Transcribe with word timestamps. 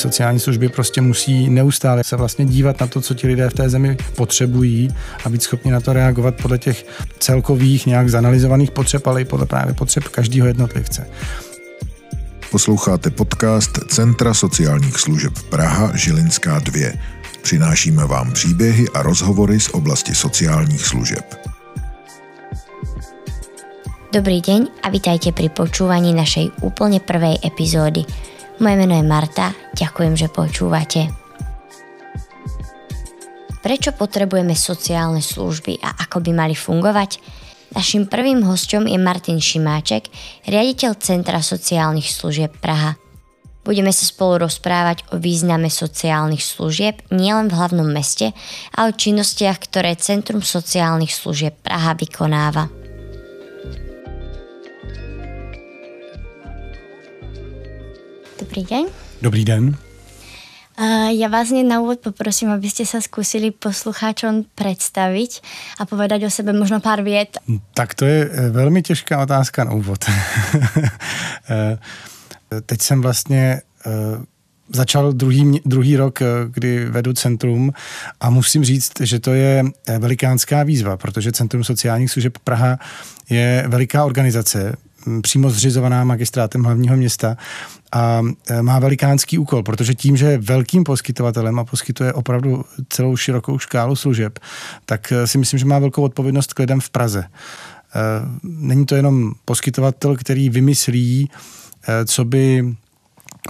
Sociální 0.00 0.40
služby 0.40 0.68
prostě 0.68 1.00
musí 1.00 1.50
neustále 1.50 2.04
se 2.04 2.16
vlastně 2.16 2.44
dívat 2.44 2.80
na 2.80 2.86
to, 2.86 3.00
co 3.00 3.14
ti 3.14 3.26
lidé 3.26 3.50
v 3.50 3.54
té 3.54 3.68
zemi 3.68 3.96
potřebují 4.16 4.88
a 5.24 5.28
být 5.28 5.42
schopni 5.42 5.70
na 5.70 5.80
to 5.80 5.92
reagovat 5.92 6.34
podle 6.42 6.58
těch 6.58 6.86
celkových 7.18 7.86
nějak 7.86 8.08
zanalizovaných 8.08 8.70
potřeb, 8.70 9.06
ale 9.06 9.22
i 9.22 9.24
podle 9.24 9.46
právě 9.46 9.74
potřeb 9.74 10.08
každého 10.08 10.46
jednotlivce. 10.46 11.06
Posloucháte 12.50 13.10
podcast 13.10 13.78
Centra 13.88 14.34
sociálních 14.34 14.96
služeb 14.96 15.32
Praha 15.50 15.96
Žilinská 15.96 16.58
2. 16.58 16.88
Přinášíme 17.42 18.06
vám 18.06 18.32
příběhy 18.32 18.88
a 18.94 19.02
rozhovory 19.02 19.60
z 19.60 19.68
oblasti 19.68 20.14
sociálních 20.14 20.86
služeb. 20.86 21.36
Dobrý 24.12 24.40
deň 24.40 24.66
a 24.82 24.90
vitajte 24.90 25.30
pri 25.30 25.52
počúvaní 25.52 26.10
našej 26.10 26.50
úplne 26.66 26.98
prvej 26.98 27.38
epizódy. 27.46 28.29
Moje 28.60 28.76
meno 28.76 28.92
je 28.92 29.04
Marta, 29.08 29.56
ďakujem, 29.72 30.20
že 30.20 30.28
počúvate. 30.28 31.08
Prečo 33.64 33.96
potrebujeme 33.96 34.52
sociálne 34.52 35.24
služby 35.24 35.80
a 35.80 35.96
ako 36.04 36.20
by 36.20 36.30
mali 36.36 36.52
fungovať? 36.52 37.24
Našim 37.72 38.04
prvým 38.04 38.44
hostom 38.44 38.84
je 38.84 39.00
Martin 39.00 39.40
Šimáček, 39.40 40.12
riaditeľ 40.44 40.92
Centra 41.00 41.40
sociálnych 41.40 42.12
služieb 42.12 42.52
Praha. 42.60 43.00
Budeme 43.64 43.96
sa 43.96 44.04
spolu 44.04 44.44
rozprávať 44.44 45.08
o 45.12 45.16
význame 45.16 45.72
sociálnych 45.72 46.44
služieb 46.44 47.00
nielen 47.08 47.48
v 47.48 47.56
hlavnom 47.56 47.88
meste, 47.88 48.36
ale 48.76 48.92
o 48.92 48.98
činnostiach, 48.98 49.56
ktoré 49.56 49.96
Centrum 49.96 50.44
sociálnych 50.44 51.16
služieb 51.16 51.56
Praha 51.64 51.96
vykonáva. 51.96 52.79
Dobrý 58.50 58.66
deň. 58.66 58.84
Dobrý 59.22 59.42
den. 59.46 59.78
Uh, 60.74 61.14
ja 61.14 61.30
vás 61.30 61.54
hneď 61.54 61.70
na 61.70 61.78
úvod 61.78 62.02
poprosím, 62.02 62.50
aby 62.50 62.66
ste 62.66 62.82
sa 62.82 62.98
skúsili 62.98 63.54
poslucháčom 63.54 64.42
predstaviť 64.58 65.38
a 65.78 65.86
povedať 65.86 66.26
o 66.26 66.30
sebe 66.34 66.50
možno 66.50 66.82
pár 66.82 67.06
viet. 67.06 67.38
Tak 67.78 67.94
to 67.94 68.10
je 68.10 68.26
eh, 68.26 68.50
velmi 68.50 68.82
těžká 68.82 69.22
otázka 69.22 69.64
na 69.64 69.72
úvod. 69.78 70.02
Eh, 71.50 71.78
teď 72.66 72.80
jsem 72.82 73.00
vlastně 73.00 73.62
eh, 73.86 73.90
začal 74.72 75.12
druhý, 75.12 75.60
druhý 75.66 75.96
rok, 75.96 76.18
kdy 76.50 76.84
vedu 76.84 77.12
centrum 77.12 77.72
a 78.20 78.30
musím 78.30 78.64
říct, 78.64 78.92
že 79.00 79.18
to 79.18 79.34
je 79.34 79.64
velikánská 79.98 80.62
výzva, 80.62 80.96
protože 80.96 81.32
Centrum 81.32 81.64
sociálních 81.64 82.10
služeb 82.10 82.38
Praha 82.44 82.78
je 83.30 83.64
veliká 83.68 84.04
organizace, 84.04 84.76
přímo 85.22 85.50
zřizovaná 85.50 86.04
magistrátem 86.04 86.64
hlavního 86.64 86.96
města 86.96 87.36
a 87.92 88.22
e, 88.50 88.62
má 88.62 88.78
velikánský 88.78 89.38
úkol, 89.38 89.62
protože 89.62 89.94
tím, 89.94 90.16
že 90.16 90.26
je 90.26 90.38
velkým 90.38 90.84
poskytovatelem 90.84 91.58
a 91.58 91.64
poskytuje 91.64 92.12
opravdu 92.12 92.64
celou 92.88 93.16
širokou 93.16 93.58
škálu 93.58 93.96
služeb, 93.96 94.38
tak 94.86 95.12
e, 95.12 95.26
si 95.26 95.38
myslím, 95.38 95.58
že 95.58 95.64
má 95.64 95.78
velkou 95.78 96.02
odpovědnost 96.02 96.54
k 96.54 96.58
lidem 96.58 96.80
v 96.80 96.90
Praze. 96.90 97.20
E, 97.24 97.28
není 98.42 98.86
to 98.86 98.94
jenom 98.94 99.32
poskytovatel, 99.44 100.16
který 100.16 100.50
vymyslí, 100.50 101.30
co 102.04 102.24
by 102.24 102.74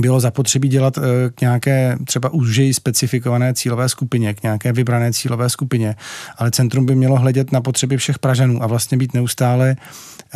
bylo 0.00 0.20
zapotřebí 0.20 0.68
dělat 0.68 0.98
k 1.34 1.40
nějaké 1.40 1.98
třeba 2.04 2.28
užej 2.28 2.74
specifikované 2.74 3.54
cílové 3.54 3.88
skupině, 3.88 4.34
k 4.34 4.42
nějaké 4.42 4.72
vybrané 4.72 5.12
cílové 5.12 5.50
skupině, 5.50 5.96
ale 6.38 6.50
centrum 6.50 6.86
by 6.86 6.94
mělo 6.94 7.16
hledět 7.16 7.52
na 7.52 7.60
potřeby 7.60 7.96
všech 7.96 8.18
Pražanů 8.18 8.62
a 8.62 8.66
vlastně 8.66 8.98
být 8.98 9.14
neustále 9.14 9.76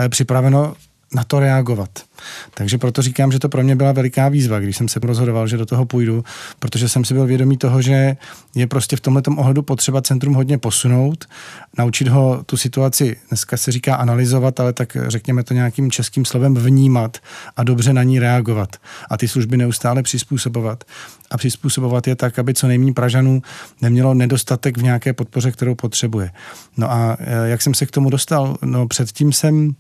připraveno 0.09 0.75
na 1.15 1.25
to 1.25 1.41
reagovat. 1.41 1.91
Takže 2.55 2.79
proto 2.79 3.03
říkám, 3.03 3.33
že 3.33 3.39
to 3.39 3.49
pro 3.49 3.63
mě 3.63 3.77
byla 3.77 3.93
veliká 3.93 4.29
výzva, 4.29 4.61
když 4.61 4.77
jsem 4.77 4.89
se 4.89 5.01
rozhodoval, 5.03 5.47
že 5.47 5.57
do 5.57 5.67
toho 5.67 5.85
půjdu, 5.85 6.25
protože 6.59 6.89
jsem 6.89 7.05
si 7.05 7.15
byl 7.15 7.27
vědomý 7.27 7.57
toho, 7.57 7.83
že 7.83 8.17
je 8.55 8.67
prostě 8.67 8.97
v 8.97 9.01
tomto 9.01 9.31
ohledu 9.37 9.63
potřeba 9.63 10.03
centrum 10.03 10.35
hodně 10.35 10.59
posunout, 10.59 11.25
naučit 11.79 12.09
ho 12.09 12.43
tu 12.47 12.57
situaci, 12.57 13.17
dneska 13.29 13.57
se 13.57 13.73
říká 13.73 13.95
analyzovat, 13.95 14.61
ale 14.61 14.73
tak 14.73 14.97
řekněme 15.07 15.43
to 15.43 15.55
nějakým 15.55 15.91
českým 15.91 16.25
slovem 16.25 16.55
vnímat 16.55 17.19
a 17.57 17.65
dobře 17.65 17.93
na 17.93 18.03
ní 18.03 18.19
reagovat 18.19 18.77
a 19.11 19.17
ty 19.17 19.29
služby 19.29 19.57
neustále 19.57 20.03
přizpůsobovat. 20.03 20.85
A 21.31 21.37
přizpůsobovat 21.37 22.07
je 22.07 22.17
tak, 22.17 22.39
aby 22.39 22.55
co 22.55 22.67
nejméně 22.67 22.93
Pražanů 22.93 23.43
nemělo 23.83 24.15
nedostatek 24.15 24.79
v 24.79 24.83
nějaké 24.83 25.13
podpoře, 25.13 25.53
kterou 25.53 25.75
potřebuje. 25.75 26.31
No 26.77 26.93
a 26.93 27.17
e, 27.21 27.49
jak 27.49 27.63
jsem 27.63 27.75
se 27.75 27.87
k 27.87 27.91
tomu 27.91 28.11
dostal? 28.11 28.57
No 28.65 28.89
předtím 28.89 29.33
jsem 29.33 29.75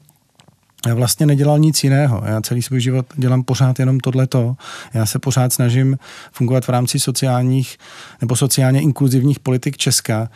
já 0.86 0.94
vlastně 0.94 1.26
nedělal 1.26 1.58
nic 1.58 1.84
jiného. 1.84 2.22
Já 2.26 2.40
celý 2.40 2.62
svůj 2.62 2.80
život 2.80 3.06
dělám 3.16 3.42
pořád 3.42 3.78
jenom 3.78 4.00
tohleto. 4.00 4.56
Já 4.94 5.06
se 5.06 5.18
pořád 5.18 5.52
snažím 5.52 5.98
fungovat 6.32 6.64
v 6.64 6.68
rámci 6.68 6.98
sociálních 6.98 7.78
nebo 8.20 8.36
sociálně 8.36 8.80
inkluzivních 8.80 9.40
politik 9.40 9.76
Česka 9.76 10.28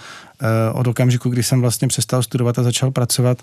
eh, 0.43 0.73
od 0.73 0.87
okamžiku, 0.87 1.29
kdy 1.29 1.43
jsem 1.43 1.61
vlastně 1.61 1.89
přestal 1.89 2.23
studovat 2.23 2.59
a 2.59 2.63
začal 2.63 2.91
pracovat. 2.91 3.43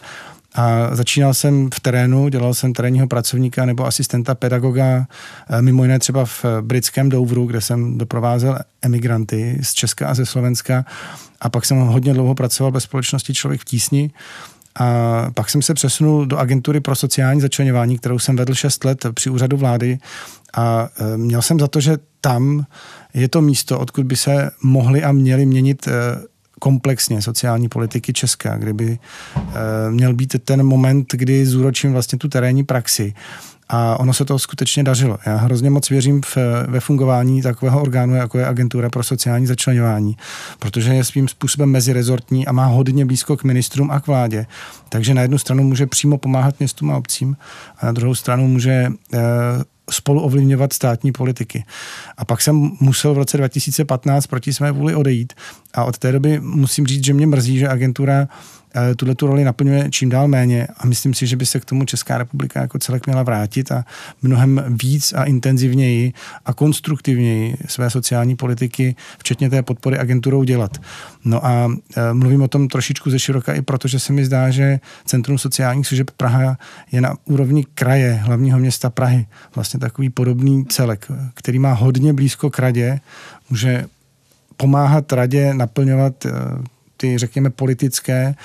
A 0.55 0.95
začínal 0.95 1.33
jsem 1.33 1.69
v 1.73 1.79
terénu, 1.79 2.29
dělal 2.29 2.53
jsem 2.53 2.73
terénního 2.73 3.07
pracovníka 3.07 3.65
nebo 3.65 3.85
asistenta 3.85 4.35
pedagoga, 4.35 5.07
eh, 5.49 5.61
mimo 5.61 5.83
jiné 5.83 5.99
třeba 5.99 6.25
v 6.25 6.45
britském 6.61 7.09
Douvru, 7.09 7.45
kde 7.45 7.61
jsem 7.61 7.97
doprovázel 7.97 8.59
emigranty 8.81 9.59
z 9.61 9.73
Česka 9.73 10.07
a 10.07 10.13
ze 10.13 10.25
Slovenska. 10.25 10.85
A 11.41 11.49
pak 11.49 11.65
jsem 11.65 11.77
hodně 11.77 12.13
dlouho 12.13 12.35
pracoval 12.35 12.71
ve 12.71 12.79
společnosti 12.79 13.33
Člověk 13.33 13.61
v 13.61 13.65
tísni, 13.65 14.11
a 14.79 15.31
pak 15.33 15.49
jsem 15.49 15.61
se 15.61 15.73
přesunul 15.73 16.25
do 16.25 16.37
agentury 16.37 16.79
pro 16.79 16.95
sociální 16.95 17.41
začlenování, 17.41 17.97
kterou 17.97 18.19
jsem 18.19 18.35
vedl 18.35 18.53
6 18.53 18.83
let 18.83 19.05
při 19.13 19.29
úřadu 19.29 19.57
vlády. 19.57 19.97
A 20.57 20.89
e, 21.13 21.17
měl 21.17 21.41
jsem 21.41 21.59
za 21.59 21.67
to, 21.67 21.79
že 21.79 21.97
tam 22.21 22.65
je 23.13 23.29
to 23.29 23.41
místo, 23.41 23.79
odkud 23.79 24.05
by 24.05 24.15
se 24.15 24.51
mohly 24.63 25.03
a 25.03 25.11
měly 25.11 25.45
měnit 25.45 25.87
e, 25.87 25.91
komplexně 26.59 27.21
sociální 27.21 27.69
politiky 27.69 28.13
Česka, 28.13 28.57
kdyby 28.57 28.99
e, 29.37 29.91
měl 29.91 30.13
být 30.13 30.35
ten 30.45 30.63
moment, 30.63 31.07
kdy 31.13 31.45
zúročím 31.45 31.93
vlastně 31.93 32.17
tu 32.17 32.27
terénní 32.27 32.63
praxi 32.63 33.13
a 33.69 33.99
ono 33.99 34.13
se 34.13 34.25
to 34.25 34.39
skutečně 34.39 34.83
dařilo. 34.83 35.17
Já 35.25 35.35
hrozně 35.35 35.69
moc 35.69 35.89
věřím 35.89 36.21
v, 36.21 36.37
ve 36.67 36.79
fungování 36.79 37.41
takového 37.41 37.81
orgánu, 37.81 38.15
jako 38.15 38.39
je 38.39 38.45
Agentura 38.45 38.89
pro 38.89 39.03
sociální 39.03 39.47
začlenování, 39.47 40.17
protože 40.59 40.93
je 40.93 41.03
svým 41.03 41.27
způsobem 41.27 41.69
mezirezortní 41.69 42.47
a 42.47 42.51
má 42.51 42.65
hodně 42.65 43.05
blízko 43.05 43.37
k 43.37 43.43
ministrům 43.43 43.91
a 43.91 43.99
k 43.99 44.07
vládě. 44.07 44.45
Takže 44.89 45.13
na 45.13 45.21
jednu 45.21 45.37
stranu 45.37 45.63
může 45.63 45.87
přímo 45.87 46.17
pomáhat 46.17 46.59
městům 46.59 46.91
a 46.91 46.97
obcím 46.97 47.37
a 47.77 47.85
na 47.85 47.91
druhou 47.91 48.15
stranu 48.15 48.47
může 48.47 48.71
e, 48.71 48.91
spolu 49.91 50.21
ovlivňovat 50.21 50.73
státní 50.73 51.11
politiky. 51.11 51.65
A 52.17 52.25
pak 52.25 52.41
jsem 52.41 52.71
musel 52.79 53.13
v 53.13 53.17
roce 53.17 53.37
2015 53.37 54.27
proti 54.27 54.53
své 54.53 54.71
vůli 54.71 54.95
odejít 54.95 55.33
a 55.73 55.83
od 55.83 55.97
té 55.97 56.11
doby 56.11 56.39
musím 56.39 56.87
říct, 56.87 57.05
že 57.05 57.13
mě 57.13 57.27
mrzí, 57.27 57.57
že 57.57 57.67
agentura 57.67 58.27
tuhle 58.95 59.15
tu 59.15 59.27
roli 59.27 59.43
naplňuje 59.43 59.87
čím 59.89 60.09
dál 60.09 60.27
méně 60.27 60.67
a 60.77 60.87
myslím 60.87 61.13
si, 61.13 61.27
že 61.27 61.35
by 61.35 61.45
se 61.45 61.59
k 61.59 61.65
tomu 61.65 61.85
Česká 61.85 62.17
republika 62.17 62.61
jako 62.61 62.79
celek 62.79 63.05
měla 63.05 63.23
vrátit 63.23 63.71
a 63.71 63.85
mnohem 64.21 64.63
víc 64.81 65.13
a 65.13 65.23
intenzivněji 65.23 66.13
a 66.45 66.53
konstruktivněji 66.53 67.57
své 67.67 67.89
sociální 67.89 68.35
politiky, 68.35 68.95
včetně 69.19 69.49
té 69.49 69.63
podpory 69.63 69.97
agenturou 69.97 70.43
dělat. 70.43 70.77
No 71.25 71.45
a 71.45 71.71
eh, 71.97 72.13
mluvím 72.13 72.41
o 72.41 72.47
tom 72.47 72.67
trošičku 72.67 73.09
ze 73.09 73.19
široka 73.19 73.53
i 73.53 73.61
proto, 73.61 73.87
že 73.87 73.99
se 73.99 74.13
mi 74.13 74.25
zdá, 74.25 74.49
že 74.49 74.79
Centrum 75.05 75.37
sociálních 75.37 75.87
služeb 75.87 76.11
Praha 76.17 76.57
je 76.91 77.01
na 77.01 77.15
úrovni 77.25 77.65
kraje, 77.73 78.13
hlavního 78.13 78.59
města 78.59 78.89
Prahy, 78.89 79.25
vlastně 79.55 79.79
takový 79.79 80.09
podobný 80.09 80.65
celek, 80.65 81.11
který 81.33 81.59
má 81.59 81.73
hodně 81.73 82.13
blízko 82.13 82.49
k 82.49 82.59
radě, 82.59 82.99
může 83.49 83.85
pomáhat 84.57 85.13
radě 85.13 85.53
naplňovat 85.53 86.25
eh, 86.25 86.31
ty, 86.97 87.17
řekněme, 87.17 87.49
politické 87.49 88.35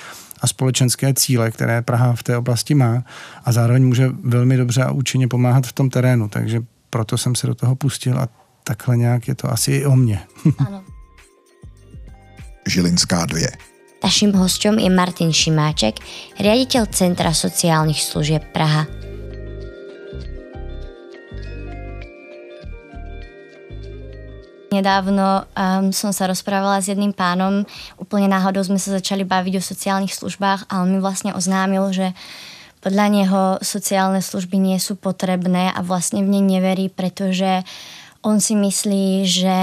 a 0.41 0.47
společenské 0.47 1.13
cíle, 1.13 1.51
které 1.51 1.81
Praha 1.81 2.13
v 2.13 2.23
té 2.23 2.37
oblasti 2.37 2.75
má 2.75 3.03
a 3.45 3.51
zároveň 3.51 3.83
může 3.85 4.09
velmi 4.23 4.57
dobře 4.57 4.83
a 4.83 4.91
účinně 4.91 5.27
pomáhat 5.27 5.67
v 5.67 5.73
tom 5.73 5.89
terénu. 5.89 6.29
Takže 6.29 6.61
proto 6.89 7.17
jsem 7.17 7.35
se 7.35 7.47
do 7.47 7.55
toho 7.55 7.75
pustil 7.75 8.19
a 8.19 8.27
takhle 8.63 8.97
nějak 8.97 9.27
je 9.27 9.35
to 9.35 9.51
asi 9.51 9.71
i 9.71 9.85
o 9.85 9.95
mně. 9.95 10.19
Ano. 10.57 10.83
Žilinská 12.67 13.25
2. 13.25 13.39
Naším 14.03 14.33
hostem 14.33 14.79
je 14.79 14.89
Martin 14.89 15.33
Šimáček, 15.33 16.01
riaditeľ 16.41 16.89
Centra 16.89 17.33
sociálnych 17.33 18.01
služieb 18.01 18.41
Praha. 18.53 19.00
Nedávno 24.71 25.43
um, 25.43 25.91
som 25.91 26.15
sa 26.15 26.31
rozprávala 26.31 26.79
s 26.79 26.87
jedným 26.87 27.11
pánom, 27.11 27.67
úplne 27.99 28.31
náhodou 28.31 28.63
sme 28.63 28.79
sa 28.79 28.95
začali 28.95 29.27
baviť 29.27 29.59
o 29.59 29.67
sociálnych 29.67 30.15
službách 30.15 30.71
a 30.71 30.79
on 30.79 30.95
mi 30.95 31.03
vlastne 31.03 31.35
oznámil, 31.35 31.91
že 31.91 32.15
podľa 32.79 33.05
neho 33.11 33.41
sociálne 33.59 34.23
služby 34.23 34.55
nie 34.55 34.79
sú 34.79 34.95
potrebné 34.95 35.75
a 35.75 35.83
vlastne 35.83 36.23
v 36.23 36.39
ne 36.39 36.41
neverí, 36.55 36.87
pretože 36.87 37.67
on 38.23 38.39
si 38.39 38.55
myslí, 38.55 39.27
že 39.27 39.59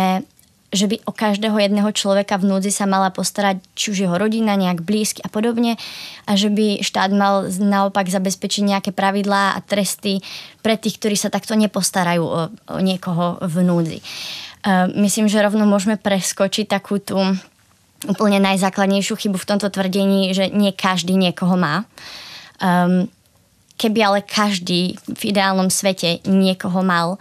že 0.69 0.85
by 0.85 1.01
o 1.09 1.17
každého 1.17 1.57
jedného 1.57 1.89
človeka 1.97 2.37
v 2.37 2.53
núdzi 2.53 2.69
sa 2.69 2.85
mala 2.85 3.09
postarať 3.09 3.65
či 3.73 3.89
už 3.89 4.05
jeho 4.05 4.17
rodina, 4.21 4.53
nejak 4.53 4.85
blízky 4.85 5.25
a 5.25 5.33
podobne 5.33 5.81
a 6.29 6.37
že 6.37 6.53
by 6.53 6.85
štát 6.85 7.09
mal 7.17 7.49
naopak 7.49 8.05
zabezpečiť 8.05 8.77
nejaké 8.77 8.91
pravidlá 8.93 9.57
a 9.57 9.65
tresty 9.65 10.21
pre 10.61 10.77
tých, 10.77 11.01
ktorí 11.01 11.17
sa 11.17 11.33
takto 11.33 11.57
nepostarajú 11.57 12.21
o, 12.21 12.53
o 12.53 12.79
niekoho 12.85 13.41
v 13.41 13.65
núdzi. 13.65 13.99
Uh, 14.67 14.91
myslím, 14.99 15.31
že 15.31 15.43
rovno 15.43 15.67
môžeme 15.67 15.95
preskočiť 15.95 16.67
takú 16.67 16.99
tú 16.99 17.19
úplne 18.07 18.39
najzákladnejšiu 18.39 19.15
chybu 19.19 19.39
v 19.39 19.49
tomto 19.49 19.71
tvrdení, 19.71 20.31
že 20.35 20.51
nie 20.51 20.71
každý 20.71 21.19
niekoho 21.19 21.59
má. 21.59 21.87
Um, 22.63 23.11
keby 23.79 23.99
ale 24.03 24.19
každý 24.23 24.99
v 25.07 25.23
ideálnom 25.31 25.71
svete 25.71 26.23
niekoho 26.27 26.83
mal, 26.83 27.19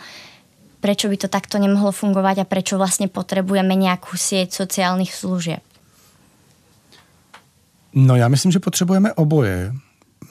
prečo 0.81 1.10
by 1.10 1.18
to 1.18 1.28
takto 1.30 1.57
nemohlo 1.57 1.94
fungovať 1.94 2.42
a 2.42 2.50
prečo 2.50 2.78
vlastne 2.78 3.10
potrebujeme 3.10 3.74
nějakou 3.75 4.18
sieť 4.18 4.54
sociálních 4.54 5.13
služieb? 5.13 5.62
No 7.94 8.16
já 8.16 8.28
myslím, 8.28 8.51
že 8.51 8.60
potřebujeme 8.60 9.13
oboje. 9.13 9.74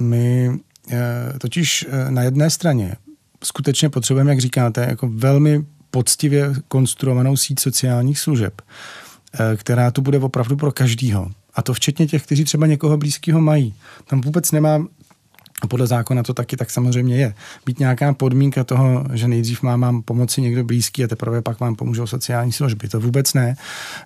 My 0.01 0.51
e, 0.91 1.39
totiž 1.39 1.87
e, 1.89 2.11
na 2.11 2.23
jedné 2.23 2.51
straně 2.51 2.97
skutečně 3.45 3.89
potřebujeme, 3.89 4.31
jak 4.31 4.41
říkáte, 4.41 4.87
jako 4.89 5.09
velmi 5.09 5.65
poctivě 5.91 6.55
konstruovanou 6.69 7.37
síť 7.37 7.61
sociálních 7.61 8.19
služeb, 8.19 8.63
e, 9.41 9.57
která 9.57 9.91
tu 9.91 10.03
bude 10.03 10.19
opravdu 10.19 10.57
pro 10.57 10.73
každýho. 10.73 11.31
A 11.55 11.63
to 11.63 11.75
včetně 11.75 12.07
těch, 12.07 12.23
kteří 12.23 12.45
třeba 12.45 12.67
někoho 12.67 12.97
blízkého 12.97 13.41
mají. 13.41 13.75
Tam 14.07 14.21
vůbec 14.21 14.53
nemám 14.53 14.89
a 15.63 15.67
podle 15.67 15.87
zákona 15.87 16.23
to 16.23 16.35
taky 16.35 16.57
tak 16.57 16.71
samozřejmě 16.71 17.17
je. 17.17 17.35
Být 17.67 17.79
nějaká 17.79 18.15
podmínka 18.15 18.65
toho, 18.65 19.05
že 19.13 19.29
nejdřív 19.29 19.63
mám, 19.63 19.81
mám 19.81 20.03
pomoci 20.03 20.43
někdo 20.43 20.65
blízký 20.65 21.05
a 21.05 21.07
teprve 21.07 21.43
pak 21.43 21.61
vám 21.61 21.77
pomůžou 21.77 22.07
sociální 22.07 22.53
služby. 22.53 22.89
To 22.89 23.01
vůbec 23.01 23.35
ne. 23.35 23.57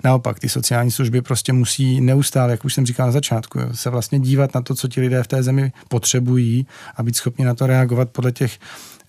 Naopak, 0.05 0.41
ty 0.41 0.49
sociální 0.49 0.91
služby 0.91 1.23
prostě 1.23 1.53
musí 1.53 2.01
neustále, 2.01 2.51
jak 2.51 2.65
už 2.65 2.75
jsem 2.75 2.87
říkal 2.87 3.07
na 3.07 3.13
začátku, 3.13 3.59
se 3.73 3.91
vlastně 3.91 4.21
dívat 4.21 4.55
na 4.55 4.63
to, 4.63 4.75
co 4.75 4.89
ti 4.89 5.01
lidé 5.01 5.23
v 5.23 5.29
té 5.29 5.43
zemi 5.43 5.73
potřebují 5.89 6.67
a 6.97 7.03
být 7.03 7.17
schopni 7.17 7.45
na 7.45 7.55
to 7.55 7.67
reagovat 7.67 8.11
podle 8.11 8.33
těch 8.33 8.59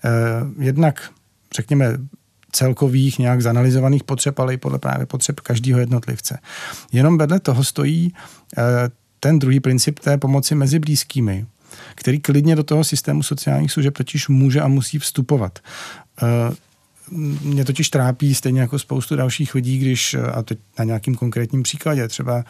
eh, 0.04 0.10
jednak, 0.58 1.10
řekněme, 1.56 1.98
celkových 2.52 3.18
nějak 3.18 3.42
zanalizovaných 3.42 4.04
potřeb, 4.04 4.38
ale 4.38 4.54
i 4.54 4.56
podle 4.56 4.78
právě 4.78 5.06
potřeb 5.06 5.40
každého 5.40 5.80
jednotlivce. 5.80 6.38
Jenom 6.92 7.18
vedle 7.18 7.40
toho 7.40 7.64
stojí 7.64 8.14
eh, 8.58 8.62
ten 9.20 9.38
druhý 9.38 9.60
princip 9.60 9.98
té 9.98 10.18
pomoci 10.18 10.54
mezi 10.54 10.78
blízkými, 10.78 11.46
který 11.94 12.20
klidně 12.20 12.56
do 12.56 12.62
toho 12.62 12.84
systému 12.84 13.22
sociálních 13.22 13.72
služeb 13.72 13.94
totiž 13.94 14.28
může 14.28 14.60
a 14.60 14.68
musí 14.68 14.98
vstupovat. 14.98 15.58
Mě 17.42 17.64
totiž 17.64 17.90
trápí 17.90 18.34
stejně 18.34 18.60
jako 18.60 18.78
spoustu 18.78 19.16
dalších 19.16 19.54
lidí, 19.54 19.78
když, 19.78 20.16
a 20.32 20.42
teď 20.42 20.58
na 20.78 20.84
nějakým 20.84 21.14
konkrétním 21.14 21.62
příkladě, 21.62 22.08
třeba 22.08 22.44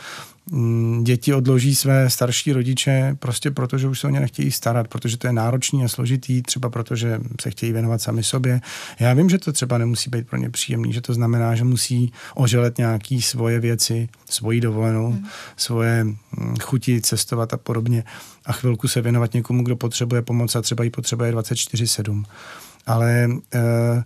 mm, 0.51 1.05
děti 1.05 1.35
odloží 1.35 1.75
své 1.75 2.11
starší 2.11 2.53
rodiče 2.53 3.17
prostě 3.19 3.51
proto, 3.51 3.79
že 3.79 3.89
už 3.89 4.01
se 4.01 4.07
o 4.07 4.11
ně 4.11 4.21
nechtějí 4.21 4.51
starat, 4.51 4.89
protože 4.89 5.17
to 5.17 5.27
je 5.27 5.33
náročný 5.33 5.85
a 5.85 5.89
složitý, 5.89 6.43
třeba 6.43 6.71
protože 6.71 7.21
se 7.41 7.51
chtějí 7.51 7.73
věnovat 7.73 8.03
sami 8.03 8.23
sobě. 8.23 8.61
Já 9.01 9.15
vím, 9.15 9.31
že 9.31 9.39
to 9.39 9.53
třeba 9.53 9.79
nemusí 9.79 10.11
být 10.11 10.27
pro 10.29 10.39
ně 10.39 10.51
příjemný, 10.51 10.93
že 10.93 11.01
to 11.01 11.15
znamená, 11.15 11.55
že 11.55 11.65
musí 11.65 12.13
oželet 12.35 12.79
nějaký 12.79 13.23
svoje 13.23 13.61
věci, 13.61 14.09
svoji 14.31 14.61
dovolenou, 14.61 15.11
hmm. 15.11 15.27
svoje 15.57 16.05
mm, 16.05 16.17
chuti 16.61 17.01
cestovat 17.01 17.55
a 17.55 17.57
podobně 17.57 18.05
a 18.47 18.53
chvilku 18.53 18.89
se 18.89 19.01
věnovat 19.01 19.35
někomu, 19.35 19.63
kdo 19.63 19.77
potřebuje 19.77 20.23
pomoc 20.23 20.57
a 20.57 20.63
třeba 20.63 20.85
ji 20.85 20.91
potřebuje 20.91 21.33
24-7. 21.33 22.25
Ale 22.87 23.29
e, 23.55 24.05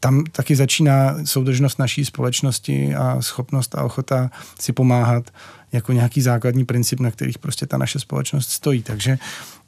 tam 0.00 0.24
taky 0.32 0.56
začíná 0.56 1.16
soudržnost 1.24 1.78
naší 1.78 2.04
společnosti 2.04 2.94
a 2.94 3.22
schopnost 3.22 3.74
a 3.74 3.84
ochota 3.84 4.30
si 4.60 4.72
pomáhat 4.72 5.30
jako 5.72 5.92
nějaký 5.92 6.20
základní 6.20 6.64
princip, 6.64 7.00
na 7.00 7.10
kterých 7.10 7.38
prostě 7.38 7.66
ta 7.66 7.78
naše 7.78 7.98
společnost 7.98 8.50
stojí. 8.50 8.82
Takže 8.82 9.18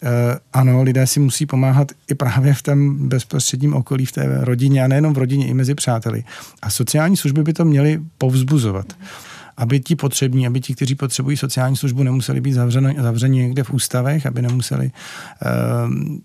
eh, 0.02 0.08
ano, 0.52 0.82
lidé 0.82 1.06
si 1.06 1.20
musí 1.20 1.46
pomáhat 1.46 1.92
i 2.10 2.14
právě 2.14 2.54
v 2.54 2.62
tom 2.62 3.08
bezprostředním 3.08 3.74
okolí, 3.74 4.06
v 4.06 4.12
té 4.12 4.44
rodině 4.44 4.84
a 4.84 4.88
nejenom 4.88 5.14
v 5.14 5.18
rodině, 5.18 5.46
i 5.46 5.54
mezi 5.54 5.74
přáteli. 5.74 6.24
A 6.62 6.70
sociální 6.70 7.16
služby 7.16 7.42
by 7.42 7.52
to 7.52 7.64
měly 7.64 8.00
povzbuzovat. 8.18 8.86
Aby 9.56 9.80
ti 9.80 9.96
potřební, 9.96 10.46
aby 10.46 10.60
ti, 10.60 10.74
kteří 10.74 10.94
potřebují 10.94 11.36
sociální 11.36 11.76
službu, 11.76 12.02
nemuseli 12.02 12.40
být 12.40 12.52
zavřeni, 12.52 12.96
zavřeni 12.98 13.38
někde 13.38 13.64
v 13.64 13.70
ústavech, 13.70 14.26
aby 14.26 14.42
nemuseli 14.42 14.90
uh, 14.90 16.16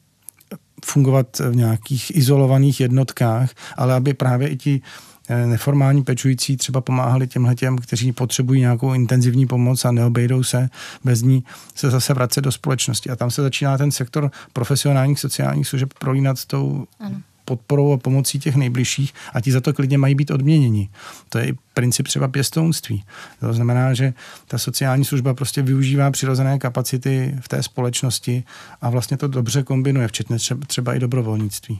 fungovat 0.85 1.39
v 1.39 1.55
nějakých 1.55 2.15
izolovaných 2.15 2.79
jednotkách, 2.79 3.49
ale 3.77 3.93
aby 3.93 4.13
právě 4.13 4.47
i 4.47 4.57
ti 4.57 4.81
eh, 5.29 5.47
neformální 5.47 6.03
pečující 6.03 6.57
třeba 6.57 6.81
pomáhali 6.81 7.27
těmhle 7.27 7.55
těm, 7.55 7.77
kteří 7.77 8.11
potřebují 8.11 8.61
nějakou 8.61 8.93
intenzivní 8.93 9.47
pomoc 9.47 9.85
a 9.85 9.91
neobejdou 9.91 10.43
se 10.43 10.69
bez 11.03 11.21
ní 11.21 11.43
se 11.75 11.89
zase 11.89 12.13
vracet 12.13 12.41
do 12.41 12.51
společnosti. 12.51 13.09
A 13.09 13.15
tam 13.15 13.31
se 13.31 13.41
začíná 13.41 13.77
ten 13.77 13.91
sektor 13.91 14.31
profesionálních 14.53 15.19
sociálních 15.19 15.67
služeb 15.67 15.93
prolínat 15.99 16.39
s 16.39 16.45
tou 16.45 16.85
ano 16.99 17.21
podporou 17.45 17.93
a 17.93 17.97
pomocí 17.97 18.39
těch 18.39 18.55
nejbližších 18.55 19.13
a 19.33 19.41
ti 19.41 19.51
za 19.51 19.61
to 19.61 19.73
klidně 19.73 19.97
mají 19.97 20.15
být 20.15 20.31
odměněni. 20.31 20.89
To 21.29 21.37
je 21.37 21.47
i 21.47 21.53
princip 21.73 22.07
třeba 22.07 22.27
pěstounství. 22.27 23.03
To 23.39 23.53
znamená, 23.53 23.93
že 23.93 24.13
ta 24.47 24.57
sociální 24.57 25.05
služba 25.05 25.33
prostě 25.33 25.61
využívá 25.61 26.11
přirozené 26.11 26.59
kapacity 26.59 27.35
v 27.41 27.47
té 27.47 27.63
společnosti 27.63 28.43
a 28.81 28.89
vlastně 28.89 29.17
to 29.17 29.27
dobře 29.27 29.63
kombinuje, 29.63 30.07
včetně 30.07 30.37
třeba, 30.67 30.93
i 30.93 30.99
dobrovolnictví. 30.99 31.79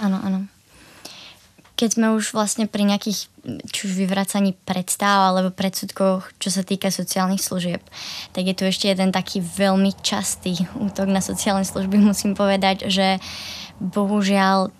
Ano, 0.00 0.20
ano 0.24 0.46
keď 1.82 1.98
sme 1.98 2.14
už 2.14 2.30
vlastne 2.30 2.70
pri 2.70 2.86
nejakých 2.86 3.26
či 3.74 3.80
už 3.90 3.98
vyvracaní 3.98 4.54
predstav 4.54 5.34
alebo 5.34 5.50
predsudkoch, 5.50 6.30
čo 6.38 6.54
sa 6.54 6.62
týka 6.62 6.94
sociálnych 6.94 7.42
služieb, 7.42 7.82
tak 8.30 8.46
je 8.46 8.54
tu 8.54 8.62
ešte 8.62 8.86
jeden 8.86 9.10
taký 9.10 9.42
veľmi 9.42 9.90
častý 9.98 10.62
útok 10.78 11.10
na 11.10 11.18
sociálne 11.18 11.66
služby. 11.66 11.98
Musím 12.14 12.38
povedať, 12.38 12.86
že 12.86 13.18
bohužiaľ 13.80 14.74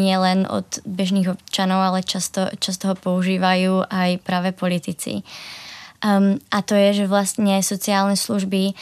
nielen 0.00 0.48
od 0.48 0.66
bežných 0.86 1.34
občanov, 1.34 1.80
ale 1.82 2.06
často, 2.06 2.48
často 2.56 2.92
ho 2.92 2.96
používajú 2.96 3.88
aj 3.90 4.22
práve 4.24 4.50
politici. 4.54 5.26
Um, 6.04 6.36
a 6.52 6.60
to 6.60 6.76
je, 6.76 7.04
že 7.04 7.10
vlastne 7.10 7.60
sociálne 7.64 8.16
služby 8.16 8.76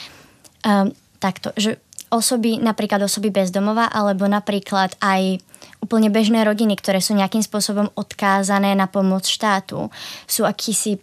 um, 0.66 0.90
takto, 1.22 1.54
že 1.54 1.78
osoby, 2.12 2.58
napríklad 2.58 3.00
osoby 3.06 3.30
bezdomova, 3.32 3.88
alebo 3.88 4.28
napríklad 4.28 4.98
aj 5.00 5.38
úplne 5.78 6.12
bežné 6.12 6.42
rodiny, 6.44 6.76
ktoré 6.78 7.00
sú 7.00 7.14
nejakým 7.14 7.42
spôsobom 7.42 7.90
odkázané 7.94 8.74
na 8.76 8.86
pomoc 8.86 9.26
štátu, 9.26 9.88
sú 10.26 10.44
akýsi 10.44 10.98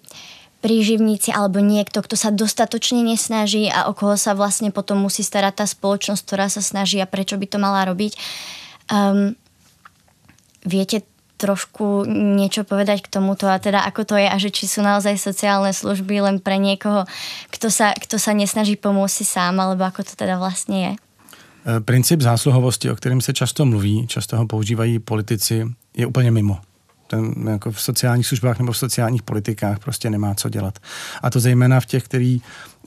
príživníci 0.60 1.32
alebo 1.32 1.64
niekto, 1.64 2.04
kto 2.04 2.16
sa 2.20 2.30
dostatočne 2.36 3.00
nesnaží 3.04 3.72
a 3.72 3.88
o 3.88 3.96
koho 3.96 4.20
sa 4.20 4.36
vlastne 4.36 4.76
potom 4.76 5.00
musí 5.00 5.24
starať 5.24 5.64
tá 5.64 5.66
spoločnosť, 5.66 6.22
ktorá 6.24 6.52
sa 6.52 6.60
snaží 6.60 7.00
a 7.00 7.08
prečo 7.08 7.40
by 7.40 7.48
to 7.48 7.58
mala 7.58 7.88
robiť. 7.88 8.14
Um, 8.92 9.40
viete 10.68 11.08
trošku 11.40 12.04
niečo 12.12 12.68
povedať 12.68 13.08
k 13.08 13.12
tomuto 13.16 13.48
a 13.48 13.56
teda 13.64 13.88
ako 13.88 14.04
to 14.04 14.16
je 14.20 14.28
a 14.28 14.36
že 14.36 14.52
či 14.52 14.68
sú 14.68 14.84
naozaj 14.84 15.16
sociálne 15.16 15.72
služby 15.72 16.20
len 16.20 16.44
pre 16.44 16.60
niekoho, 16.60 17.08
kto 17.48 17.72
sa, 17.72 17.96
kto 17.96 18.20
sa 18.20 18.36
nesnaží 18.36 18.76
pomôcť 18.76 19.24
si 19.24 19.26
sám, 19.26 19.56
alebo 19.64 19.88
ako 19.88 20.04
to 20.04 20.14
teda 20.20 20.36
vlastne 20.36 20.78
je? 20.78 20.94
E, 21.64 21.80
princip 21.80 22.20
zásluhovosti, 22.20 22.92
o 22.92 22.96
kterém 22.96 23.22
se 23.22 23.34
často 23.34 23.66
mluví, 23.66 24.08
často 24.08 24.38
ho 24.38 24.48
používají 24.48 25.00
politici, 25.00 25.64
je 25.98 26.06
úplně 26.06 26.32
mimo. 26.32 26.60
Ten 27.10 27.34
jako 27.50 27.72
v 27.72 27.82
sociálních 27.82 28.28
službách 28.28 28.60
nebo 28.60 28.72
v 28.72 28.78
sociálních 28.78 29.24
politikách 29.24 29.80
prostě 29.80 30.10
nemá 30.10 30.36
co 30.36 30.50
dělat. 30.50 30.80
A 31.22 31.30
to 31.30 31.40
zejména 31.40 31.80
v 31.80 31.86
těch, 31.86 32.04
kteří 32.04 32.42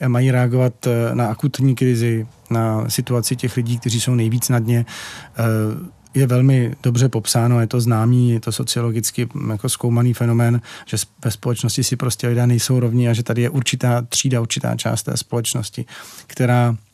mají 0.09 0.31
reagovat 0.31 0.87
e, 0.87 1.14
na 1.14 1.26
akutní 1.26 1.75
krizi, 1.75 2.26
na 2.50 2.91
situaci 2.91 3.37
těch 3.37 3.57
lidí, 3.57 3.79
kteří 3.79 4.00
jsou 4.00 4.14
nejvíc 4.14 4.49
na 4.49 4.59
dně 4.59 4.79
e, 4.79 4.85
je 6.14 6.26
velmi 6.26 6.75
dobře 6.83 7.09
popsáno, 7.09 7.61
je 7.61 7.67
to 7.67 7.81
známý, 7.81 8.31
je 8.31 8.41
to 8.41 8.52
sociologicky 8.52 9.29
jako 9.50 9.69
zkoumaný 9.69 10.14
fenomén, 10.14 10.61
že 10.87 10.97
ve 11.25 11.31
společnosti 11.31 11.85
si 11.85 11.97
prostě 11.97 12.29
lidé 12.29 12.47
nejsou 12.47 12.81
rovní 12.81 13.09
a 13.09 13.12
že 13.12 13.23
tady 13.23 13.43
je 13.43 13.50
určitá 13.50 14.02
třída, 14.02 14.41
určitá 14.41 14.76
část 14.76 15.02
té 15.02 15.17
společnosti, 15.17 15.85
která 16.26 16.76
eh, 16.76 16.91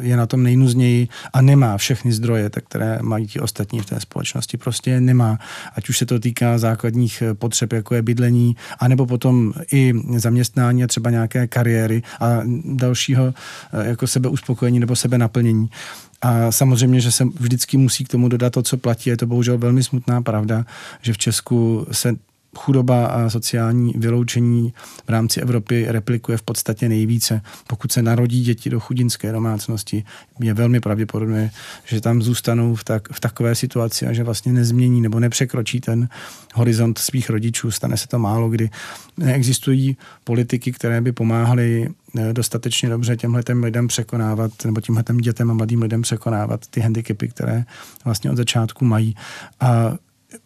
je 0.00 0.16
na 0.16 0.26
tom 0.26 0.42
nejnuzněji 0.42 1.08
a 1.32 1.42
nemá 1.42 1.76
všechny 1.76 2.12
zdroje, 2.12 2.50
tak 2.50 2.64
které 2.64 2.98
mají 3.02 3.26
ti 3.26 3.40
ostatní 3.40 3.80
v 3.80 3.86
té 3.86 4.00
společnosti. 4.00 4.56
Prostě 4.56 5.00
nemá. 5.00 5.38
Ať 5.74 5.88
už 5.88 5.98
se 5.98 6.06
to 6.06 6.20
týká 6.20 6.58
základních 6.58 7.22
eh, 7.22 7.34
potřeb, 7.34 7.72
jako 7.72 7.94
je 7.94 8.02
bydlení, 8.02 8.56
anebo 8.78 9.06
potom 9.06 9.52
i 9.72 9.92
zaměstnání 10.16 10.84
a 10.84 10.86
třeba 10.86 11.10
nějaké 11.10 11.46
kariéry 11.46 12.02
a 12.20 12.40
dalšího 12.64 13.34
eh, 13.72 13.88
jako 13.88 14.06
sebeuspokojení 14.06 14.80
nebo 14.80 14.96
sebe 14.96 15.18
naplnění. 15.18 15.70
A 16.22 16.52
samozřejmě, 16.52 17.00
že 17.00 17.12
se 17.12 17.24
vždycky 17.24 17.76
musí 17.76 18.04
k 18.04 18.08
tomu 18.08 18.28
dodat 18.28 18.52
to, 18.52 18.62
co 18.62 18.76
platí. 18.76 19.10
Je 19.10 19.16
to 19.16 19.26
bohužel 19.26 19.58
velmi 19.58 19.82
smutná 19.82 20.22
pravda, 20.22 20.64
že 21.02 21.12
v 21.12 21.18
Česku 21.18 21.86
se 21.92 22.14
chudoba 22.56 23.06
a 23.06 23.30
sociální 23.30 23.92
vyloučení 23.96 24.72
v 25.06 25.08
rámci 25.08 25.40
Evropy 25.40 25.86
replikuje 25.88 26.38
v 26.38 26.42
podstatě 26.42 26.88
nejvíce. 26.88 27.42
Pokud 27.66 27.92
se 27.92 28.02
narodí 28.02 28.42
děti 28.42 28.70
do 28.70 28.80
chudinské 28.80 29.32
domácnosti, 29.32 30.04
je 30.40 30.54
velmi 30.54 30.80
pravděpodobné, 30.80 31.50
že 31.84 32.00
tam 32.00 32.22
zůstanou 32.22 32.74
v, 32.74 32.84
tak, 32.84 33.12
v 33.12 33.20
takové 33.20 33.54
situaci 33.54 34.06
a 34.06 34.12
že 34.12 34.24
vlastně 34.24 34.52
nezmění 34.52 35.00
nebo 35.00 35.20
nepřekročí 35.20 35.80
ten 35.80 36.08
horizont 36.54 36.98
svých 36.98 37.30
rodičů. 37.30 37.70
Stane 37.70 37.96
se 37.96 38.08
to 38.08 38.18
málo 38.18 38.48
kdy. 38.48 38.70
Neexistují 39.16 39.96
politiky, 40.24 40.72
které 40.72 41.00
by 41.00 41.12
pomáhaly 41.12 41.88
eh, 42.18 42.32
dostatečně 42.32 42.88
dobře 42.88 43.16
těmhle 43.16 43.42
lidem 43.52 43.88
překonávat, 43.88 44.52
nebo 44.64 44.80
tímhle 44.80 45.04
dětem 45.20 45.50
a 45.50 45.54
mladým 45.54 45.82
lidem 45.82 46.02
překonávat 46.02 46.66
ty 46.66 46.80
handicapy, 46.80 47.28
které 47.28 47.64
vlastně 48.04 48.30
od 48.30 48.36
začátku 48.36 48.84
mají. 48.84 49.16
A 49.60 49.94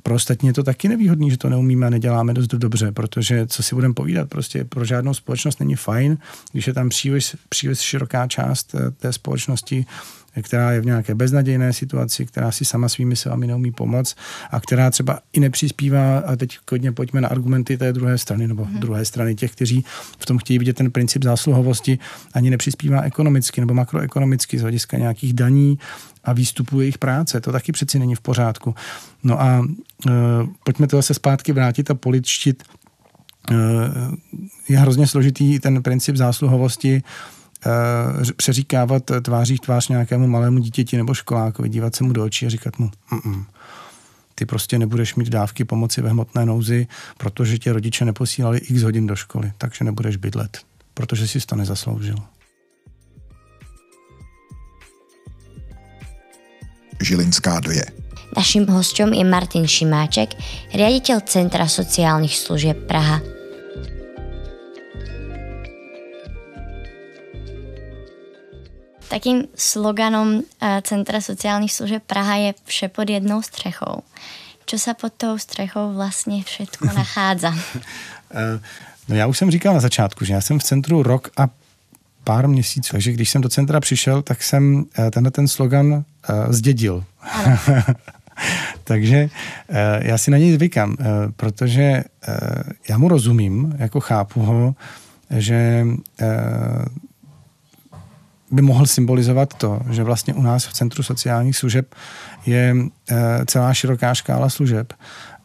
pro 0.03 0.14
ostatní 0.14 0.47
je 0.47 0.53
to 0.53 0.62
taky 0.62 0.88
nevýhodný, 0.88 1.31
že 1.31 1.38
to 1.38 1.49
neumíme 1.49 1.87
a 1.87 1.91
neděláme 1.91 2.35
dost 2.35 2.47
dobře, 2.47 2.93
protože 2.93 3.47
co 3.47 3.62
si 3.62 3.75
budeme 3.75 3.95
povídat, 3.95 4.29
prostě 4.29 4.64
pro 4.64 4.85
žádnou 4.85 5.14
společnost 5.14 5.61
není 5.61 5.75
fajn, 5.75 6.19
když 6.53 6.67
je 6.67 6.75
tam 6.75 6.88
příliš, 6.88 7.37
příliš 7.49 7.79
široká 7.79 8.26
část 8.26 8.75
eh, 8.75 8.91
té 8.91 9.12
společnosti, 9.12 9.87
která 10.43 10.73
je 10.73 10.81
v 10.81 10.87
nějaké 10.87 11.14
beznadějné 11.14 11.73
situaci, 11.73 12.26
která 12.26 12.53
si 12.53 12.64
sama 12.64 12.88
svými 12.88 13.17
silami 13.17 13.47
neumí 13.47 13.73
pomoct 13.73 14.17
a 14.50 14.61
která 14.61 14.91
třeba 14.91 15.19
i 15.33 15.41
nepřispívá, 15.41 16.19
a 16.19 16.37
teď 16.37 16.59
kodně 16.64 16.93
pojďme 16.93 17.21
na 17.21 17.29
argumenty 17.29 17.79
té 17.79 17.93
druhé 17.93 18.19
strany, 18.19 18.49
nebo 18.49 18.64
hmm. 18.64 18.81
druhé 18.81 19.05
strany 19.05 19.35
těch, 19.35 19.53
kteří 19.53 19.85
v 20.19 20.26
tom 20.26 20.38
chtějí 20.38 20.59
vidět 20.59 20.76
ten 20.76 20.91
princip 20.91 21.25
zásluhovosti, 21.25 21.99
ani 22.35 22.50
nepřispívá 22.50 23.00
ekonomicky 23.00 23.61
nebo 23.61 23.75
makroekonomicky 23.75 24.59
z 24.59 24.62
hlediska 24.62 24.99
nějakých 24.99 25.33
daní 25.33 25.79
a 26.25 26.33
výstupu 26.33 26.81
jejich 26.81 26.99
práce. 26.99 27.40
To 27.40 27.52
taky 27.52 27.73
přeci 27.73 27.99
není 27.99 28.14
v 28.14 28.21
pořádku. 28.21 28.75
No 29.25 29.40
a 29.40 29.66
e, 30.09 30.11
pojďme 30.64 30.87
to 30.87 30.97
zase 30.97 31.14
zpátky 31.14 31.52
vrátit 31.52 31.90
a 31.90 31.95
političtit. 31.95 32.62
E, 33.50 33.54
je 34.69 34.78
hrozně 34.78 35.07
složitý 35.07 35.59
ten 35.59 35.83
princip 35.83 36.16
zásluhovosti 36.16 37.02
e, 38.26 38.33
přeříkávat 38.33 39.02
tváří 39.23 39.59
tvář 39.59 39.88
nějakému 39.88 40.26
malému 40.26 40.59
dítěti 40.59 40.97
nebo 40.97 41.14
školákovi, 41.14 41.69
dívat 41.69 41.97
se 41.97 42.04
mu 42.04 42.12
do 42.12 42.25
očí 42.25 42.47
a 42.47 42.49
říkat 42.49 42.78
mu 42.78 42.90
Mm-mm. 43.12 43.45
ty 44.35 44.47
prostě 44.47 44.78
nebudeš 44.78 45.14
mít 45.14 45.28
dávky 45.28 45.64
pomoci 45.64 46.02
ve 46.02 46.11
hmotné 46.11 46.47
nouzi, 46.47 46.87
protože 47.16 47.59
tě 47.59 47.73
rodiče 47.73 48.04
neposílali 48.04 48.59
x 48.59 48.83
hodin 48.83 49.07
do 49.07 49.16
školy, 49.16 49.52
takže 49.59 49.85
nebudeš 49.85 50.16
bydlet, 50.16 50.59
protože 50.95 51.28
si 51.28 51.40
to 51.40 51.57
nezasloužil. 51.57 52.16
Žilinská 57.05 57.61
2. 57.61 57.73
Naším 58.37 58.67
hostem 58.67 59.13
je 59.13 59.25
Martin 59.25 59.69
Šimáček, 59.69 60.33
riaditeľ 60.73 61.21
Centra 61.29 61.69
sociálnych 61.69 62.33
služieb 62.33 62.89
Praha. 62.89 63.21
Takým 69.13 69.47
sloganom 69.53 70.41
eh, 70.41 70.81
Centra 70.83 71.21
sociálnych 71.21 71.71
služieb 71.71 72.03
Praha 72.09 72.49
je 72.49 72.51
vše 72.65 72.89
pod 72.89 73.07
jednou 73.07 73.45
střechou. 73.45 74.03
Čo 74.65 74.77
sa 74.81 74.97
pod 74.97 75.13
tou 75.13 75.39
střechou 75.39 75.93
vlastně 75.95 76.43
všetko 76.43 76.89
nachádza? 76.97 77.55
Eh, 78.35 78.61
no 79.09 79.15
já 79.15 79.27
už 79.27 79.39
jsem 79.39 79.51
říkal 79.51 79.75
na 79.75 79.81
začátku, 79.81 80.25
že 80.25 80.33
já 80.33 80.41
jsem 80.41 80.59
v 80.59 80.65
centru 80.65 81.03
rok 81.03 81.31
a 81.37 81.49
pár 82.25 82.49
měsíců. 82.49 82.93
Takže 82.93 83.12
když 83.12 83.31
jsem 83.31 83.43
do 83.43 83.49
centra 83.49 83.81
přišel, 83.81 84.23
tak 84.23 84.43
jsem 84.43 84.85
eh, 84.99 85.11
tenhle 85.11 85.31
ten 85.31 85.49
slogan 85.49 85.87
uh, 85.87 86.02
zdědil. 86.49 87.04
Takže 88.85 89.28
uh, 89.69 89.76
já 90.00 90.19
si 90.19 90.31
na 90.31 90.38
něj 90.38 90.52
zvykám, 90.52 90.97
protože 91.37 92.04
já 92.88 92.99
mu 92.99 93.09
rozumím, 93.09 93.75
jako 93.78 94.00
chápu 94.00 94.40
ho, 94.43 94.75
že 95.31 95.87
by 98.50 98.62
mohl 98.62 98.87
symbolizovat 98.87 99.54
to, 99.54 99.81
že 99.90 100.02
vlastně 100.02 100.35
u 100.35 100.43
nás 100.43 100.66
v 100.66 100.73
Centru 100.73 101.02
sociálních 101.02 101.57
služeb 101.57 101.95
je 102.47 102.76
celá 103.47 103.75
široká 103.75 104.14
škála 104.14 104.49
služeb 104.49 104.93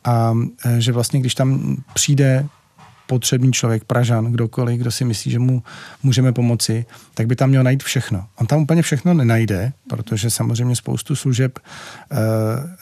a 0.03 0.33
že 0.77 0.91
vlastně 0.91 1.19
když 1.19 1.36
tam 1.36 1.77
přijde 1.93 2.45
potřebný 3.10 3.51
člověk, 3.51 3.84
Pražan, 3.84 4.32
kdokoliv, 4.32 4.80
kdo 4.80 4.92
si 4.92 5.06
myslí, 5.06 5.32
že 5.32 5.39
mu 5.39 5.63
můžeme 6.04 6.34
pomoci, 6.34 6.86
tak 7.13 7.28
by 7.28 7.36
tam 7.36 7.50
měl 7.50 7.63
najít 7.63 7.84
všechno. 7.84 8.25
On 8.38 8.48
tam 8.48 8.62
úplně 8.62 8.82
všechno 8.82 9.13
nenajde, 9.13 9.74
protože 9.89 10.30
samozřejmě 10.30 10.75
spoustu 10.75 11.16
služeb 11.16 11.60
e, 11.60 12.18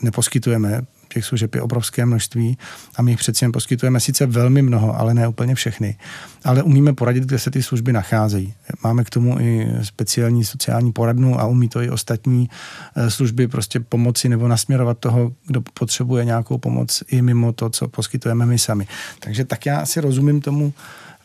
neposkytujeme, 0.01 0.81
těch 1.17 1.25
služeb 1.25 1.55
je 1.55 1.61
obrovské 1.61 2.05
množství 2.05 2.57
a 2.95 3.01
my 3.01 3.11
jich 3.11 3.19
přeci 3.19 3.45
jen 3.45 3.51
poskytujeme 3.51 3.99
sice 3.99 4.25
velmi 4.25 4.61
mnoho, 4.61 4.99
ale 4.99 5.13
ne 5.13 5.27
úplně 5.27 5.55
všechny. 5.55 5.97
Ale 6.43 6.63
umíme 6.63 6.93
poradit, 6.93 7.23
kde 7.23 7.39
se 7.39 7.51
ty 7.51 7.63
služby 7.63 7.93
nacházejí. 7.93 8.53
Máme 8.83 9.03
k 9.03 9.09
tomu 9.09 9.39
i 9.39 9.67
speciální 9.81 10.45
sociální 10.45 10.91
poradnu 10.91 11.39
a 11.39 11.45
umí 11.45 11.69
to 11.69 11.81
i 11.81 11.89
ostatní 11.89 12.49
eh, 12.95 13.09
služby 13.09 13.47
prostě 13.47 13.79
pomoci 13.79 14.29
nebo 14.29 14.47
nasměrovat 14.47 14.97
toho, 14.97 15.33
kdo 15.45 15.61
potřebuje 15.61 16.25
nějakou 16.25 16.57
pomoc 16.57 17.03
i 17.09 17.21
mimo 17.21 17.53
to, 17.53 17.69
co 17.69 17.87
poskytujeme 17.87 18.45
my 18.45 18.59
sami. 18.59 18.87
Takže 19.19 19.45
tak 19.45 19.65
já 19.65 19.85
si 19.85 20.01
rozumím 20.01 20.41
tomu, 20.41 20.73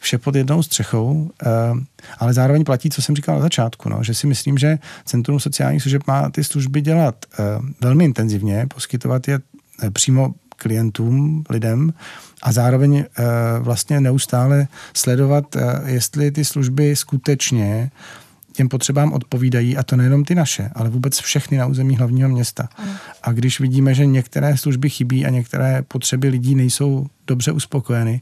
vše 0.03 0.19
pod 0.19 0.35
jednou 0.35 0.63
střechou, 0.63 1.31
eh, 1.43 1.49
ale 2.19 2.35
zároveň 2.35 2.65
platí, 2.65 2.91
co 2.91 3.03
jsem 3.03 3.17
říkal 3.17 3.35
na 3.35 3.43
začátku, 3.43 3.89
no, 3.89 4.05
že 4.05 4.15
si 4.15 4.27
myslím, 4.27 4.59
že 4.59 4.79
Centrum 5.05 5.41
sociálních 5.41 5.83
služeb 5.83 6.03
má 6.07 6.31
ty 6.31 6.45
služby 6.45 6.81
dělat 6.81 7.15
eh, 7.33 7.45
velmi 7.81 8.05
intenzivně, 8.05 8.67
poskytovat 8.75 9.29
je 9.29 9.41
přímo 9.93 10.35
klientům, 10.57 11.45
lidem 11.50 11.93
a 12.43 12.52
zároveň 12.52 12.97
eh, 12.99 13.25
vlastně 13.59 14.00
neustále 14.00 14.69
sledovat, 14.95 15.57
eh, 15.57 15.83
jestli 15.87 16.31
ty 16.31 16.45
služby 16.45 16.97
skutečně 16.97 17.91
těm 18.52 18.69
potřebám 18.69 19.12
odpovídají, 19.12 19.76
a 19.76 19.83
to 19.83 19.97
nejenom 19.97 20.25
ty 20.25 20.35
naše, 20.35 20.71
ale 20.75 20.91
vůbec 20.91 21.21
všechny 21.21 21.59
na 21.59 21.67
území 21.67 21.97
hlavního 21.97 22.29
města. 22.29 22.69
A 23.23 23.33
když 23.33 23.61
vidíme, 23.61 23.95
že 23.95 24.07
některé 24.07 24.57
služby 24.57 24.91
chybí 24.91 25.26
a 25.26 25.31
některé 25.31 25.83
potřeby 25.83 26.29
lidí 26.29 26.55
nejsou 26.55 27.07
dobře 27.26 27.52
uspokojeny, 27.52 28.21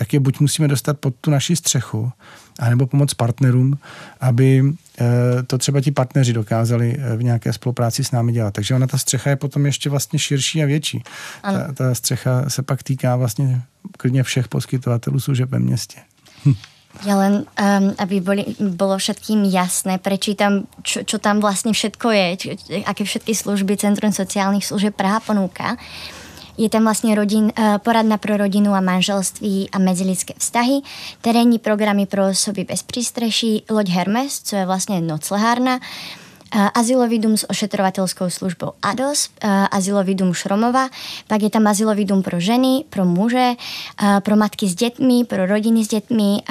tak 0.00 0.12
je 0.12 0.20
buď 0.20 0.40
musíme 0.40 0.68
dostat 0.68 0.98
pod 0.98 1.14
tu 1.20 1.30
naši 1.30 1.56
střechu, 1.56 2.12
anebo 2.58 2.86
pomoct 2.86 3.14
partnerům, 3.14 3.78
aby 4.20 4.64
eh, 5.00 5.42
to 5.46 5.58
třeba 5.58 5.80
ti 5.80 5.90
partneři 5.90 6.32
dokázali 6.32 6.96
eh, 6.98 7.16
v 7.16 7.22
nějaké 7.22 7.52
spolupráci 7.52 8.04
s 8.04 8.10
námi 8.10 8.32
dělat. 8.32 8.54
Takže 8.54 8.74
ona 8.74 8.86
ta 8.86 8.98
střecha 8.98 9.30
je 9.30 9.36
potom 9.36 9.66
ještě 9.66 9.90
vlastně 9.90 10.18
širší 10.18 10.62
a 10.62 10.66
větší. 10.66 11.02
Ta, 11.42 11.72
ta 11.72 11.94
střecha 11.94 12.50
se 12.50 12.62
pak 12.62 12.82
týká 12.82 13.16
vlastně 13.16 13.62
klidně 13.96 14.22
všech 14.22 14.48
poskytovatelů 14.48 15.20
služeb 15.20 15.50
ve 15.50 15.58
městě. 15.58 16.00
Hm. 16.46 16.54
Ja 17.06 17.14
len, 17.14 17.46
um, 17.46 17.94
aby 18.02 18.18
boli, 18.18 18.42
bolo 18.58 18.98
všetkým 18.98 19.46
jasné, 19.46 20.02
prečítam, 20.02 20.66
čo, 20.82 21.06
čo 21.06 21.22
tam 21.22 21.38
vlastne 21.38 21.70
všetko 21.70 22.08
je, 22.10 22.26
čo, 22.36 22.48
aké 22.82 23.06
všetky 23.06 23.30
služby 23.30 23.78
Centrum 23.78 24.10
sociálnych 24.10 24.66
služieb 24.66 24.98
Praha 24.98 25.22
ponúka. 25.22 25.78
Je 26.60 26.68
tam 26.68 26.84
vlastně 26.84 27.14
rodin, 27.14 27.52
eh, 27.58 27.78
poradna 27.78 28.18
pro 28.18 28.36
rodinu 28.36 28.72
a 28.72 28.80
manželství 28.80 29.68
a 29.72 29.78
medzilidské 29.78 30.34
vztahy, 30.38 30.80
terénní 31.20 31.58
programy 31.58 32.06
pro 32.06 32.28
osoby 32.28 32.64
bez 32.64 32.82
přístřeší, 32.82 33.64
loď 33.70 33.88
Hermes, 33.88 34.40
co 34.40 34.56
je 34.56 34.66
vlastně 34.66 35.00
noclehárna, 35.00 35.80
azylový 36.74 37.18
dům 37.18 37.36
s 37.36 37.50
ošetrovatelskou 37.50 38.30
službou 38.30 38.72
ADOS, 38.82 39.28
azylový 39.70 40.14
dům 40.14 40.34
Šromova, 40.34 40.88
pak 41.26 41.42
je 41.42 41.50
tam 41.50 41.66
azylový 41.66 42.04
dům 42.04 42.22
pro 42.22 42.40
ženy, 42.40 42.84
pro 42.90 43.04
muže, 43.04 43.52
pro 44.22 44.36
matky 44.36 44.68
s 44.68 44.74
dětmi, 44.74 45.24
pro 45.24 45.46
rodiny 45.46 45.84
s 45.84 45.88
dětmi, 45.88 46.42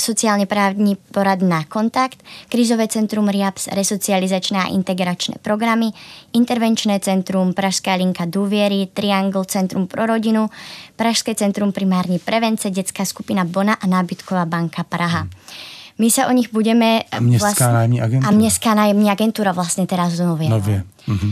sociálně 0.00 0.46
právní 0.46 0.96
poradná 1.12 1.64
kontakt, 1.64 2.22
krizové 2.48 2.88
centrum 2.88 3.28
RIAPS, 3.28 3.66
resocializačné 3.66 4.58
a 4.58 4.68
integračné 4.68 5.34
programy, 5.42 5.90
intervenčné 6.32 7.00
centrum, 7.00 7.52
Pražská 7.52 7.94
linka 7.94 8.24
důvěry, 8.24 8.88
Triangle 8.94 9.44
centrum 9.44 9.86
pro 9.86 10.06
rodinu, 10.06 10.50
Pražské 10.96 11.34
centrum 11.34 11.72
primární 11.72 12.18
prevence, 12.18 12.70
dětská 12.70 13.04
skupina 13.04 13.44
Bona 13.44 13.74
a 13.74 13.86
nábytková 13.86 14.44
banka 14.44 14.84
Praha. 14.84 15.18
Hmm. 15.18 15.75
My 15.96 16.08
sa 16.12 16.28
o 16.28 16.32
nich 16.32 16.52
budeme... 16.52 17.08
A 17.08 17.20
městská 17.20 17.48
vlastne, 17.48 17.72
nájemní 17.72 18.00
agentura. 18.02 18.28
A 18.28 18.30
městská 18.36 18.74
nájemní 18.74 19.10
agentura 19.10 19.52
vlastně 19.52 19.86
teraz 19.86 20.18
nově. 20.18 20.48
Nově. 20.48 20.84
Mhm. 21.06 21.30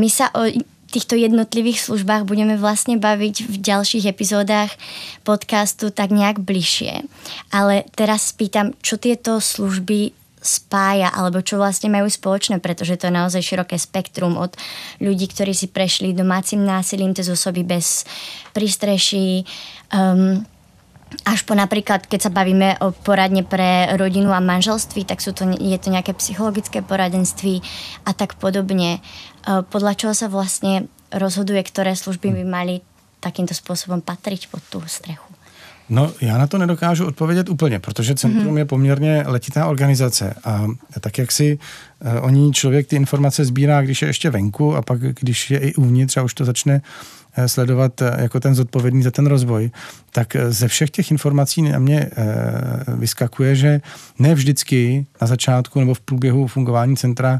My 0.00 0.10
sa 0.10 0.28
o 0.34 0.44
týchto 0.94 1.18
jednotlivých 1.18 1.82
službách 1.82 2.22
budeme 2.22 2.54
vlastne 2.54 3.02
baviť 3.02 3.50
v 3.50 3.56
ďalších 3.58 4.06
epizódach 4.06 4.70
podcastu 5.26 5.90
tak 5.90 6.14
nejak 6.14 6.38
bližšie. 6.38 7.02
Ale 7.50 7.82
teraz 7.98 8.30
spýtam, 8.30 8.78
čo 8.78 8.94
tieto 8.94 9.42
služby 9.42 10.14
spája, 10.44 11.08
alebo 11.10 11.40
čo 11.40 11.56
vlastne 11.56 11.88
majú 11.88 12.06
spoločné, 12.06 12.60
pretože 12.60 13.00
to 13.00 13.08
je 13.08 13.16
naozaj 13.16 13.42
široké 13.42 13.80
spektrum 13.80 14.36
od 14.36 14.54
ľudí, 15.00 15.26
ktorí 15.26 15.56
si 15.56 15.72
prešli 15.72 16.12
domácim 16.12 16.60
násilím, 16.60 17.16
cez 17.16 17.32
osoby 17.32 17.64
bez 17.64 18.04
prístreší, 18.52 19.48
um, 19.90 20.44
až 21.22 21.46
po 21.46 21.54
napríklad, 21.54 22.10
keď 22.10 22.28
sa 22.28 22.34
bavíme 22.34 22.76
o 22.82 22.90
poradne 22.90 23.46
pre 23.46 23.94
rodinu 23.94 24.34
a 24.34 24.42
manželství, 24.42 25.06
tak 25.06 25.22
sú 25.22 25.30
to, 25.30 25.46
je 25.54 25.78
to 25.78 25.88
nejaké 25.94 26.12
psychologické 26.18 26.82
poradenství 26.82 27.62
a 28.04 28.10
tak 28.12 28.34
podobne. 28.36 28.98
E, 28.98 29.00
podľa 29.62 29.94
čoho 29.94 30.14
sa 30.16 30.26
vlastne 30.26 30.90
rozhoduje, 31.14 31.62
ktoré 31.62 31.94
služby 31.94 32.42
by 32.42 32.44
mali 32.44 32.74
takýmto 33.20 33.54
způsobem 33.54 34.00
patriť 34.00 34.50
pod 34.50 34.62
tu 34.68 34.82
strechu? 34.86 35.34
No, 35.88 36.12
já 36.20 36.38
na 36.38 36.46
to 36.46 36.58
nedokážu 36.58 37.06
odpovědět 37.06 37.48
úplně, 37.48 37.78
protože 37.78 38.14
Centrum 38.14 38.54
mm-hmm. 38.54 38.58
je 38.58 38.64
poměrně 38.64 39.24
letitá 39.26 39.66
organizace 39.66 40.34
a 40.44 40.66
tak, 41.00 41.18
jak 41.18 41.32
si 41.32 41.58
uh, 41.58 42.24
o 42.24 42.30
ní 42.30 42.52
člověk 42.52 42.86
ty 42.86 42.96
informace 42.96 43.44
sbírá, 43.44 43.82
když 43.82 44.02
je 44.02 44.08
ještě 44.08 44.30
venku 44.30 44.76
a 44.76 44.82
pak, 44.82 45.00
když 45.00 45.50
je 45.50 45.58
i 45.58 45.74
uvnitř 45.74 46.16
a 46.16 46.22
už 46.22 46.34
to 46.34 46.44
začne 46.44 46.74
uh, 46.74 47.23
sledovat 47.46 48.00
uh, 48.00 48.08
jako 48.16 48.40
ten 48.40 48.54
zodpovědný 48.54 49.02
za 49.02 49.10
ten 49.10 49.26
rozvoj, 49.26 49.70
tak 50.12 50.36
ze 50.48 50.68
všech 50.68 50.90
těch 50.90 51.10
informací 51.10 51.62
na 51.62 51.78
mě 51.78 52.10
vyskakuje, 52.96 53.56
že 53.56 53.80
ne 54.18 54.34
vždycky 54.34 55.06
na 55.20 55.26
začátku 55.26 55.80
nebo 55.80 55.94
v 55.94 56.00
průběhu 56.00 56.46
fungování 56.46 56.96
centra 56.96 57.38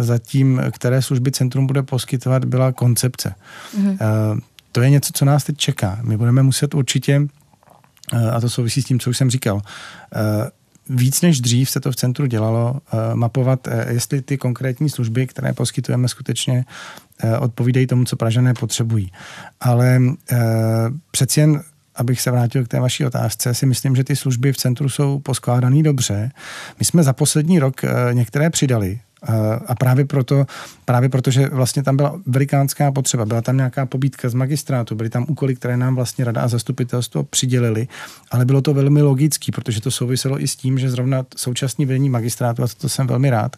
zatím, 0.00 0.60
které 0.70 1.02
služby 1.02 1.30
centrum 1.30 1.66
bude 1.66 1.82
poskytovat, 1.82 2.44
byla 2.44 2.72
koncepce. 2.72 3.34
Mm-hmm. 3.78 4.40
To 4.72 4.80
je 4.80 4.90
něco, 4.90 5.12
co 5.14 5.24
nás 5.24 5.44
teď 5.44 5.56
čeká. 5.56 5.98
My 6.02 6.16
budeme 6.16 6.42
muset 6.42 6.74
určitě 6.74 7.28
Eh, 8.12 8.30
a 8.30 8.40
to 8.40 8.50
souvisí 8.50 8.82
s 8.82 8.84
tím, 8.84 9.00
co 9.00 9.10
už 9.10 9.16
jsem 9.16 9.30
říkal. 9.30 9.62
Eh, 10.14 10.50
víc 10.88 11.20
než 11.20 11.40
dřív 11.40 11.70
se 11.70 11.80
to 11.80 11.92
v 11.92 11.96
centru 11.96 12.26
dělalo, 12.26 12.76
eh, 12.92 13.14
mapovat, 13.14 13.68
jestli 13.88 14.22
ty 14.22 14.38
konkrétní 14.38 14.90
služby, 14.90 15.26
které 15.26 15.52
poskytujeme, 15.52 16.08
skutečně 16.08 16.64
odpovídají 17.38 17.86
tomu, 17.86 18.04
co 18.04 18.16
Pražané 18.16 18.54
potřebují. 18.54 19.12
Ale 19.60 20.00
přeci 21.10 21.40
jen 21.40 21.62
abych 21.98 22.20
se 22.20 22.30
vrátil 22.30 22.64
k 22.64 22.68
té 22.68 22.80
vaší 22.80 23.04
otázce, 23.04 23.54
si 23.54 23.66
myslím, 23.66 23.96
že 23.96 24.04
ty 24.04 24.16
služby 24.16 24.52
v 24.52 24.56
centru 24.56 24.88
jsou 24.88 25.18
poskládané 25.18 25.82
dobře. 25.82 26.30
My 26.78 26.84
jsme 26.84 27.02
za 27.02 27.12
poslední 27.12 27.58
rok 27.58 27.80
některé 28.12 28.50
přidali, 28.50 29.00
a 29.66 29.74
právě 29.74 30.04
proto, 30.04 30.46
právě 30.84 31.08
proto, 31.08 31.30
že 31.30 31.48
vlastně 31.48 31.82
tam 31.82 31.96
byla 31.96 32.20
velikánská 32.26 32.92
potřeba, 32.92 33.24
byla 33.24 33.42
tam 33.42 33.56
nějaká 33.56 33.86
pobídka 33.86 34.28
z 34.28 34.34
magistrátu, 34.34 34.94
byly 34.94 35.10
tam 35.10 35.24
úkoly, 35.28 35.56
které 35.56 35.76
nám 35.76 35.94
vlastně 35.94 36.24
rada 36.24 36.40
a 36.40 36.48
zastupitelstvo 36.48 37.24
přidělili, 37.24 37.88
ale 38.30 38.44
bylo 38.44 38.62
to 38.62 38.74
velmi 38.74 39.02
logický, 39.02 39.52
protože 39.52 39.80
to 39.80 39.90
souviselo 39.90 40.42
i 40.42 40.48
s 40.48 40.56
tím, 40.56 40.78
že 40.78 40.90
zrovna 40.90 41.24
současný 41.36 41.86
vedení 41.86 42.10
magistrátu, 42.10 42.62
a 42.62 42.66
to 42.80 42.88
jsem 42.88 43.06
velmi 43.06 43.30
rád, 43.30 43.56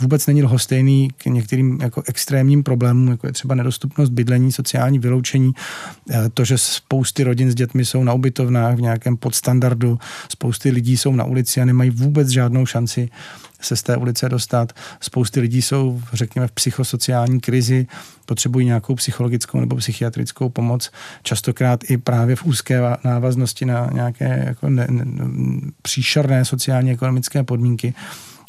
vůbec 0.00 0.26
není 0.26 0.42
lhostejný 0.42 1.10
k 1.18 1.26
některým 1.26 1.78
jako 1.82 2.02
extrémním 2.06 2.62
problémům, 2.62 3.08
jako 3.08 3.26
je 3.26 3.32
třeba 3.32 3.54
nedostupnost 3.54 4.10
bydlení, 4.10 4.52
sociální 4.52 4.98
vyloučení, 4.98 5.52
to, 6.34 6.44
že 6.44 6.58
spousty 6.58 7.24
rodin 7.24 7.50
s 7.50 7.54
dětmi 7.54 7.84
jsou 7.84 8.04
na 8.04 8.12
ubytovnách 8.12 8.76
v 8.76 8.80
nějakém 8.80 9.16
podstandardu, 9.16 9.98
spousty 10.28 10.70
lidí 10.70 10.96
jsou 10.96 11.12
na 11.12 11.24
ulici 11.24 11.60
a 11.60 11.64
nemají 11.64 11.90
vůbec 11.90 12.28
žádnou 12.28 12.66
šanci 12.66 13.08
se 13.60 13.76
z 13.76 13.82
té 13.82 13.96
ulice 13.96 14.28
dostat. 14.28 14.72
Spousty 15.00 15.40
lidí 15.40 15.62
jsou, 15.62 16.02
řekněme, 16.12 16.46
v 16.48 16.52
psychosociální 16.52 17.40
krizi, 17.40 17.86
potřebují 18.26 18.66
nějakou 18.66 18.94
psychologickou 18.94 19.60
nebo 19.60 19.76
psychiatrickou 19.76 20.48
pomoc, 20.48 20.90
častokrát 21.22 21.90
i 21.90 21.96
právě 21.98 22.36
v 22.36 22.44
úzké 22.44 22.80
návaznosti 23.04 23.64
na 23.64 23.90
nějaké 23.92 24.44
jako 24.46 24.70
ne, 24.70 24.86
ne, 24.90 25.04
příšerné 25.82 26.44
sociálně 26.44 26.92
ekonomické 26.92 27.42
podmínky. 27.42 27.94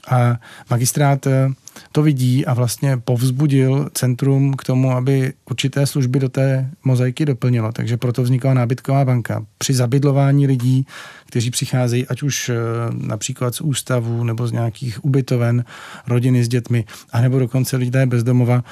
A 0.08 0.40
magistrát 0.70 1.28
eh, 1.28 1.50
to 1.92 2.04
vidí 2.04 2.46
a 2.46 2.54
vlastně 2.54 2.98
povzbudil 2.98 3.90
centrum 3.94 4.54
k 4.54 4.64
tomu, 4.64 4.92
aby 4.92 5.34
určité 5.50 5.86
služby 5.86 6.20
do 6.20 6.30
té 6.30 6.70
mozaiky 6.84 7.26
doplnilo. 7.26 7.72
Takže 7.72 7.98
proto 7.98 8.24
vznikla 8.24 8.54
nábytková 8.54 9.06
banka. 9.06 9.46
Při 9.58 9.74
zabydlování 9.74 10.48
lidí, 10.48 10.88
kteří 11.26 11.52
přicházejí 11.52 12.08
ať 12.08 12.24
už 12.24 12.50
eh, 12.50 12.56
například 12.92 13.56
z 13.56 13.62
ústavů 13.62 14.24
nebo 14.24 14.48
z 14.48 14.52
nějakých 14.52 15.06
ubytoven, 15.06 15.66
rodiny 16.08 16.44
s 16.44 16.48
dětmi, 16.48 16.86
anebo 17.12 17.40
dokonce 17.40 17.78
lidé 17.78 18.06
bezdomova, 18.06 18.64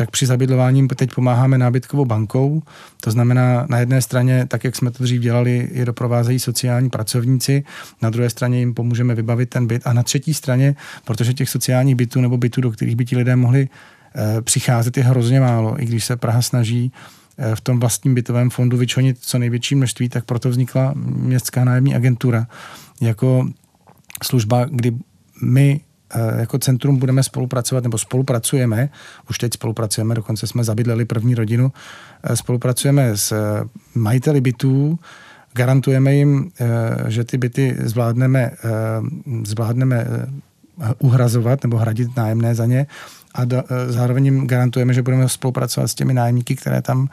tak 0.00 0.10
při 0.10 0.26
zabydlování 0.26 0.88
teď 0.88 1.14
pomáháme 1.14 1.58
nábytkovou 1.58 2.04
bankou. 2.04 2.62
To 3.00 3.10
znamená, 3.10 3.66
na 3.68 3.78
jedné 3.78 4.02
straně, 4.02 4.46
tak 4.46 4.64
jak 4.64 4.76
jsme 4.76 4.90
to 4.90 5.04
dřív 5.04 5.20
dělali, 5.20 5.68
je 5.72 5.84
doprovázejí 5.84 6.38
sociální 6.38 6.90
pracovníci, 6.90 7.64
na 8.02 8.10
druhé 8.10 8.30
straně 8.30 8.58
jim 8.58 8.74
pomůžeme 8.74 9.14
vybavit 9.14 9.50
ten 9.50 9.66
byt 9.66 9.82
a 9.84 9.92
na 9.92 10.02
třetí 10.02 10.34
straně, 10.34 10.74
protože 11.04 11.34
těch 11.34 11.48
sociálních 11.48 11.94
bytů 11.94 12.20
nebo 12.20 12.36
bytů, 12.36 12.60
do 12.60 12.70
kterých 12.70 12.96
by 12.96 13.04
ti 13.04 13.16
lidé 13.16 13.36
mohli 13.36 13.68
e, 13.68 14.42
přicházet, 14.42 14.96
je 14.96 15.04
hrozně 15.04 15.40
málo, 15.40 15.82
i 15.82 15.86
když 15.86 16.04
se 16.04 16.16
Praha 16.16 16.42
snaží 16.42 16.92
e, 17.38 17.56
v 17.56 17.60
tom 17.60 17.80
vlastním 17.80 18.14
bytovém 18.14 18.50
fondu 18.50 18.76
vyčonit 18.76 19.18
co 19.20 19.38
největší 19.38 19.74
množství, 19.74 20.08
tak 20.08 20.24
proto 20.24 20.48
vznikla 20.48 20.92
městská 20.96 21.64
nájemní 21.64 21.94
agentura 21.94 22.46
jako 23.00 23.48
služba, 24.22 24.64
kdy 24.64 24.92
my 25.42 25.80
Eh, 25.80 25.89
jako 26.38 26.58
centrum 26.58 26.96
budeme 26.96 27.22
spolupracovat, 27.22 27.84
nebo 27.84 27.98
spolupracujeme, 27.98 28.88
už 29.30 29.38
teď 29.38 29.52
spolupracujeme, 29.54 30.14
dokonce 30.14 30.46
jsme 30.46 30.64
zabydleli 30.64 31.04
první 31.04 31.34
rodinu, 31.34 31.72
eh, 32.22 32.36
spolupracujeme 32.36 33.16
s 33.16 33.32
eh, 33.32 33.68
majiteli 33.94 34.40
bytů, 34.40 34.98
garantujeme 35.52 36.14
jim, 36.14 36.50
že 37.08 37.24
ty 37.24 37.38
byty 37.38 37.76
zvládneme, 37.78 38.50
zvládneme 39.44 40.06
uhrazovat 40.98 41.62
nebo 41.62 41.76
hradit 41.76 42.16
nájemné 42.16 42.54
za 42.54 42.66
ně 42.66 42.86
a 43.34 43.44
do, 43.44 43.62
e, 43.70 43.92
zároveň 43.92 44.24
jim 44.24 44.46
garantujeme, 44.46 44.94
že 44.94 45.02
budeme 45.02 45.28
spolupracovat 45.28 45.88
s 45.88 45.94
těmi 45.94 46.14
nájemníky, 46.14 46.56
které 46.56 46.82
tam, 46.82 47.08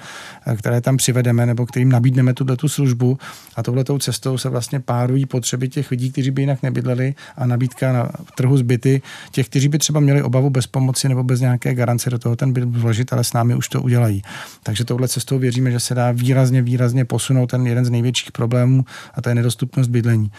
e, 0.48 0.56
které 0.56 0.82
tam 0.82 0.98
přivedeme 0.98 1.46
nebo 1.46 1.66
kterým 1.66 1.90
nabídneme 1.90 2.34
tuto 2.34 2.56
tu 2.56 2.70
službu 2.70 3.18
a 3.56 3.64
touhletou 3.64 3.98
cestou 4.00 4.38
se 4.38 4.50
vlastně 4.50 4.80
párují 4.80 5.26
potřeby 5.26 5.70
těch 5.70 5.92
lidí, 5.92 6.12
kteří 6.12 6.32
by 6.32 6.42
jinak 6.42 6.64
nebydleli 6.64 7.16
a 7.38 7.46
nabídka 7.46 7.94
na 7.94 8.10
trhu 8.36 8.58
zbyty 8.58 9.02
těch, 9.32 9.50
kteří 9.50 9.68
by 9.68 9.78
třeba 9.78 10.00
měli 10.00 10.24
obavu 10.24 10.50
bez 10.50 10.68
pomoci 10.68 11.10
nebo 11.10 11.24
bez 11.24 11.40
nějaké 11.40 11.74
garance 11.74 12.10
do 12.10 12.20
toho 12.20 12.36
ten 12.36 12.54
byt 12.54 12.64
vložit, 12.64 13.14
ale 13.14 13.24
s 13.24 13.34
námi 13.34 13.56
už 13.56 13.70
to 13.70 13.82
udělají. 13.82 14.22
Takže 14.64 14.86
touhle 14.86 15.08
cestou 15.08 15.40
věříme, 15.40 15.72
že 15.72 15.80
se 15.80 15.96
dá 15.96 16.12
výrazně, 16.12 16.62
výrazně 16.62 17.06
posunout 17.06 17.48
ten 17.48 17.68
jeden 17.68 17.86
z 17.86 17.90
největších 17.90 18.32
problémů 18.32 18.86
a 19.14 19.22
to 19.22 19.30
je 19.30 19.36
nedostupnost 19.36 19.88
bydlení. 19.88 20.32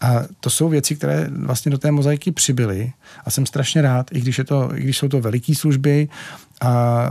A 0.00 0.22
to 0.40 0.50
jsou 0.50 0.68
věci, 0.68 0.96
které 0.96 1.28
vlastně 1.30 1.70
do 1.70 1.78
té 1.78 1.90
mozaiky 1.90 2.32
přibyly 2.32 2.92
a 3.24 3.30
jsem 3.30 3.46
strašně 3.46 3.82
rád, 3.82 4.10
i 4.12 4.20
když, 4.20 4.38
je 4.38 4.44
to, 4.44 4.70
i 4.74 4.80
když 4.80 4.98
jsou 4.98 5.08
to 5.08 5.20
veliké 5.20 5.54
služby 5.54 6.08
a 6.60 7.02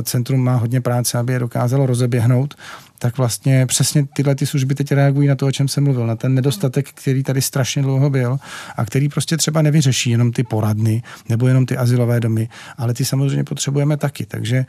e, 0.00 0.02
centrum 0.02 0.40
má 0.40 0.56
hodně 0.56 0.80
práce, 0.80 1.18
aby 1.18 1.32
je 1.32 1.38
dokázalo 1.38 1.86
rozeběhnout, 1.86 2.54
tak 2.98 3.18
vlastně 3.18 3.66
přesně 3.66 4.06
tyhle 4.16 4.34
ty 4.34 4.46
služby 4.46 4.74
teď 4.74 4.92
reagují 4.92 5.28
na 5.28 5.34
to, 5.34 5.46
o 5.46 5.52
čem 5.52 5.68
jsem 5.68 5.84
mluvil, 5.84 6.06
na 6.06 6.16
ten 6.16 6.34
nedostatek, 6.34 6.88
který 6.88 7.22
tady 7.22 7.42
strašně 7.42 7.82
dlouho 7.82 8.10
byl 8.10 8.38
a 8.76 8.84
který 8.84 9.08
prostě 9.08 9.36
třeba 9.36 9.62
nevyřeší 9.62 10.10
jenom 10.10 10.32
ty 10.32 10.42
poradny 10.42 11.02
nebo 11.28 11.46
jenom 11.46 11.66
ty 11.66 11.76
asilové 11.76 12.20
domy, 12.20 12.48
ale 12.78 12.94
ty 12.94 13.04
samozřejmě 13.04 13.44
potřebujeme 13.44 13.96
taky. 13.96 14.26
Takže 14.26 14.56
e, 14.56 14.66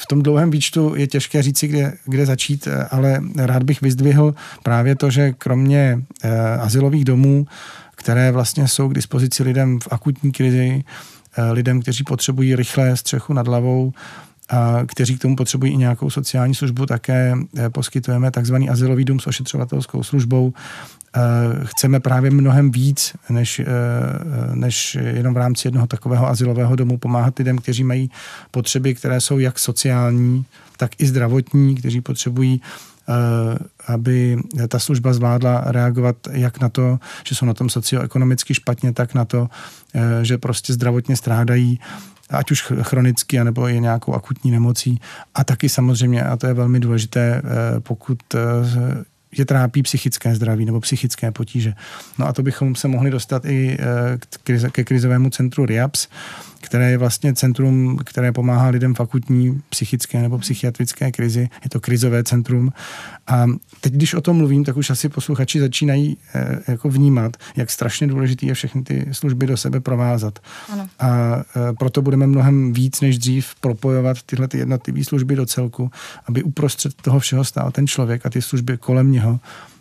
v 0.00 0.06
tom 0.06 0.22
dlouhém 0.22 0.50
výčtu 0.50 0.94
je 0.96 1.06
těžké 1.06 1.42
říci, 1.42 1.68
kde, 1.68 1.92
kde 2.04 2.26
začít, 2.26 2.66
eh, 2.66 2.84
ale 2.90 3.20
rád 3.36 3.62
bych 3.62 3.80
vyzdvihl 3.80 4.34
právě 4.62 4.96
to, 4.96 5.10
že 5.10 5.32
kromě 5.32 6.02
eh, 6.22 6.30
asilových 6.56 7.04
domů, 7.04 7.46
které 7.96 8.32
vlastně 8.32 8.68
jsou 8.68 8.88
k 8.88 8.94
dispozici 8.94 9.42
lidem 9.42 9.80
v 9.80 9.88
akutní 9.90 10.32
krizi, 10.32 10.84
eh, 11.36 11.52
lidem, 11.52 11.82
kteří 11.82 12.04
potřebují 12.04 12.56
rychlé 12.56 12.96
střechu 12.96 13.32
nad 13.32 13.46
hlavou, 13.46 13.92
a 14.50 14.82
kteří 14.86 15.18
k 15.18 15.22
tomu 15.22 15.36
potřebují 15.36 15.72
i 15.72 15.76
nějakou 15.76 16.10
sociální 16.10 16.54
službu, 16.54 16.86
také 16.86 17.34
poskytujeme 17.72 18.30
takzvaný 18.30 18.70
asilový 18.70 19.04
dům 19.04 19.20
s 19.20 19.26
ošetřovatelskou 19.26 20.02
službou, 20.02 20.52
chceme 21.64 22.00
právě 22.00 22.30
mnohem 22.30 22.70
víc, 22.70 23.12
než, 23.30 23.58
eh, 23.58 23.64
než 24.54 24.94
jenom 24.94 25.34
v 25.34 25.36
rámci 25.36 25.66
jednoho 25.66 25.86
takového 25.86 26.28
asilového 26.28 26.76
domu 26.76 26.98
pomáhat 26.98 27.38
lidem, 27.38 27.58
kteří 27.58 27.84
mají 27.84 28.10
potřeby, 28.50 28.94
které 28.94 29.20
jsou 29.20 29.38
jak 29.38 29.58
sociální, 29.58 30.44
tak 30.76 30.90
i 30.98 31.06
zdravotní, 31.06 31.74
kteří 31.74 32.00
potřebují 32.00 32.60
eh, 33.08 33.12
aby 33.86 34.38
ta 34.68 34.78
služba 34.78 35.12
zvládla 35.12 35.64
reagovat 35.66 36.16
jak 36.30 36.60
na 36.60 36.68
to, 36.68 36.98
že 37.26 37.34
jsou 37.34 37.46
na 37.46 37.54
tom 37.54 37.68
socioekonomicky 37.68 38.54
špatně, 38.54 38.92
tak 38.92 39.14
na 39.14 39.24
to, 39.24 39.48
že 40.22 40.38
prostě 40.38 40.72
zdravotně 40.72 41.16
strádají 41.16 41.80
ať 42.30 42.50
už 42.50 42.62
chronicky, 42.82 43.40
anebo 43.40 43.68
i 43.68 43.80
nějakou 43.80 44.14
akutní 44.14 44.50
nemocí. 44.50 45.00
A 45.34 45.44
taky 45.44 45.68
samozřejmě, 45.68 46.24
a 46.24 46.36
to 46.36 46.46
je 46.46 46.54
velmi 46.54 46.80
důležité, 46.80 47.42
pokud 47.78 48.18
že 49.32 49.44
trápí 49.44 49.82
psychické 49.82 50.34
zdraví 50.34 50.64
nebo 50.64 50.80
psychické 50.80 51.30
potíže. 51.30 51.74
No 52.18 52.26
a 52.26 52.32
to 52.32 52.42
bychom 52.42 52.74
se 52.74 52.88
mohli 52.88 53.10
dostat 53.10 53.44
i 53.44 53.78
eh, 54.54 54.70
ke 54.70 54.84
krizovému 54.84 55.30
centru 55.30 55.66
RIAPS, 55.66 56.08
které 56.62 56.90
je 56.90 56.98
vlastně 56.98 57.34
centrum, 57.34 57.98
které 58.04 58.32
pomáhá 58.32 58.68
lidem 58.68 58.94
v 58.94 59.00
akutní 59.00 59.62
psychické 59.68 60.22
nebo 60.22 60.38
psychiatrické 60.38 61.12
krizi. 61.12 61.48
Je 61.64 61.70
to 61.70 61.80
krizové 61.80 62.24
centrum. 62.24 62.72
A 63.26 63.46
teď, 63.80 63.92
když 63.92 64.14
o 64.14 64.20
tom 64.20 64.36
mluvím, 64.36 64.64
tak 64.64 64.76
už 64.76 64.90
asi 64.90 65.08
posluchači 65.08 65.60
začínají 65.60 66.16
eh, 66.34 66.58
jako 66.68 66.88
vnímat, 66.90 67.36
jak 67.56 67.70
strašně 67.70 68.06
důležitý 68.06 68.46
je 68.46 68.54
všechny 68.54 68.82
ty 68.82 69.06
služby 69.12 69.46
do 69.46 69.56
sebe 69.56 69.80
provázat. 69.80 70.38
Ano. 70.72 70.88
A 70.98 71.36
eh, 71.36 71.72
proto 71.78 72.02
budeme 72.02 72.26
mnohem 72.26 72.72
víc 72.72 73.00
než 73.00 73.18
dřív 73.18 73.54
propojovat 73.60 74.22
tyhle 74.22 74.48
ty 74.48 74.58
jednotlivé 74.58 75.04
služby 75.04 75.36
do 75.36 75.46
celku, 75.46 75.90
aby 76.26 76.42
uprostřed 76.42 76.94
toho 76.94 77.20
všeho 77.20 77.44
stál 77.44 77.70
ten 77.70 77.86
člověk 77.86 78.26
a 78.26 78.30
ty 78.30 78.42
služby 78.42 78.78
kolem 78.78 79.12
něho 79.12 79.21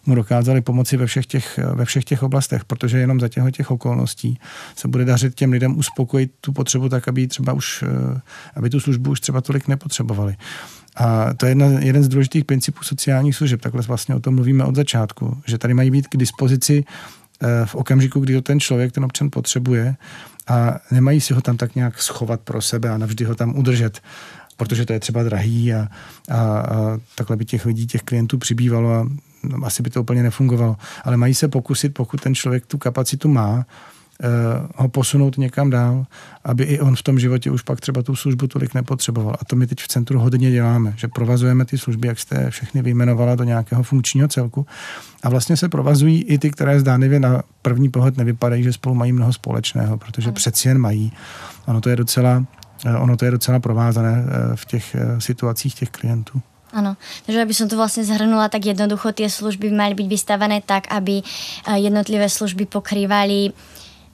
mu 0.06 0.16
dokázali 0.16 0.62
pomoci 0.62 0.98
ve 0.98 1.06
všech 1.06 1.26
těch, 1.26 1.60
ve 1.74 1.86
všech 1.86 2.04
těch 2.04 2.24
oblastech, 2.24 2.66
protože 2.66 2.98
jenom 2.98 3.20
za 3.20 3.28
těchto 3.28 3.52
těch 3.52 3.72
okolností 3.72 4.40
se 4.76 4.88
bude 4.88 5.06
dařit 5.06 5.36
těm 5.36 5.52
lidem 5.52 5.78
uspokojit 5.78 6.32
tu 6.42 6.54
potřebu 6.54 6.90
tak, 6.90 7.08
aby 7.08 7.28
třeba 7.28 7.54
už, 7.54 7.84
aby 8.56 8.70
tu 8.70 8.80
službu 8.80 9.12
už 9.12 9.20
třeba 9.20 9.42
tolik 9.42 9.68
nepotřebovali. 9.68 10.36
A 10.96 11.34
to 11.34 11.46
je 11.46 11.50
jedna, 11.50 11.66
jeden 11.66 12.04
z 12.04 12.08
důležitých 12.08 12.46
principů 12.46 12.84
sociálních 12.84 13.36
služeb. 13.36 13.62
Takhle 13.62 13.82
vlastně 13.82 14.16
o 14.16 14.20
tom 14.20 14.36
mluvíme 14.36 14.64
od 14.64 14.76
začátku, 14.76 15.42
že 15.46 15.58
tady 15.58 15.74
mají 15.74 15.92
být 15.92 16.08
k 16.08 16.18
dispozici 16.18 16.84
eh, 17.42 17.66
v 17.66 17.76
okamžiku, 17.76 18.20
kdy 18.20 18.34
to 18.34 18.42
ten 18.42 18.60
člověk, 18.60 18.92
ten 18.92 19.06
občan 19.06 19.30
potřebuje 19.32 19.96
a 20.48 20.80
nemají 20.92 21.22
si 21.22 21.34
ho 21.34 21.42
tam 21.42 21.58
tak 21.58 21.76
nějak 21.76 22.02
schovat 22.02 22.42
pro 22.42 22.62
sebe 22.62 22.90
a 22.90 22.98
navždy 22.98 23.26
ho 23.26 23.36
tam 23.36 23.58
udržet, 23.58 24.02
protože 24.58 24.86
to 24.86 24.94
je 24.94 25.00
třeba 25.00 25.24
drahý 25.24 25.74
a, 25.74 25.88
a, 26.30 26.38
a 26.38 27.00
takhle 27.16 27.38
by 27.38 27.46
těch 27.46 27.66
lidí, 27.66 27.88
těch 27.88 28.02
klientů 28.02 28.38
přibývalo 28.38 28.94
a 28.94 29.08
no, 29.44 29.66
asi 29.66 29.84
by 29.84 29.90
to 29.90 30.02
úplně 30.02 30.24
nefungovalo. 30.24 30.78
Ale 31.04 31.18
mají 31.18 31.34
se 31.34 31.48
pokusit, 31.48 31.94
pokud 31.94 32.22
ten 32.22 32.36
člověk 32.36 32.66
tu 32.66 32.78
kapacitu 32.78 33.28
má, 33.28 33.66
Eh, 34.24 34.68
ho 34.76 34.90
posunout 34.90 35.38
někam 35.38 35.70
dál, 35.70 36.06
aby 36.44 36.64
i 36.64 36.80
on 36.80 36.96
v 36.96 37.04
tom 37.04 37.20
životě 37.20 37.52
už 37.52 37.62
pak 37.62 37.82
třeba 37.82 38.02
tu 38.02 38.16
službu 38.16 38.48
tolik 38.48 38.74
nepotřeboval. 38.74 39.36
A 39.42 39.46
to 39.46 39.56
my 39.56 39.68
teď 39.68 39.80
v 39.80 39.88
centru 39.88 40.20
hodně 40.20 40.52
děláme, 40.52 40.94
že 40.98 41.08
provazujeme 41.08 41.66
ty 41.66 41.78
služby, 41.78 42.08
jak 42.08 42.20
jste 42.20 42.50
všechny 42.50 42.82
vyjmenovala, 42.82 43.36
do 43.36 43.44
nějakého 43.44 43.84
funkčního 43.84 44.28
celku. 44.28 44.66
A 45.24 45.30
vlastně 45.30 45.58
se 45.58 45.70
provazují 45.70 46.24
i 46.24 46.38
ty, 46.38 46.52
které 46.52 46.80
zdánlivě 46.80 47.20
na 47.20 47.44
první 47.62 47.90
pohled 47.90 48.18
nevypadají, 48.18 48.64
že 48.64 48.74
spolu 48.74 48.96
mají 48.96 49.12
mnoho 49.12 49.34
společného, 49.34 49.98
protože 49.98 50.32
přeci 50.32 50.68
jen 50.68 50.78
mají. 50.78 51.14
Ono 51.66 51.82
to 51.82 51.90
je 51.90 51.96
docela, 51.96 52.46
eh, 52.86 52.98
ono 52.98 53.18
to 53.18 53.26
je 53.26 53.32
docela 53.32 53.60
provázané 53.60 54.26
eh, 54.26 54.56
v 54.56 54.66
těch 54.66 54.96
situacích 55.20 55.76
těch 55.76 55.90
klientů. 55.90 56.42
Áno, 56.72 56.96
takže 57.28 57.44
aby 57.44 57.52
som 57.52 57.68
to 57.68 57.76
vlastne 57.76 58.08
zhrnula, 58.08 58.48
tak 58.48 58.64
jednoducho 58.64 59.12
tie 59.12 59.28
služby 59.28 59.76
mali 59.76 59.92
byť 59.92 60.08
vystavené 60.08 60.64
tak, 60.64 60.88
aby 60.88 61.20
jednotlivé 61.68 62.32
služby 62.32 62.66
pokrývali 62.66 63.52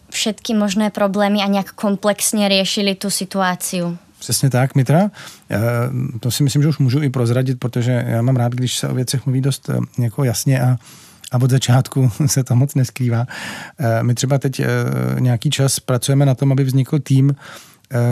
všetky 0.09 0.53
možné 0.53 0.89
problémy 0.89 1.43
a 1.43 1.47
nějak 1.47 1.71
komplexně 1.71 2.49
řešili 2.49 2.95
tu 2.95 3.09
situaci. 3.09 3.81
Přesně 4.19 4.49
tak, 4.49 4.75
Mitra. 4.75 5.11
Já 5.49 5.59
to 6.19 6.31
si 6.31 6.43
myslím, 6.43 6.61
že 6.61 6.67
už 6.67 6.77
můžu 6.77 7.01
i 7.01 7.09
prozradit, 7.09 7.59
protože 7.59 8.03
já 8.07 8.21
mám 8.21 8.35
rád, 8.35 8.53
když 8.53 8.77
se 8.77 8.89
o 8.89 8.95
věcech 8.95 9.25
mluví 9.25 9.41
dost 9.41 9.69
eh, 9.69 10.03
jako 10.03 10.23
jasně 10.23 10.61
a, 10.61 10.77
a 11.31 11.41
od 11.41 11.51
začátku 11.51 12.11
se 12.25 12.43
to 12.43 12.55
moc 12.55 12.75
neskrývá. 12.75 13.25
My 14.01 14.15
třeba 14.15 14.37
teď 14.37 14.61
nějaký 15.19 15.49
čas 15.49 15.79
pracujeme 15.79 16.25
na 16.25 16.35
tom, 16.35 16.51
aby 16.51 16.63
vznikl 16.63 16.99
tým 16.99 17.35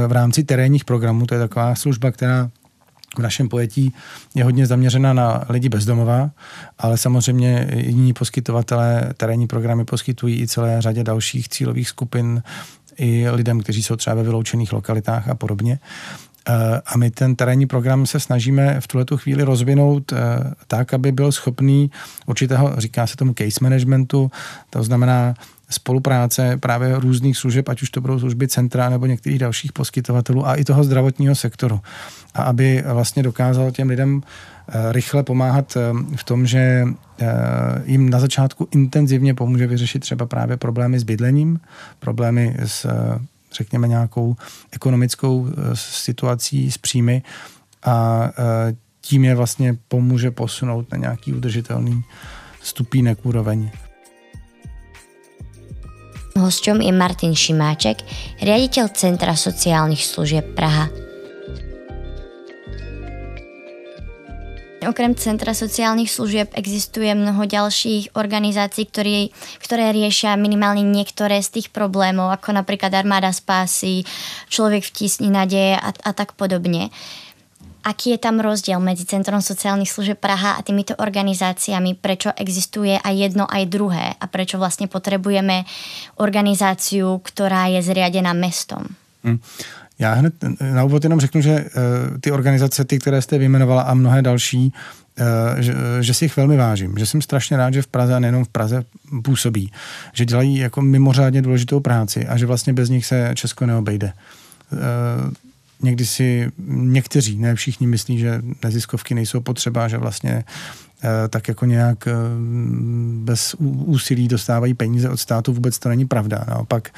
v 0.07 0.11
rámci 0.11 0.43
terénních 0.43 0.85
programů. 0.85 1.25
To 1.25 1.33
je 1.33 1.39
taková 1.39 1.75
služba, 1.75 2.11
která 2.11 2.49
v 3.19 3.23
našem 3.23 3.49
pojetí 3.49 3.93
je 4.35 4.43
hodně 4.43 4.67
zaměřena 4.67 5.13
na 5.13 5.43
lidi 5.49 5.69
bezdomová, 5.69 6.31
ale 6.79 6.97
samozřejmě 6.97 7.67
jiní 7.75 8.13
poskytovatelé 8.13 9.13
terénní 9.17 9.47
programy 9.47 9.85
poskytují 9.85 10.41
i 10.41 10.47
celé 10.47 10.81
řadě 10.81 11.03
dalších 11.03 11.49
cílových 11.49 11.89
skupin 11.89 12.43
i 12.97 13.29
lidem, 13.29 13.59
kteří 13.59 13.83
jsou 13.83 13.95
třeba 13.95 14.15
ve 14.15 14.23
vyloučených 14.23 14.73
lokalitách 14.73 15.29
a 15.29 15.35
podobně. 15.35 15.79
Eh, 16.49 16.81
a 16.85 16.97
my 16.97 17.11
ten 17.11 17.35
terénní 17.35 17.65
program 17.65 18.05
se 18.05 18.19
snažíme 18.19 18.81
v 18.81 18.87
tuhle 18.87 19.05
chvíli 19.15 19.43
rozvinout 19.43 20.13
eh, 20.13 20.17
tak, 20.67 20.93
aby 20.93 21.11
byl 21.11 21.31
schopný 21.31 21.91
určitého, 22.25 22.73
říká 22.77 23.07
se 23.07 23.15
tomu 23.15 23.33
case 23.33 23.59
managementu, 23.61 24.31
to 24.69 24.83
znamená 24.83 25.33
spolupráce 25.69 26.57
právě 26.57 26.99
různých 26.99 27.37
služeb, 27.37 27.69
ať 27.69 27.81
už 27.81 27.89
to 27.89 28.01
budou 28.01 28.19
služby 28.19 28.47
centra 28.47 28.89
nebo 28.89 29.05
některých 29.05 29.39
dalších 29.39 29.73
poskytovatelů 29.73 30.47
a 30.47 30.55
i 30.55 30.63
toho 30.63 30.83
zdravotního 30.83 31.35
sektoru. 31.35 31.79
A 32.33 32.43
aby 32.43 32.83
vlastně 32.93 33.23
dokázal 33.23 33.71
těm 33.71 33.89
lidem 33.89 34.21
eh, 34.21 34.91
rychle 34.91 35.23
pomáhat 35.23 35.77
v 36.15 36.23
tom, 36.23 36.47
že 36.47 36.85
jim 37.85 38.09
na 38.09 38.19
začátku 38.19 38.67
intenzivně 38.71 39.33
pomůže 39.33 39.67
vyřešit 39.67 39.99
třeba 39.99 40.25
právě 40.25 40.57
problémy 40.57 40.99
s 40.99 41.03
bydlením, 41.03 41.59
problémy 41.99 42.55
s 42.65 42.87
řekněme, 43.55 43.87
nějakou 43.87 44.35
ekonomickou 44.71 45.47
eh, 45.47 45.53
situací 45.73 46.71
s 46.71 46.77
příjmy 46.77 47.23
a 47.83 48.29
eh, 48.29 48.75
tím 49.01 49.25
je 49.25 49.35
vlastně 49.35 49.77
pomůže 49.87 50.31
posunout 50.31 50.91
na 50.91 50.97
nějaký 50.97 51.33
udržitelný 51.33 52.03
stupínek 52.61 53.25
úroveň. 53.25 53.71
Hosťom 56.35 56.83
je 56.83 56.91
Martin 56.91 57.31
Šimáček, 57.31 58.03
riaditeľ 58.43 58.91
Centra 58.91 59.39
sociálnych 59.39 60.03
služieb 60.03 60.51
Praha. 60.51 60.91
Okrem 64.83 65.15
Centra 65.15 65.55
sociálnych 65.55 66.11
služieb 66.11 66.51
existuje 66.51 67.07
mnoho 67.15 67.47
ďalších 67.47 68.19
organizácií, 68.19 68.83
ktoré, 68.83 69.31
ktoré 69.63 69.95
riešia 69.95 70.35
minimálne 70.35 70.83
niektoré 70.83 71.39
z 71.39 71.55
tých 71.55 71.67
problémov, 71.71 72.27
ako 72.35 72.51
napríklad 72.51 72.91
Armáda 72.91 73.31
spásy, 73.31 74.03
Človek 74.51 74.83
v 74.83 74.91
tísni 74.91 75.31
nadeje 75.31 75.79
a, 75.79 75.95
a 75.95 76.11
tak 76.11 76.35
podobne. 76.35 76.91
Aký 77.85 78.17
je 78.17 78.19
tam 78.19 78.41
rozdiel 78.41 78.81
medzi 78.81 79.05
Centrom 79.05 79.45
sociálnych 79.45 79.93
služieb 79.93 80.17
Praha 80.17 80.57
a 80.57 80.65
týmito 80.65 80.97
organizáciami? 80.97 81.93
Prečo 81.93 82.33
existuje 82.33 82.97
aj 82.97 83.13
jedno, 83.13 83.45
aj 83.45 83.63
druhé? 83.69 84.17
A 84.17 84.25
prečo 84.25 84.57
vlastne 84.57 84.89
potrebujeme 84.89 85.69
organizáciu, 86.17 87.21
ktorá 87.21 87.69
je 87.69 87.85
zriadená 87.85 88.33
mestom? 88.33 88.89
Hmm. 89.21 89.37
Já 89.99 90.13
hned 90.13 90.33
na 90.73 90.83
úvod 90.83 91.03
jenom 91.03 91.19
řeknu, 91.19 91.41
že 91.41 91.65
uh, 91.65 92.17
ty 92.19 92.31
organizace, 92.31 92.85
ty, 92.85 92.99
které 92.99 93.21
jste 93.21 93.37
vyjmenovala 93.37 93.81
a 93.81 93.93
mnohé 93.93 94.21
další, 94.21 94.73
uh, 95.19 95.61
že, 95.61 95.73
že 96.01 96.13
si 96.13 96.25
jich 96.25 96.37
velmi 96.37 96.57
vážím. 96.57 96.97
Že 96.97 97.05
jsem 97.05 97.21
strašně 97.21 97.57
rád, 97.57 97.73
že 97.73 97.81
v 97.81 97.87
Praze 97.87 98.15
a 98.15 98.19
nejenom 98.19 98.45
v 98.45 98.49
Praze 98.49 98.83
působí. 99.23 99.71
Že 100.13 100.25
dělají 100.25 100.57
jako 100.57 100.81
mimořádně 100.81 101.41
důležitou 101.41 101.79
práci 101.79 102.27
a 102.27 102.37
že 102.37 102.45
vlastně 102.45 102.73
bez 102.73 102.89
nich 102.89 103.05
se 103.05 103.31
Česko 103.35 103.65
neobejde. 103.65 104.13
Někdy 105.81 106.05
si 106.05 106.51
někteří, 106.67 107.37
ne 107.37 107.55
všichni 107.55 107.87
myslí, 107.87 108.19
že 108.19 108.41
neziskovky 108.63 109.15
nejsou 109.15 109.39
potřeba, 109.41 109.87
že 109.87 109.97
vlastně 109.97 110.43
Eh, 111.03 111.27
tak 111.27 111.47
jako 111.47 111.65
nějak 111.65 112.07
eh, 112.07 112.11
bez 113.23 113.53
úsilí 113.85 114.27
dostávají 114.27 114.73
peníze 114.73 115.09
od 115.09 115.17
státu, 115.17 115.53
vůbec 115.53 115.79
to 115.79 115.89
není 115.89 116.05
pravda. 116.05 116.45
Naopak 116.47 116.89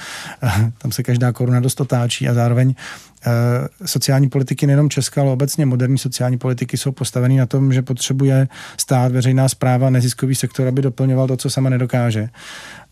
eh, 0.43 0.71
tam 0.77 0.91
se 0.91 1.03
každá 1.03 1.31
koruna 1.31 1.59
dost 1.59 1.81
otáčí 1.81 2.27
a 2.27 2.33
zároveň 2.33 2.75
sociální 3.85 4.29
politiky 4.29 4.67
nejenom 4.67 4.89
Česká, 4.89 5.21
ale 5.21 5.31
obecně 5.31 5.65
moderní 5.65 5.97
sociální 5.97 6.37
politiky 6.37 6.77
jsou 6.77 6.91
postaveny 6.91 7.37
na 7.37 7.45
tom, 7.45 7.73
že 7.73 7.81
potřebuje 7.81 8.47
stát, 8.77 9.11
veřejná 9.11 9.49
zpráva, 9.49 9.89
neziskový 9.89 10.35
sektor, 10.35 10.67
aby 10.67 10.81
doplňoval 10.81 11.27
to, 11.27 11.37
co 11.37 11.49
sama 11.49 11.69
nedokáže. 11.69 12.29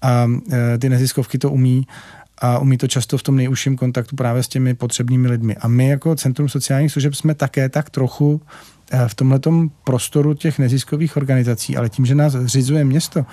A 0.01 0.27
ty 0.79 0.89
neziskovky 0.89 1.37
to 1.37 1.51
umí 1.51 1.87
a 2.37 2.59
umí 2.59 2.77
to 2.77 2.87
často 2.87 3.17
v 3.17 3.23
tom 3.23 3.35
nejužším 3.35 3.77
kontaktu 3.77 4.15
právě 4.15 4.43
s 4.43 4.47
těmi 4.47 4.73
potřebnými 4.73 5.27
lidmi. 5.27 5.55
A 5.55 5.67
my 5.67 5.89
jako 5.89 6.15
Centrum 6.15 6.49
sociálních 6.49 6.91
služeb 6.91 7.15
jsme 7.15 7.35
také 7.35 7.69
tak 7.69 7.89
trochu 7.89 8.41
Eh, 8.91 9.07
v 9.07 9.15
tomhle 9.15 9.39
prostoru 9.83 10.33
těch 10.33 10.59
neziskových 10.59 11.17
organizací, 11.17 11.77
ale 11.77 11.89
tím, 11.89 12.05
že 12.05 12.15
nás 12.15 12.33
zřizuje 12.33 12.85
město 12.85 13.25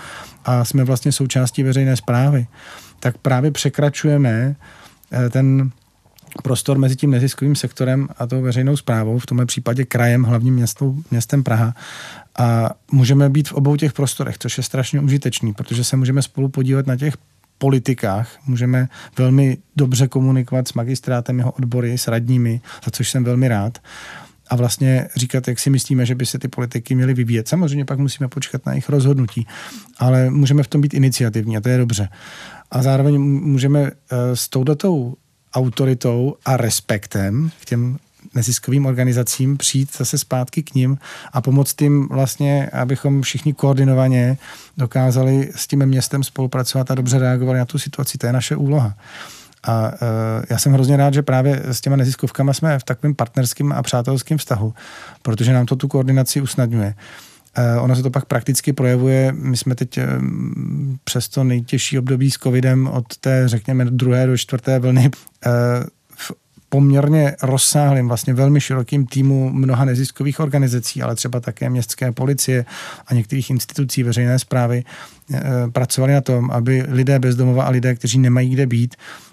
a 0.44 0.64
jsme 0.64 0.84
vlastně 0.84 1.12
součástí 1.12 1.62
veřejné 1.62 1.96
zprávy, 1.96 2.46
tak 3.00 3.18
právě 3.18 3.50
překračujeme 3.50 4.56
eh, 5.12 5.30
ten 5.30 5.70
prostor 6.42 6.78
mezi 6.78 6.96
tím 6.96 7.10
neziskovým 7.10 7.56
sektorem 7.56 8.08
a 8.18 8.26
tou 8.26 8.42
veřejnou 8.42 8.76
zprávou, 8.76 9.18
v 9.18 9.26
tomhle 9.26 9.46
případě 9.46 9.84
krajem, 9.84 10.22
hlavním 10.22 10.54
městou, 10.54 10.96
městem 11.10 11.42
Praha. 11.42 11.74
A 12.38 12.70
můžeme 12.92 13.30
být 13.30 13.48
v 13.48 13.52
obou 13.52 13.76
těch 13.76 13.92
prostorech, 13.92 14.38
což 14.38 14.56
je 14.56 14.62
strašně 14.62 15.00
užitečný, 15.00 15.52
protože 15.52 15.84
se 15.84 15.96
můžeme 15.96 16.22
spolu 16.22 16.48
podívat 16.48 16.86
na 16.86 16.96
těch 16.96 17.16
politikách, 17.62 18.38
můžeme 18.46 18.88
velmi 19.18 19.58
dobře 19.76 20.08
komunikovat 20.08 20.68
s 20.68 20.72
magistrátem, 20.72 21.38
jeho 21.38 21.52
odbory, 21.52 21.98
s 21.98 22.08
radními, 22.08 22.60
za 22.84 22.90
což 22.90 23.10
jsem 23.10 23.24
velmi 23.24 23.48
rád 23.48 23.78
a 24.50 24.56
vlastně 24.56 25.08
říkat, 25.16 25.48
jak 25.48 25.58
si 25.58 25.70
myslíme, 25.70 26.06
že 26.06 26.14
by 26.14 26.26
se 26.26 26.38
ty 26.38 26.48
politiky 26.48 26.94
měly 26.94 27.14
vyvíjet. 27.14 27.48
Samozřejmě 27.48 27.84
pak 27.84 27.98
musíme 27.98 28.28
počkat 28.28 28.66
na 28.66 28.72
jejich 28.72 28.88
rozhodnutí, 28.88 29.46
ale 29.98 30.30
můžeme 30.30 30.62
v 30.62 30.68
tom 30.68 30.80
být 30.80 30.94
iniciativní 30.94 31.56
a 31.56 31.60
to 31.60 31.68
je 31.68 31.78
dobře. 31.78 32.08
A 32.70 32.82
zároveň 32.82 33.20
můžeme 33.22 33.80
eh, 33.80 34.36
s 34.36 34.48
touto 34.48 35.14
autoritou 35.54 36.34
a 36.44 36.56
respektem 36.56 37.50
k 37.60 37.64
těm 37.64 37.98
neziskovým 38.34 38.86
organizacím 38.86 39.56
přijít 39.56 39.96
zase 39.96 40.18
zpátky 40.18 40.62
k 40.62 40.74
ním 40.74 40.98
a 41.32 41.40
pomoct 41.40 41.82
jim 41.82 42.08
vlastně, 42.08 42.70
abychom 42.72 43.22
všichni 43.22 43.52
koordinovaně 43.52 44.36
dokázali 44.76 45.50
s 45.56 45.66
tím 45.66 45.86
městem 45.86 46.24
spolupracovat 46.24 46.90
a 46.90 46.94
dobře 46.94 47.18
reagovali 47.18 47.58
na 47.58 47.64
tu 47.64 47.78
situaci. 47.78 48.18
To 48.18 48.26
je 48.26 48.32
naše 48.32 48.56
úloha. 48.56 48.94
A 49.64 49.88
uh, 49.88 49.94
já 50.50 50.58
jsem 50.58 50.72
hrozně 50.72 50.96
rád, 50.96 51.14
že 51.14 51.22
právě 51.22 51.62
s 51.64 51.80
těma 51.80 51.96
neziskovkama 51.96 52.52
jsme 52.52 52.78
v 52.78 52.84
takovém 52.84 53.14
partnerském 53.14 53.72
a 53.72 53.82
přátelském 53.82 54.38
vztahu, 54.38 54.74
protože 55.22 55.52
nám 55.52 55.66
to 55.66 55.76
tu 55.76 55.88
koordinaci 55.88 56.40
usnadňuje. 56.40 56.94
Uh, 57.76 57.84
ono 57.84 57.96
se 57.96 58.02
to 58.02 58.10
pak 58.10 58.24
prakticky 58.24 58.72
projevuje. 58.72 59.32
My 59.32 59.56
jsme 59.56 59.74
teď 59.74 59.98
um, 59.98 60.98
přes 61.04 61.28
to 61.28 61.44
nejtěžší 61.44 61.98
období 61.98 62.30
s 62.30 62.38
covidem 62.38 62.88
od 62.88 63.16
té, 63.16 63.48
řekněme, 63.48 63.84
druhé 63.84 64.26
do 64.26 64.36
čtvrté 64.36 64.78
vlny 64.78 65.10
v 65.14 65.26
poměrně 66.72 67.36
rozsáhlým, 67.42 68.08
vlastně 68.08 68.34
velmi 68.34 68.60
širokým 68.60 69.06
týmu 69.06 69.50
mnoha 69.52 69.84
neziskových 69.84 70.40
organizací, 70.40 71.02
ale 71.02 71.14
třeba 71.14 71.40
také 71.40 71.70
městské 71.70 72.12
policie 72.12 72.64
a 73.06 73.14
některých 73.14 73.50
institucí 73.50 74.02
veřejné 74.02 74.38
zprávy 74.38 74.84
pracovali 75.72 76.12
na 76.12 76.20
tom, 76.20 76.50
aby 76.50 76.84
lidé 76.88 77.18
bezdomova 77.18 77.64
a 77.64 77.70
lidé, 77.70 77.94
kteří 77.94 78.18
nemají 78.18 78.50
kde 78.50 78.66
být, 78.66 78.94
Eh, 78.94 79.31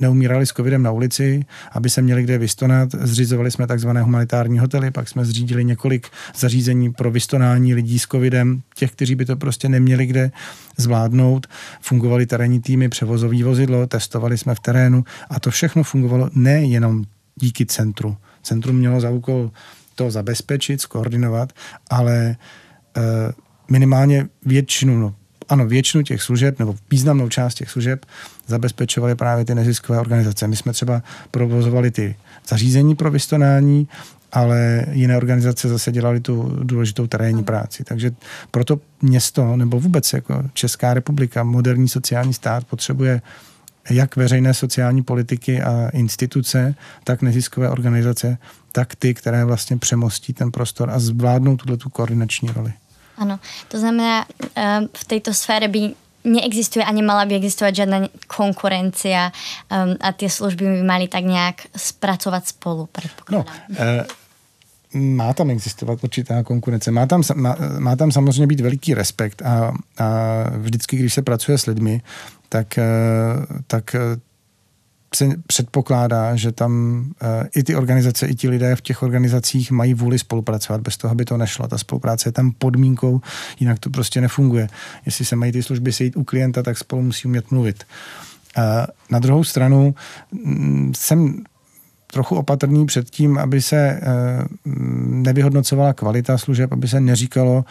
neumírali 0.00 0.46
s 0.46 0.52
covidem 0.52 0.82
na 0.82 0.90
ulici, 0.90 1.44
aby 1.72 1.90
se 1.90 2.02
měli 2.02 2.22
kde 2.22 2.38
vystonat. 2.38 2.88
Zřizovali 2.92 3.50
jsme 3.50 3.66
takzvané 3.66 4.02
humanitární 4.02 4.58
hotely, 4.58 4.90
pak 4.90 5.08
jsme 5.08 5.24
zřídili 5.24 5.64
několik 5.64 6.08
zařízení 6.36 6.92
pro 6.92 7.10
vystonání 7.10 7.74
lidí 7.74 7.98
s 7.98 8.06
covidem, 8.06 8.62
těch, 8.74 8.92
kteří 8.92 9.14
by 9.14 9.24
to 9.24 9.36
prostě 9.36 9.68
neměli 9.68 10.06
kde 10.06 10.30
zvládnout. 10.76 11.46
Fungovaly 11.80 12.26
terénní 12.26 12.60
týmy, 12.60 12.88
převozový 12.88 13.42
vozidlo, 13.42 13.86
testovali 13.86 14.38
jsme 14.38 14.54
v 14.54 14.60
terénu 14.60 15.04
a 15.30 15.40
to 15.40 15.50
všechno 15.50 15.82
fungovalo 15.82 16.30
nejenom 16.34 17.04
díky 17.36 17.66
centru. 17.66 18.16
Centrum 18.42 18.76
mělo 18.76 19.00
za 19.00 19.10
úkol 19.10 19.50
to 19.94 20.10
zabezpečit, 20.10 20.80
skoordinovat, 20.80 21.52
ale 21.90 22.36
eh, 22.96 23.00
minimálně 23.70 24.28
většinu, 24.44 24.98
no, 24.98 25.14
ano, 25.50 25.66
většinu 25.66 26.02
těch 26.02 26.22
služeb, 26.22 26.58
nebo 26.58 26.76
významnou 26.90 27.28
část 27.28 27.54
těch 27.54 27.70
služeb 27.70 28.06
zabezpečovaly 28.46 29.14
právě 29.14 29.44
ty 29.44 29.54
neziskové 29.54 30.00
organizace. 30.00 30.48
My 30.48 30.56
jsme 30.56 30.72
třeba 30.72 31.02
provozovali 31.30 31.90
ty 31.90 32.16
zařízení 32.48 32.94
pro 32.94 33.10
vystonání, 33.10 33.88
ale 34.32 34.86
jiné 34.92 35.16
organizace 35.16 35.68
zase 35.68 35.92
dělaly 35.92 36.20
tu 36.20 36.58
důležitou 36.62 37.06
terénní 37.06 37.44
práci. 37.44 37.84
Takže 37.84 38.12
proto 38.50 38.80
město, 39.02 39.56
nebo 39.56 39.80
vůbec 39.80 40.12
jako 40.12 40.42
Česká 40.52 40.94
republika, 40.94 41.42
moderní 41.42 41.88
sociální 41.88 42.34
stát 42.34 42.64
potřebuje 42.64 43.22
jak 43.90 44.16
veřejné 44.16 44.54
sociální 44.54 45.02
politiky 45.02 45.62
a 45.62 45.88
instituce, 45.88 46.74
tak 47.04 47.22
neziskové 47.22 47.70
organizace, 47.70 48.38
tak 48.72 48.94
ty, 48.94 49.14
které 49.14 49.44
vlastně 49.44 49.76
přemostí 49.76 50.32
ten 50.32 50.50
prostor 50.50 50.90
a 50.90 50.98
zvládnou 50.98 51.56
tuto 51.56 51.90
koordinační 51.90 52.48
roli. 52.48 52.72
Áno, 53.20 53.36
to 53.68 53.76
znamená, 53.76 54.24
uh, 54.24 54.88
v 54.88 55.04
tejto 55.04 55.36
sfére 55.36 55.68
by 55.68 55.92
neexistuje 56.24 56.84
a 56.84 56.92
nemala 56.92 57.28
by 57.28 57.36
existovať 57.36 57.72
žiadna 57.84 57.98
konkurencia 58.28 59.28
um, 59.68 59.96
a 60.00 60.12
tie 60.12 60.28
služby 60.28 60.64
by 60.64 60.82
mali 60.84 61.08
tak 61.08 61.24
nějak 61.24 61.56
spracovat 61.76 62.48
spolu, 62.48 62.88
No, 63.30 63.44
uh, 63.44 64.04
má 64.92 65.32
tam 65.32 65.50
existovat 65.50 66.04
určitá 66.04 66.42
konkurence. 66.42 66.90
Má 66.90 67.06
tam, 67.06 67.22
má, 67.34 67.56
má 67.78 67.96
tam 67.96 68.12
samozřejmě 68.12 68.46
být 68.46 68.60
veliký 68.60 68.94
respekt 68.94 69.42
a, 69.42 69.72
a 69.98 70.06
vždycky, 70.56 70.96
když 70.96 71.14
se 71.14 71.22
pracuje 71.22 71.58
s 71.58 71.66
lidmi, 71.66 72.02
tak, 72.48 72.78
tak 73.66 73.96
se 75.14 75.28
předpokládá, 75.46 76.36
že 76.36 76.52
tam 76.52 77.04
uh, 77.22 77.28
i 77.56 77.62
ty 77.62 77.76
organizace, 77.76 78.26
i 78.26 78.34
ti 78.34 78.48
lidé 78.48 78.76
v 78.76 78.80
těch 78.80 79.02
organizacích 79.02 79.70
mají 79.70 79.94
vůli 79.94 80.18
spolupracovat, 80.18 80.80
bez 80.80 80.96
toho, 80.96 81.12
aby 81.12 81.24
to 81.24 81.36
nešlo. 81.36 81.68
Ta 81.68 81.78
spolupráce 81.78 82.28
je 82.28 82.32
tam 82.32 82.52
podmínkou, 82.52 83.20
jinak 83.60 83.78
to 83.78 83.90
prostě 83.90 84.20
nefunguje. 84.20 84.68
Jestli 85.06 85.24
se 85.24 85.36
mají 85.36 85.52
ty 85.52 85.62
služby 85.62 85.92
sejít 85.92 86.16
u 86.16 86.24
klienta, 86.24 86.62
tak 86.62 86.78
spolu 86.78 87.02
musí 87.02 87.28
umět 87.28 87.50
mluvit. 87.50 87.84
Uh, 88.58 88.64
na 89.10 89.18
druhou 89.18 89.44
stranu 89.44 89.94
mm, 90.32 90.92
jsem 90.96 91.44
trochu 92.12 92.36
opatrný 92.36 92.86
před 92.86 93.10
tím, 93.10 93.38
aby 93.38 93.62
se 93.62 94.00
uh, 94.02 94.72
nevyhodnocovala 95.06 95.92
kvalita 95.92 96.38
služeb, 96.38 96.72
aby 96.72 96.88
se 96.88 97.00
neříkalo, 97.00 97.64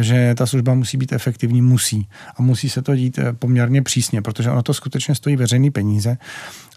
že 0.00 0.34
ta 0.34 0.46
služba 0.46 0.74
musí 0.74 0.96
být 0.96 1.12
efektivní, 1.12 1.62
musí. 1.62 2.08
A 2.36 2.42
musí 2.42 2.70
se 2.70 2.82
to 2.82 2.96
dít 2.96 3.18
poměrně 3.38 3.82
přísně, 3.82 4.22
protože 4.22 4.50
ono 4.50 4.62
to 4.62 4.74
skutečně 4.74 5.14
stojí 5.14 5.36
veřejný 5.36 5.70
peníze 5.70 6.18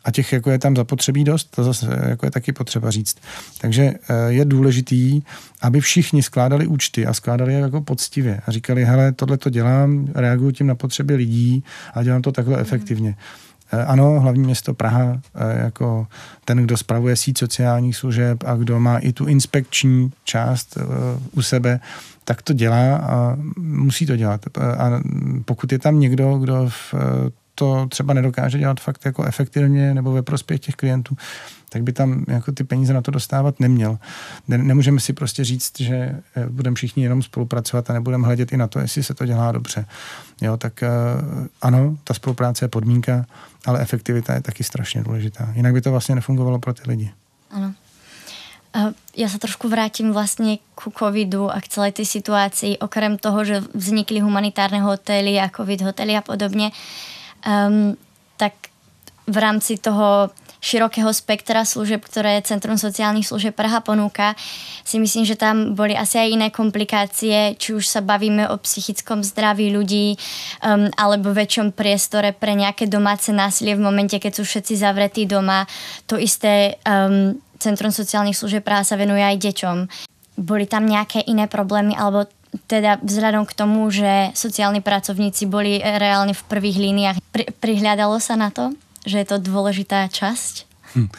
a 0.06 0.12
těch 0.12 0.34
jako 0.34 0.52
je 0.52 0.60
tam 0.60 0.76
zapotřebí 0.76 1.24
dost, 1.24 1.56
to 1.56 1.64
zase 1.64 2.00
jako 2.10 2.26
je 2.26 2.32
taky 2.32 2.52
potřeba 2.52 2.92
říct. 2.92 3.18
Takže 3.62 3.84
eh, 3.84 4.14
je 4.28 4.46
důležitý, 4.46 5.22
aby 5.62 5.82
všichni 5.82 6.24
skládali 6.24 6.68
účty 6.68 7.06
a 7.06 7.14
skládali 7.14 7.54
je 7.54 7.60
jako 7.60 7.82
poctivě 7.82 8.42
a 8.48 8.52
říkali, 8.52 8.86
hele, 8.86 9.12
tohle 9.12 9.38
to 9.38 9.50
dělám, 9.50 10.08
reaguju 10.16 10.52
tím 10.52 10.68
na 10.68 10.76
potřeby 10.76 11.16
lidí 11.16 11.64
a 11.94 12.04
dělám 12.04 12.22
to 12.22 12.32
takhle 12.32 12.56
mm. 12.56 12.62
efektivně. 12.62 13.16
Eh, 13.72 13.86
ano, 13.86 14.20
hlavní 14.20 14.44
město 14.44 14.74
Praha 14.74 15.22
eh, 15.36 15.64
jako 15.64 16.08
ten, 16.46 16.58
kdo 16.58 16.78
spravuje 16.78 17.16
síť 17.16 17.38
sociálních 17.38 17.96
služeb 17.96 18.44
a 18.46 18.56
kdo 18.56 18.80
má 18.80 18.98
i 18.98 19.14
tu 19.14 19.26
inspekční 19.26 20.12
část 20.24 20.78
u 21.32 21.42
sebe, 21.42 21.80
tak 22.24 22.42
to 22.42 22.54
dělá 22.54 22.96
a 22.96 23.38
musí 23.58 24.06
to 24.06 24.16
dělat. 24.16 24.42
A 24.78 25.02
pokud 25.46 25.72
je 25.72 25.80
tam 25.80 26.00
někdo, 26.00 26.38
kdo 26.38 26.70
v 26.70 26.94
to 27.60 27.88
třeba 27.89 28.13
nedokáže 28.13 28.60
dělat 28.60 28.80
fakt 28.80 29.06
jako 29.06 29.24
efektivně 29.24 29.93
nebo 29.93 30.12
ve 30.12 30.22
prospěch 30.22 30.60
těch 30.60 30.76
klientů, 30.76 31.17
tak 31.69 31.84
by 31.84 31.93
tam 31.93 32.26
jako 32.28 32.52
ty 32.52 32.63
peníze 32.63 32.93
na 32.93 33.02
to 33.02 33.12
dostávat 33.12 33.60
neměl. 33.60 34.00
Ne, 34.48 34.58
nemůžeme 34.58 35.00
si 35.00 35.13
prostě 35.13 35.43
říct, 35.43 35.80
že 35.80 35.95
eh, 35.95 36.45
budeme 36.50 36.76
všichni 36.76 37.04
jenom 37.04 37.22
spolupracovat 37.22 37.89
a 37.89 37.93
nebudeme 37.93 38.28
hledět 38.28 38.54
i 38.54 38.58
na 38.58 38.67
to, 38.67 38.80
jestli 38.80 39.04
se 39.04 39.13
to 39.13 39.26
dělá 39.26 39.52
dobře. 39.52 39.86
Jo, 40.41 40.58
tak 40.58 40.84
uh, 40.84 41.48
ano, 41.62 41.98
ta 42.04 42.13
spolupráce 42.13 42.65
je 42.65 42.69
podmínka, 42.69 43.26
ale 43.65 43.82
efektivita 43.82 44.34
je 44.34 44.41
taky 44.41 44.63
strašně 44.63 45.04
důležitá. 45.04 45.52
Jinak 45.56 45.74
by 45.74 45.82
to 45.82 45.91
vlastně 45.91 46.15
nefungovalo 46.15 46.60
pro 46.60 46.74
ty 46.74 46.82
lidi. 46.88 47.12
Ano. 47.52 47.74
Ja 49.17 49.26
sa 49.26 49.41
trošku 49.41 49.65
vrátim 49.65 50.13
vlastne 50.13 50.62
ku 50.78 50.93
covidu 50.93 51.50
a 51.50 51.58
k 51.58 51.74
celej 51.74 51.98
tej 51.98 52.06
situácii. 52.06 52.78
Okrem 52.78 53.17
toho, 53.17 53.41
že 53.41 53.65
vznikli 53.74 54.22
humanitárne 54.22 54.86
hotely 54.86 55.41
a 55.41 55.50
covid 55.50 55.82
hotely 55.82 56.13
a 56.13 56.22
podobne, 56.22 56.69
um, 57.45 57.95
tak 58.39 58.56
v 59.30 59.38
rámci 59.38 59.78
toho 59.78 60.34
širokého 60.60 61.08
spektra 61.15 61.63
služeb, 61.63 62.04
ktoré 62.04 62.43
Centrum 62.43 62.75
sociálnych 62.75 63.23
služeb 63.23 63.56
Praha 63.56 63.80
ponúka, 63.80 64.36
si 64.84 64.99
myslím, 64.99 65.23
že 65.23 65.39
tam 65.39 65.71
boli 65.71 65.95
asi 65.95 66.19
aj 66.19 66.28
iné 66.36 66.47
komplikácie, 66.52 67.56
či 67.56 67.71
už 67.71 67.88
sa 67.88 68.04
bavíme 68.04 68.52
o 68.52 68.60
psychickom 68.60 69.23
zdraví 69.23 69.71
ľudí 69.71 70.19
um, 70.60 70.91
alebo 70.99 71.32
väčšom 71.32 71.71
priestore 71.71 72.36
pre 72.36 72.60
nejaké 72.60 72.91
domáce 72.91 73.32
násilie 73.32 73.80
v 73.80 73.86
momente, 73.88 74.19
keď 74.19 74.36
sú 74.36 74.43
všetci 74.43 74.73
zavretí 74.75 75.23
doma. 75.23 75.63
To 76.12 76.19
isté 76.19 76.75
um, 76.84 77.39
Centrum 77.60 77.91
sociálnych 77.91 78.39
služeb 78.39 78.63
Praha 78.63 78.84
sa 78.88 78.99
venuje 78.99 79.23
aj 79.23 79.39
deťom. 79.39 79.78
Boli 80.39 80.63
tam 80.67 80.88
nejaké 80.88 81.28
iné 81.28 81.52
problémy 81.52 81.91
alebo 81.95 82.28
teda 82.68 82.98
vzhľadom 83.06 83.46
k 83.46 83.54
tomu, 83.54 83.90
že 83.94 84.34
sociálni 84.34 84.82
pracovníci 84.82 85.46
boli 85.46 85.78
reálne 85.82 86.34
v 86.34 86.44
prvých 86.50 86.78
líniách, 86.78 87.18
pri, 87.30 87.44
prihľadalo 87.62 88.18
sa 88.18 88.34
na 88.34 88.50
to, 88.50 88.74
že 89.06 89.22
je 89.22 89.28
to 89.30 89.38
dôležitá 89.38 90.10
časť? 90.10 90.66
Hm. 90.96 91.10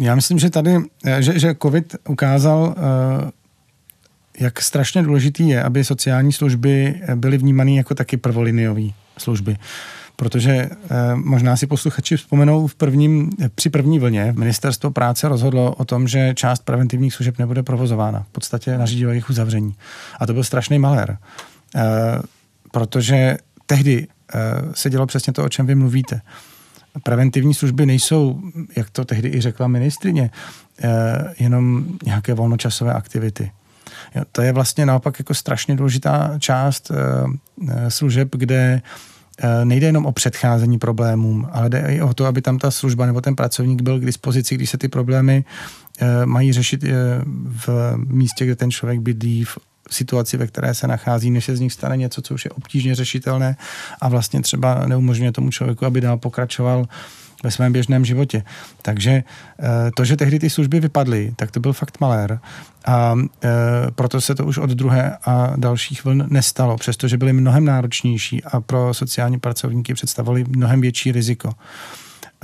Já 0.00 0.14
myslím, 0.14 0.38
že 0.38 0.50
tady, 0.50 0.76
eh, 1.04 1.22
že, 1.22 1.38
že 1.38 1.54
COVID 1.62 1.96
ukázal, 2.08 2.74
eh, 2.76 3.30
jak 4.40 4.62
strašně 4.62 5.02
důležitý 5.02 5.48
je, 5.48 5.62
aby 5.62 5.84
sociální 5.84 6.32
služby 6.32 7.00
byly 7.14 7.38
vnímané 7.38 7.72
jako 7.72 7.94
taky 7.94 8.16
prvoliniové 8.16 8.88
služby 9.18 9.56
protože 10.16 10.52
eh, 10.52 10.70
možná 11.14 11.56
si 11.56 11.66
posluchači 11.66 12.16
vzpomenou 12.16 12.66
v 12.66 12.74
prvním, 12.74 13.30
při 13.54 13.70
první 13.70 13.98
vlně 13.98 14.34
ministerstvo 14.36 14.90
práce 14.90 15.28
rozhodlo 15.28 15.74
o 15.74 15.84
tom, 15.84 16.08
že 16.08 16.34
část 16.34 16.62
preventivních 16.62 17.14
služeb 17.14 17.38
nebude 17.38 17.62
provozována. 17.62 18.20
V 18.28 18.32
podstatě 18.32 18.78
nařídilo 18.78 19.12
jejich 19.12 19.30
uzavření. 19.30 19.74
A 20.20 20.26
to 20.26 20.32
byl 20.32 20.44
strašný 20.44 20.78
malér, 20.78 21.18
eh, 21.76 21.82
protože 22.70 23.36
tehdy 23.66 24.06
eh, 24.34 24.38
se 24.74 24.90
dělo 24.90 25.06
přesně 25.06 25.32
to, 25.32 25.44
o 25.44 25.48
čem 25.48 25.66
vy 25.66 25.74
mluvíte. 25.74 26.20
Preventivní 27.02 27.54
služby 27.54 27.86
nejsou, 27.86 28.40
jak 28.76 28.90
to 28.90 29.04
tehdy 29.04 29.28
i 29.28 29.40
řekla 29.40 29.66
ministrině, 29.66 30.30
jenom 31.38 31.86
nějaké 32.04 32.34
volnočasové 32.34 32.92
aktivity. 32.92 33.50
To 34.32 34.42
je 34.42 34.52
vlastně 34.52 34.86
naopak 34.86 35.18
jako 35.18 35.34
strašně 35.34 35.76
důležitá 35.76 36.34
část 36.38 36.92
služeb, 37.88 38.28
kde 38.32 38.82
nejde 39.64 39.86
jenom 39.86 40.06
o 40.06 40.12
předcházení 40.12 40.78
problémům, 40.78 41.48
ale 41.52 41.68
jde 41.68 41.78
i 41.88 42.00
o 42.02 42.14
to, 42.14 42.26
aby 42.26 42.42
tam 42.42 42.58
ta 42.58 42.70
služba 42.70 43.06
nebo 43.06 43.20
ten 43.20 43.36
pracovník 43.36 43.82
byl 43.82 44.00
k 44.00 44.06
dispozici, 44.06 44.54
když 44.54 44.70
se 44.70 44.78
ty 44.78 44.88
problémy 44.88 45.44
eh, 46.00 46.26
mají 46.26 46.52
řešit 46.52 46.84
eh, 46.84 46.90
v 47.66 47.94
místě, 47.96 48.44
kde 48.44 48.56
ten 48.56 48.70
člověk 48.70 49.00
bydlí, 49.00 49.44
v 49.44 49.58
situaci, 49.90 50.36
ve 50.36 50.46
které 50.46 50.74
se 50.74 50.86
nachází, 50.86 51.30
než 51.30 51.44
se 51.44 51.56
z 51.56 51.60
nich 51.60 51.72
stane 51.72 51.96
něco, 51.96 52.22
co 52.22 52.34
už 52.34 52.44
je 52.44 52.50
obtížně 52.50 52.94
řešitelné 52.94 53.56
a 54.00 54.08
vlastně 54.08 54.42
třeba 54.42 54.86
neumožňuje 54.86 55.32
tomu 55.32 55.50
člověku, 55.50 55.86
aby 55.86 56.00
dál 56.00 56.18
pokračoval 56.18 56.86
ve 57.44 57.50
svém 57.50 57.72
běžném 57.72 58.04
životě. 58.04 58.42
Takže 58.82 59.10
eh, 59.12 59.90
to, 59.96 60.04
že 60.04 60.16
tehdy 60.16 60.38
ty 60.38 60.50
služby 60.50 60.80
vypadly, 60.80 61.32
tak 61.36 61.50
to 61.50 61.60
byl 61.60 61.72
fakt 61.72 62.00
malér. 62.00 62.40
A 62.86 63.14
e, 63.44 63.50
proto 63.90 64.20
se 64.20 64.34
to 64.34 64.44
už 64.44 64.58
od 64.58 64.70
druhé 64.70 65.16
a 65.24 65.52
dalších 65.56 66.04
vln 66.04 66.26
nestalo, 66.30 66.76
přestože 66.76 67.16
byly 67.16 67.32
mnohem 67.32 67.64
náročnější 67.64 68.44
a 68.44 68.60
pro 68.60 68.94
sociální 68.94 69.40
pracovníky 69.40 69.94
představovali 69.94 70.44
mnohem 70.48 70.80
větší 70.80 71.12
riziko. 71.12 71.52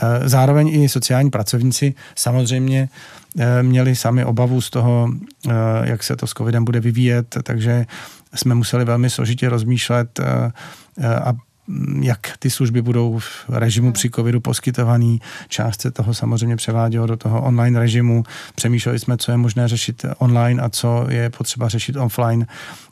E, 0.03 0.29
zároveň 0.29 0.69
i 0.69 0.89
sociální 0.89 1.31
pracovníci 1.31 1.95
samozřejmě 2.17 2.89
měli 3.63 3.97
sami 3.97 4.25
obavu 4.25 4.61
z 4.61 4.71
toho, 4.71 5.09
jak 5.83 6.03
se 6.03 6.17
to 6.17 6.27
s 6.27 6.31
covidem 6.31 6.65
bude 6.65 6.81
vyvíjet, 6.81 7.37
takže 7.43 7.87
jsme 8.35 8.55
museli 8.55 8.85
velmi 8.85 9.11
složitě 9.11 9.49
rozmýšlet 9.49 10.21
a 11.25 11.33
jak 12.03 12.33
ty 12.39 12.51
služby 12.51 12.83
budou 12.83 13.19
v 13.19 13.45
režimu 13.49 13.93
při 13.93 14.11
covidu 14.11 14.41
poskytovaný. 14.41 15.21
Část 15.49 15.81
se 15.81 15.91
toho 15.91 16.15
samozřejmě 16.15 16.57
převádělo 16.57 17.07
do 17.07 17.17
toho 17.17 17.43
online 17.43 17.81
režimu. 17.81 18.25
Přemýšleli 18.55 18.99
jsme, 18.99 19.17
co 19.17 19.31
je 19.31 19.37
možné 19.37 19.69
řešit 19.69 20.05
online 20.19 20.63
a 20.63 20.69
co 20.69 21.07
je 21.09 21.31
potřeba 21.31 21.69
řešit 21.69 21.97
offline. 21.97 22.47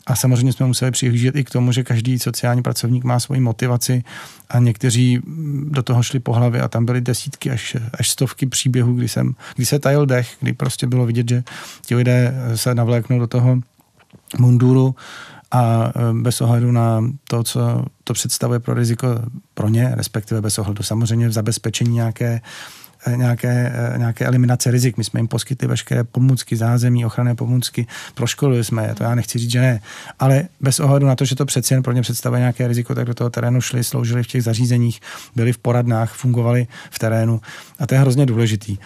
A 0.07 0.15
samozřejmě 0.15 0.53
jsme 0.53 0.65
museli 0.65 0.91
přihlížet 0.91 1.35
i 1.35 1.43
k 1.43 1.49
tomu, 1.49 1.71
že 1.71 1.83
každý 1.83 2.19
sociální 2.19 2.61
pracovník 2.61 3.03
má 3.03 3.19
svoji 3.19 3.41
motivaci 3.41 4.03
a 4.49 4.59
někteří 4.59 5.21
do 5.63 5.83
toho 5.83 6.03
šli 6.03 6.19
po 6.19 6.33
hlavě 6.33 6.61
a 6.61 6.67
tam 6.67 6.85
byly 6.85 7.01
desítky 7.01 7.51
až, 7.51 7.77
až 7.93 8.09
stovky 8.09 8.45
příběhů, 8.45 8.93
kdy, 8.93 9.07
jsem, 9.07 9.35
kdy 9.55 9.65
se 9.65 9.79
tajil 9.79 10.05
dech, 10.05 10.37
kdy 10.39 10.53
prostě 10.53 10.87
bylo 10.87 11.05
vidět, 11.05 11.29
že 11.29 11.43
ti 11.85 11.95
lidé 11.95 12.33
se 12.55 12.75
navléknou 12.75 13.19
do 13.19 13.27
toho 13.27 13.59
munduru 14.37 14.95
a 15.51 15.91
e, 15.95 16.13
bez 16.13 16.41
ohledu 16.41 16.71
na 16.71 17.01
to, 17.23 17.43
co 17.43 17.85
to 18.03 18.13
představuje 18.13 18.59
pro 18.59 18.73
riziko 18.73 19.07
pro 19.53 19.69
ně, 19.69 19.91
respektive 19.93 20.41
bez 20.41 20.59
ohledu 20.59 20.83
samozřejmě 20.83 21.27
v 21.27 21.31
zabezpečení 21.31 21.95
nějaké 21.95 22.41
e, 23.05 23.17
nějaké, 23.17 23.73
e, 23.75 23.97
nějaké 23.97 24.25
eliminace 24.25 24.71
rizik. 24.71 24.97
My 24.97 25.03
jsme 25.03 25.19
jim 25.19 25.27
poskytli 25.27 25.67
veškeré 25.67 26.03
pomůcky, 26.03 26.55
zázemí, 26.55 27.05
ochranné 27.05 27.35
pomůcky, 27.35 27.87
proškolili 28.13 28.63
jsme 28.63 28.87
je, 28.87 28.95
to 28.95 29.03
já 29.03 29.15
nechci 29.15 29.39
říct, 29.39 29.51
že 29.51 29.61
ne. 29.61 29.81
Ale 30.19 30.43
bez 30.61 30.79
ohledu 30.79 31.07
na 31.07 31.15
to, 31.15 31.25
že 31.25 31.35
to 31.35 31.45
přeci 31.45 31.73
jen 31.73 31.83
pro 31.83 31.93
ně 31.93 32.01
představuje 32.01 32.39
nějaké 32.39 32.67
riziko, 32.67 32.95
tak 32.95 33.05
do 33.05 33.13
toho 33.13 33.29
terénu 33.29 33.61
šli, 33.61 33.83
sloužili 33.83 34.23
v 34.23 34.27
těch 34.27 34.43
zařízeních, 34.43 34.99
byli 35.35 35.53
v 35.53 35.57
poradnách, 35.57 36.13
fungovali 36.13 36.67
v 36.91 36.99
terénu 36.99 37.41
a 37.79 37.87
to 37.87 37.95
je 37.95 37.99
hrozně 37.99 38.25
důležitý 38.25 38.77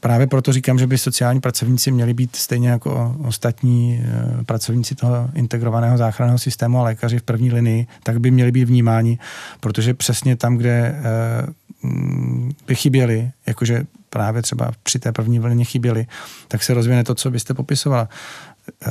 právě 0.00 0.26
proto 0.26 0.52
říkám, 0.52 0.78
že 0.78 0.86
by 0.86 0.98
sociální 0.98 1.40
pracovníci 1.40 1.90
měli 1.90 2.14
být 2.14 2.36
stejně 2.36 2.68
jako 2.68 3.16
ostatní 3.24 4.04
eh, 4.04 4.44
pracovníci 4.44 4.94
toho 4.94 5.30
integrovaného 5.34 5.96
záchranného 5.96 6.38
systému 6.38 6.80
a 6.80 6.82
lékaři 6.82 7.18
v 7.18 7.22
první 7.22 7.52
linii, 7.52 7.86
tak 8.02 8.20
by 8.20 8.30
měli 8.30 8.52
být 8.52 8.64
vnímáni, 8.64 9.18
protože 9.60 9.94
přesně 9.94 10.36
tam, 10.36 10.56
kde 10.56 10.70
eh, 10.70 11.46
mm, 11.82 12.52
by 12.66 12.74
chyběli, 12.74 13.30
jakože 13.46 13.84
právě 14.10 14.42
třeba 14.42 14.70
při 14.82 14.98
té 14.98 15.12
první 15.12 15.38
vlně 15.38 15.64
chyběli, 15.64 16.06
tak 16.48 16.62
se 16.62 16.74
rozvine 16.74 17.04
to, 17.04 17.14
co 17.14 17.30
byste 17.30 17.54
popisovala. 17.54 18.08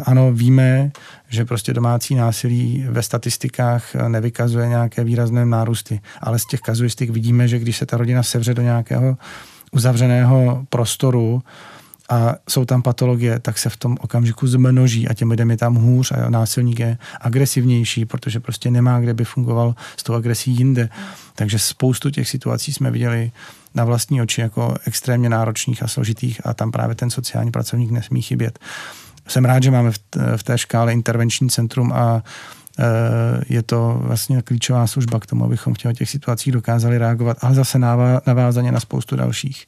Ano, 0.04 0.34
víme, 0.34 0.92
že 1.30 1.46
prostě 1.46 1.74
domácí 1.74 2.16
násilí 2.16 2.86
ve 2.90 3.04
statistikách 3.04 3.96
nevykazuje 3.96 4.68
nějaké 4.68 5.04
výrazné 5.04 5.46
nárůsty, 5.46 6.02
ale 6.22 6.40
z 6.40 6.46
těch 6.46 6.62
kazuistik 6.62 7.10
vidíme, 7.10 7.48
že 7.48 7.60
když 7.60 7.78
se 7.78 7.86
ta 7.86 7.98
rodina 7.98 8.24
sevře 8.24 8.54
do 8.54 8.62
nějakého 8.62 9.18
uzavřeného 9.72 10.66
prostoru 10.70 11.44
a 12.10 12.36
jsou 12.50 12.66
tam 12.66 12.82
patologie, 12.82 13.40
tak 13.40 13.58
se 13.58 13.70
v 13.70 13.78
tom 13.78 13.98
okamžiku 14.02 14.48
zmnoží 14.48 15.08
a 15.08 15.14
těm 15.14 15.32
lidem 15.32 15.52
je 15.52 15.58
tam 15.58 15.76
hůř 15.76 16.12
a 16.12 16.30
násilník 16.30 16.80
je 16.80 16.98
agresivnější, 17.22 18.06
protože 18.06 18.40
prostě 18.40 18.72
nemá, 18.72 19.00
kde 19.00 19.14
by 19.14 19.26
fungoval 19.26 19.76
s 19.98 20.04
tou 20.04 20.14
agresí 20.14 20.52
jinde. 20.52 20.90
Takže 21.36 21.60
spoustu 21.60 22.10
těch 22.10 22.30
situací 22.30 22.74
jsme 22.74 22.92
viděli 22.92 23.32
na 23.76 23.86
vlastní 23.86 24.22
oči 24.22 24.42
jako 24.42 24.76
extrémně 24.86 25.30
náročných 25.30 25.84
a 25.84 25.88
složitých 25.88 26.42
a 26.46 26.54
tam 26.54 26.72
právě 26.72 26.96
ten 26.96 27.10
sociální 27.10 27.52
pracovník 27.52 27.92
nesmí 27.92 28.22
chybět. 28.22 28.60
Jsem 29.28 29.46
rád, 29.46 29.64
že 29.64 29.72
máme 29.72 29.92
v 30.36 30.44
té 30.44 30.58
škále 30.58 30.94
intervenční 30.94 31.50
centrum 31.50 31.94
a 31.94 32.24
je 33.50 33.64
to 33.64 33.98
vlastně 34.02 34.42
klíčová 34.42 34.88
služba 34.88 35.20
k 35.20 35.26
tomu, 35.26 35.46
abychom 35.46 35.74
v 35.74 35.78
těch 35.78 36.10
situacích 36.10 36.54
dokázali 36.54 36.98
reagovat, 36.98 37.38
ale 37.42 37.56
zase 37.56 37.80
navázaně 38.26 38.72
na 38.72 38.80
spoustu 38.80 39.16
dalších. 39.16 39.66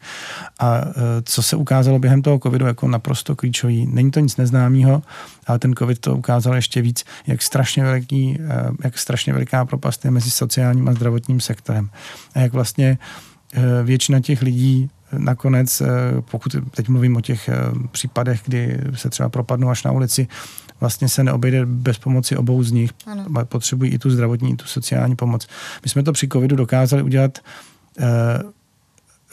A 0.60 0.78
eh, 0.78 0.91
co 1.24 1.43
se 1.43 1.56
ukázalo 1.56 2.00
během 2.00 2.22
toho 2.22 2.39
covidu 2.39 2.65
jako 2.65 2.88
naprosto 2.88 3.36
klíčový, 3.36 3.88
není 3.91 4.12
to 4.12 4.19
nic 4.19 4.38
neznámého, 4.38 5.02
ale 5.48 5.60
ten 5.60 5.76
covid 5.76 6.00
to 6.00 6.15
ukázal 6.15 6.56
ještě 6.56 6.82
víc, 6.82 7.04
jak 7.28 7.41
strašně, 7.41 7.84
veliký, 7.84 8.38
eh, 8.39 8.69
jak 8.84 8.98
strašně 8.98 9.34
veliká 9.34 9.65
propast 9.65 10.06
je 10.06 10.12
mezi 10.12 10.32
sociálním 10.32 10.89
a 10.89 10.93
zdravotním 10.93 11.39
sektorem. 11.39 11.89
A 12.36 12.39
jak 12.39 12.54
vlastně 12.54 12.98
většina 13.84 14.19
těch 14.19 14.41
lidí 14.41 14.89
nakonec, 15.17 15.82
pokud 16.32 16.56
teď 16.72 16.89
mluvím 16.89 17.15
o 17.15 17.22
těch 17.22 17.50
případech, 17.91 18.41
kdy 18.45 18.80
se 18.95 19.10
třeba 19.10 19.30
propadnou 19.30 19.69
až 19.69 19.84
na 19.84 19.91
ulici, 19.91 20.28
vlastně 20.80 21.10
se 21.10 21.24
neobejde 21.24 21.65
bez 21.65 21.98
pomoci 21.98 22.38
obou 22.38 22.63
z 22.63 22.72
nich. 22.72 22.91
Ano. 23.06 23.45
Potřebují 23.45 23.91
i 23.91 24.00
tu 24.00 24.10
zdravotní, 24.10 24.52
i 24.52 24.56
tu 24.56 24.65
sociální 24.65 25.15
pomoc. 25.15 25.48
My 25.84 25.89
jsme 25.89 26.04
to 26.04 26.12
při 26.13 26.28
covidu 26.28 26.56
dokázali 26.56 27.04
udělat, 27.04 27.39
eh, 28.00 28.06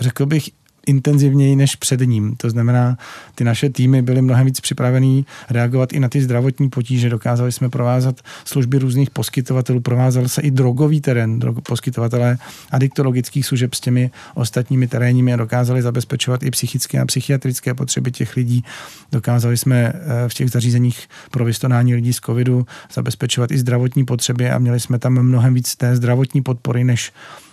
řekl 0.00 0.26
bych, 0.26 0.50
intenzivněji 0.86 1.56
než 1.56 1.76
před 1.76 2.00
ním. 2.00 2.36
To 2.36 2.50
znamená, 2.50 2.98
ty 3.34 3.44
naše 3.44 3.70
týmy 3.70 4.02
byly 4.02 4.22
mnohem 4.22 4.46
víc 4.46 4.60
připravený 4.60 5.26
reagovat 5.50 5.92
i 5.92 6.00
na 6.00 6.08
ty 6.08 6.22
zdravotní 6.22 6.68
potíže. 6.68 7.10
Dokázali 7.10 7.52
jsme 7.52 7.68
provázat 7.68 8.20
služby 8.44 8.78
různých 8.78 9.10
poskytovatelů, 9.10 9.80
provázal 9.80 10.28
se 10.28 10.42
i 10.42 10.50
drogový 10.50 11.00
terén, 11.00 11.38
drog, 11.38 11.56
poskytovatelé 11.62 12.38
adiktologických 12.70 13.46
služeb 13.46 13.74
s 13.74 13.80
těmi 13.80 14.10
ostatními 14.34 14.86
terénními 14.88 15.32
a 15.32 15.36
dokázali 15.36 15.82
zabezpečovat 15.82 16.42
i 16.42 16.50
psychické 16.50 17.00
a 17.00 17.06
psychiatrické 17.06 17.74
potřeby 17.74 18.12
těch 18.12 18.36
lidí. 18.36 18.64
Dokázali 19.12 19.56
jsme 19.56 19.92
eh, 19.94 20.28
v 20.28 20.34
těch 20.34 20.50
zařízeních 20.50 21.08
pro 21.30 21.44
vystonání 21.44 21.94
lidí 21.94 22.12
z 22.12 22.20
covidu 22.20 22.66
zabezpečovat 22.94 23.50
i 23.50 23.58
zdravotní 23.58 24.04
potřeby 24.04 24.50
a 24.50 24.58
měli 24.58 24.80
jsme 24.80 24.98
tam 24.98 25.22
mnohem 25.22 25.54
víc 25.54 25.76
té 25.76 25.96
zdravotní 25.96 26.42
podpory, 26.42 26.84
než 26.84 27.12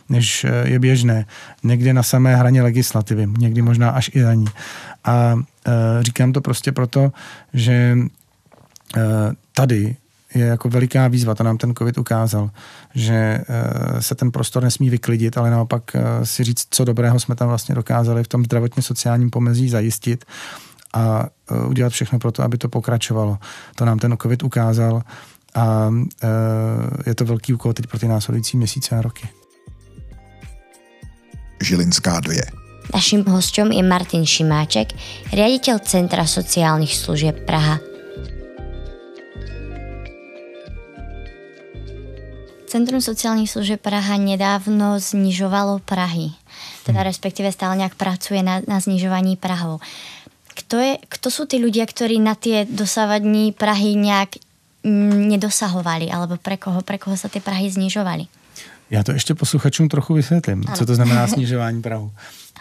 než 0.09 0.43
eh, 0.43 0.69
je 0.69 0.79
běžné. 0.79 1.25
Někde 1.63 1.93
na 1.93 2.03
samé 2.03 2.35
hraně 2.35 2.61
legislativy, 2.61 3.27
někdy 3.37 3.61
možná 3.61 3.89
až 3.89 4.11
i 4.13 4.23
za 4.23 4.33
ní. 4.33 4.47
A 5.05 5.35
e, 5.67 6.03
říkám 6.03 6.33
to 6.33 6.41
prostě 6.41 6.71
proto, 6.71 7.11
že 7.53 7.73
e, 7.73 7.99
tady 9.55 9.95
je 10.35 10.45
jako 10.45 10.69
veliká 10.69 11.07
výzva, 11.07 11.35
to 11.35 11.43
nám 11.43 11.57
ten 11.57 11.75
covid 11.75 11.97
ukázal, 11.97 12.49
že 12.95 13.41
se 13.99 14.15
ten 14.15 14.31
prostor 14.31 14.63
nesmí 14.63 14.89
vyklidit, 14.89 15.37
ale 15.37 15.51
naopak 15.51 15.83
si 16.23 16.43
říct, 16.43 16.67
co 16.69 16.85
dobrého 16.85 17.19
jsme 17.19 17.35
tam 17.35 17.47
vlastně 17.47 17.75
dokázali 17.75 18.23
v 18.23 18.27
tom 18.27 18.43
zdravotně 18.45 18.83
sociálním 18.83 19.29
pomezí 19.29 19.69
zajistit 19.69 20.25
a 20.93 21.25
udělat 21.67 21.93
všechno 21.93 22.19
pro 22.19 22.31
to, 22.31 22.43
aby 22.43 22.57
to 22.57 22.69
pokračovalo. 22.69 23.37
To 23.75 23.85
nám 23.85 23.99
ten 23.99 24.17
covid 24.21 24.43
ukázal 24.43 25.01
a 25.55 25.91
je 27.05 27.15
to 27.15 27.25
velký 27.25 27.53
úkol 27.53 27.73
teď 27.73 27.87
pro 27.87 27.99
ty 27.99 28.07
následující 28.07 28.57
měsíce 28.57 28.97
a 28.97 29.01
roky. 29.01 29.42
Žilinská 31.63 32.19
2. 32.19 32.91
Naším 32.91 33.23
hostom 33.31 33.71
je 33.71 33.79
Martin 33.79 34.27
Šimáček, 34.27 34.91
riaditeľ 35.31 35.79
Centra 35.79 36.27
sociálnych 36.27 36.91
služieb 36.91 37.47
Praha. 37.47 37.79
Centrum 42.67 42.99
sociálnych 42.99 43.47
služieb 43.47 43.79
Praha 43.79 44.19
nedávno 44.19 44.99
znižovalo 44.99 45.79
Prahy. 45.87 46.35
Teda 46.83 47.01
hmm. 47.01 47.09
respektíve 47.09 47.47
stále 47.55 47.79
nejak 47.79 47.95
pracuje 47.95 48.43
na, 48.43 48.59
na 48.67 48.83
znižovaní 48.83 49.39
Prahov. 49.39 49.79
Kto, 50.51 50.83
je, 50.83 50.99
kto 50.99 51.27
sú 51.31 51.47
tí 51.47 51.63
ľudia, 51.63 51.87
ktorí 51.87 52.19
na 52.19 52.35
tie 52.35 52.67
dosávadní 52.67 53.55
Prahy 53.55 53.95
nejak 53.95 54.37
mm, 54.83 55.31
nedosahovali? 55.31 56.11
Alebo 56.11 56.35
pre 56.35 56.59
koho, 56.59 56.83
pre 56.83 56.99
koho 56.99 57.15
sa 57.15 57.31
tie 57.31 57.39
Prahy 57.39 57.71
znižovali? 57.71 58.42
Já 58.93 59.03
to 59.03 59.11
ještě 59.11 59.35
posluchačům 59.35 59.89
trochu 59.89 60.13
vysvětlím, 60.13 60.63
ano. 60.67 60.77
co 60.77 60.85
to 60.85 60.95
znamená 60.95 61.27
snižování 61.27 61.81
Prahu. 61.81 62.11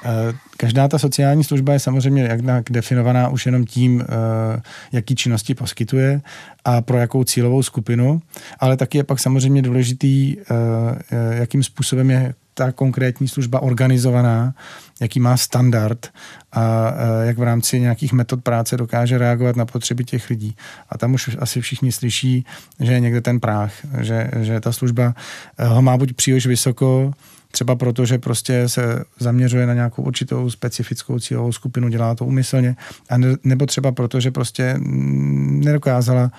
Eh, 0.04 0.08
každá 0.56 0.88
ta 0.88 0.98
sociální 0.98 1.44
služba 1.44 1.72
je 1.72 1.78
samozřejmě 1.78 2.22
jednak 2.22 2.64
definovaná 2.70 3.28
už 3.28 3.46
jenom 3.46 3.64
tím, 3.64 4.00
eh, 4.00 4.62
jaký 4.92 5.14
činnosti 5.14 5.54
poskytuje 5.54 6.20
a 6.64 6.80
pro 6.80 6.98
jakou 6.98 7.24
cílovou 7.24 7.62
skupinu, 7.62 8.22
ale 8.58 8.76
taky 8.76 8.98
je 8.98 9.04
pak 9.04 9.18
samozřejmě 9.18 9.62
důležitý, 9.62 10.36
eh, 10.40 11.34
jakým 11.34 11.62
způsobem 11.62 12.10
je 12.10 12.34
ta 12.54 12.72
konkrétní 12.72 13.28
služba 13.28 13.62
organizovaná, 13.62 14.54
jaký 15.00 15.20
má 15.20 15.36
standard 15.36 16.08
a 16.52 16.92
jak 17.22 17.38
v 17.38 17.42
rámci 17.42 17.80
nějakých 17.80 18.12
metod 18.12 18.42
práce 18.42 18.76
dokáže 18.76 19.18
reagovat 19.18 19.56
na 19.56 19.66
potřeby 19.66 20.04
těch 20.04 20.30
lidí. 20.30 20.56
A 20.88 20.98
tam 20.98 21.14
už 21.14 21.36
asi 21.38 21.60
všichni 21.60 21.92
slyší, 21.92 22.46
že 22.80 22.92
je 22.92 23.00
někde 23.00 23.20
ten 23.20 23.40
práh, 23.40 23.72
že, 24.00 24.30
že 24.40 24.60
ta 24.60 24.72
služba 24.72 25.14
ho 25.58 25.82
má 25.82 25.96
buď 25.96 26.12
příliš 26.12 26.46
vysoko, 26.46 27.12
třeba 27.50 27.76
proto, 27.76 28.06
že 28.06 28.18
prostě 28.18 28.68
se 28.68 29.04
zaměřuje 29.18 29.66
na 29.66 29.74
nějakou 29.74 30.02
určitou 30.02 30.50
specifickou 30.50 31.18
cílovou 31.18 31.52
skupinu, 31.52 31.88
dělá 31.88 32.14
to 32.14 32.24
umyslně, 32.24 32.76
a 33.10 33.14
nebo 33.44 33.66
třeba 33.66 33.92
proto, 33.92 34.20
že 34.20 34.30
prostě 34.30 34.74
nedokázala 34.80 36.30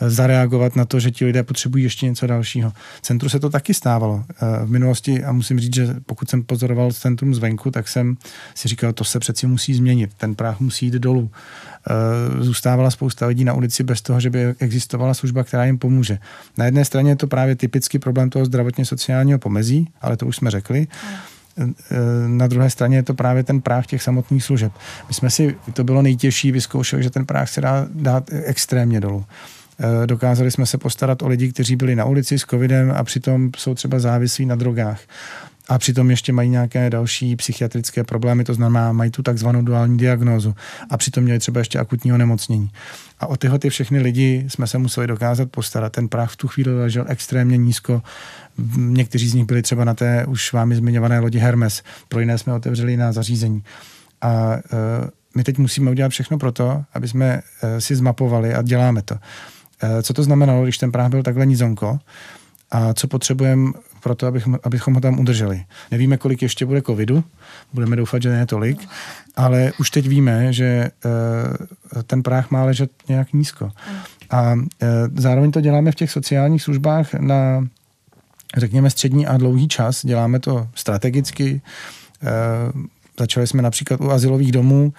zareagovat 0.00 0.76
na 0.76 0.84
to, 0.84 1.00
že 1.00 1.10
ti 1.10 1.24
lidé 1.24 1.42
potřebují 1.42 1.84
ještě 1.84 2.06
něco 2.06 2.26
dalšího. 2.26 2.72
Centru 3.02 3.28
se 3.28 3.40
to 3.40 3.50
taky 3.50 3.74
stávalo 3.74 4.24
eh, 4.28 4.64
v 4.64 4.70
minulosti 4.70 5.24
a 5.24 5.32
musím 5.32 5.60
říct, 5.60 5.74
že 5.74 5.94
pokud 6.06 6.30
jsem 6.30 6.42
pozoroval 6.42 6.92
centrum 6.92 7.34
zvenku, 7.34 7.70
tak 7.70 7.88
jsem 7.88 8.16
si 8.54 8.68
říkal, 8.68 8.92
to 8.92 9.04
se 9.04 9.18
přeci 9.18 9.46
musí 9.46 9.74
změnit, 9.74 10.10
ten 10.16 10.34
práh 10.34 10.60
musí 10.60 10.86
jít 10.86 10.94
dolů. 10.94 11.30
Eh, 11.90 12.44
zůstávala 12.44 12.90
spousta 12.90 13.26
lidí 13.26 13.44
na 13.44 13.52
ulici 13.52 13.82
bez 13.82 14.02
toho, 14.02 14.20
že 14.20 14.30
by 14.30 14.54
existovala 14.58 15.14
služba, 15.14 15.44
která 15.44 15.64
jim 15.64 15.78
pomůže. 15.78 16.18
Na 16.58 16.64
jedné 16.64 16.84
straně 16.84 17.10
je 17.10 17.16
to 17.16 17.26
právě 17.26 17.56
typický 17.56 17.98
problém 17.98 18.30
toho 18.30 18.44
zdravotně 18.44 18.84
sociálního 18.84 19.38
pomezí, 19.38 19.88
ale 20.00 20.16
to 20.16 20.26
už 20.26 20.36
jsme 20.36 20.50
řekli. 20.50 20.86
Eh, 21.58 21.66
na 22.26 22.46
druhé 22.46 22.70
straně 22.70 22.96
je 22.96 23.02
to 23.02 23.14
právě 23.14 23.44
ten 23.44 23.60
práh 23.60 23.86
těch 23.86 24.02
samotných 24.02 24.44
služeb. 24.44 24.72
My 25.08 25.14
jsme 25.14 25.30
si, 25.30 25.56
to 25.72 25.84
bylo 25.84 26.02
nejtěžší, 26.02 26.52
vyzkoušeli, 26.52 27.02
že 27.02 27.10
ten 27.10 27.26
práh 27.26 27.50
se 27.50 27.60
dá 27.60 27.86
dát 27.94 28.30
extrémně 28.32 29.00
dolů. 29.00 29.24
Dokázali 30.06 30.50
jsme 30.50 30.66
se 30.66 30.78
postarat 30.78 31.22
o 31.22 31.28
lidi, 31.28 31.52
kteří 31.52 31.76
byli 31.76 31.96
na 31.96 32.04
ulici 32.04 32.38
s 32.38 32.44
covidem 32.44 32.92
a 32.96 33.04
přitom 33.04 33.50
jsou 33.56 33.74
třeba 33.74 33.98
závislí 33.98 34.46
na 34.46 34.54
drogách 34.54 35.00
a 35.68 35.78
přitom 35.78 36.10
ještě 36.10 36.32
mají 36.32 36.50
nějaké 36.50 36.90
další 36.90 37.36
psychiatrické 37.36 38.04
problémy, 38.04 38.44
to 38.44 38.54
znamená, 38.54 38.92
mají 38.92 39.10
tu 39.10 39.22
takzvanou 39.22 39.62
duální 39.62 39.98
diagnózu 39.98 40.54
a 40.90 40.96
přitom 40.96 41.24
měli 41.24 41.38
třeba 41.38 41.60
ještě 41.60 41.78
akutní 41.78 42.12
onemocnění. 42.12 42.70
A 43.20 43.26
o 43.26 43.36
tyhle 43.36 43.58
ty 43.58 43.70
všechny 43.70 44.00
lidi 44.00 44.44
jsme 44.48 44.66
se 44.66 44.78
museli 44.78 45.06
dokázat 45.06 45.50
postarat. 45.50 45.92
Ten 45.92 46.08
práh 46.08 46.30
v 46.30 46.36
tu 46.36 46.48
chvíli 46.48 46.80
ležel 46.80 47.04
extrémně 47.08 47.56
nízko. 47.56 48.02
Někteří 48.76 49.28
z 49.28 49.34
nich 49.34 49.44
byli 49.44 49.62
třeba 49.62 49.84
na 49.84 49.94
té 49.94 50.26
už 50.26 50.52
vámi 50.52 50.76
zmiňované 50.76 51.20
lodi 51.20 51.38
Hermes. 51.38 51.82
Pro 52.08 52.20
jiné 52.20 52.38
jsme 52.38 52.54
otevřeli 52.54 52.96
na 52.96 53.12
zařízení. 53.12 53.62
A 54.20 54.54
uh, 54.54 55.08
my 55.36 55.44
teď 55.44 55.58
musíme 55.58 55.90
udělat 55.90 56.08
všechno 56.08 56.38
pro 56.38 56.52
to, 56.52 56.84
aby 56.94 57.08
jsme 57.08 57.40
uh, 57.62 57.68
si 57.78 57.96
zmapovali 57.96 58.54
a 58.54 58.62
děláme 58.62 59.02
to. 59.02 59.18
Uh, 59.84 60.02
co 60.02 60.14
to 60.14 60.22
znamenalo, 60.22 60.62
když 60.62 60.78
ten 60.78 60.92
práh 60.92 61.10
byl 61.10 61.22
takhle 61.22 61.46
nízonko 61.46 61.98
a 62.70 62.94
co 62.94 63.08
potřebujeme 63.08 63.72
pro 64.02 64.14
to, 64.14 64.26
abychom, 64.26 64.58
abychom 64.62 64.94
ho 64.94 65.00
tam 65.00 65.20
udrželi. 65.20 65.64
Nevíme, 65.90 66.16
kolik 66.16 66.42
ještě 66.42 66.66
bude 66.66 66.82
covidu, 66.82 67.24
budeme 67.72 67.96
doufat, 67.96 68.22
že 68.22 68.30
ne 68.30 68.46
tolik, 68.46 68.88
ale 69.36 69.72
už 69.78 69.90
teď 69.90 70.08
víme, 70.08 70.52
že 70.52 70.90
uh, 71.04 72.02
ten 72.02 72.22
práh 72.22 72.50
má 72.50 72.64
ležet 72.64 72.90
nějak 73.08 73.32
nízko. 73.32 73.70
A 74.30 74.52
uh, 74.52 74.60
zároveň 75.16 75.50
to 75.50 75.60
děláme 75.60 75.92
v 75.92 75.94
těch 75.94 76.10
sociálních 76.10 76.62
službách 76.62 77.14
na, 77.14 77.68
řekněme, 78.56 78.90
střední 78.90 79.26
a 79.26 79.36
dlouhý 79.36 79.68
čas. 79.68 80.06
Děláme 80.06 80.40
to 80.40 80.68
strategicky. 80.74 81.60
Začali 83.18 83.46
jsme 83.46 83.62
například 83.62 84.00
u 84.00 84.10
asilových 84.10 84.52
domů. 84.52 84.92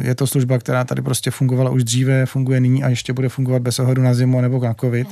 Je 0.00 0.14
to 0.14 0.26
služba, 0.26 0.58
která 0.58 0.84
tady 0.84 1.02
prostě 1.02 1.30
fungovala 1.30 1.70
už 1.70 1.84
dříve, 1.84 2.26
funguje 2.26 2.60
nyní 2.60 2.84
a 2.84 2.88
ještě 2.88 3.12
bude 3.12 3.28
fungovat 3.28 3.62
bez 3.62 3.78
ohledu 3.78 4.02
na 4.02 4.14
zimu 4.14 4.40
nebo 4.40 4.64
na 4.64 4.74
covid. 4.74 5.08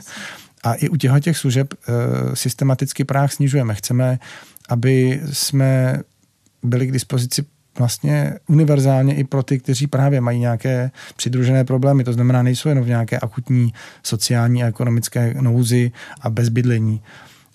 A 0.65 0.75
i 0.75 0.89
u 0.89 0.97
těchto 0.97 1.21
těch 1.21 1.37
služeb 1.37 1.75
e, 1.75 2.37
systematicky 2.37 3.05
práh 3.05 3.33
snižujeme. 3.33 3.75
Chceme, 3.75 4.19
aby 4.69 5.21
jsme 5.33 6.01
byli 6.63 6.87
k 6.87 6.93
dispozici 6.93 7.45
vlastně 7.79 8.35
univerzálně 8.47 9.15
i 9.15 9.25
pro 9.25 9.43
ty, 9.43 9.59
kteří 9.59 9.87
právě 9.87 10.21
mají 10.21 10.39
nějaké 10.39 10.91
přidružené 11.17 11.65
problémy. 11.65 12.05
To 12.05 12.13
znamená, 12.13 12.43
nejsou 12.43 12.69
jenom 12.69 12.85
v 12.85 12.89
nějaké 12.89 13.19
akutní 13.19 13.73
sociální 14.03 14.65
a 14.65 14.67
ekonomické 14.67 15.35
nouzi 15.41 15.93
a 16.21 16.31
bezbydlení, 16.31 17.03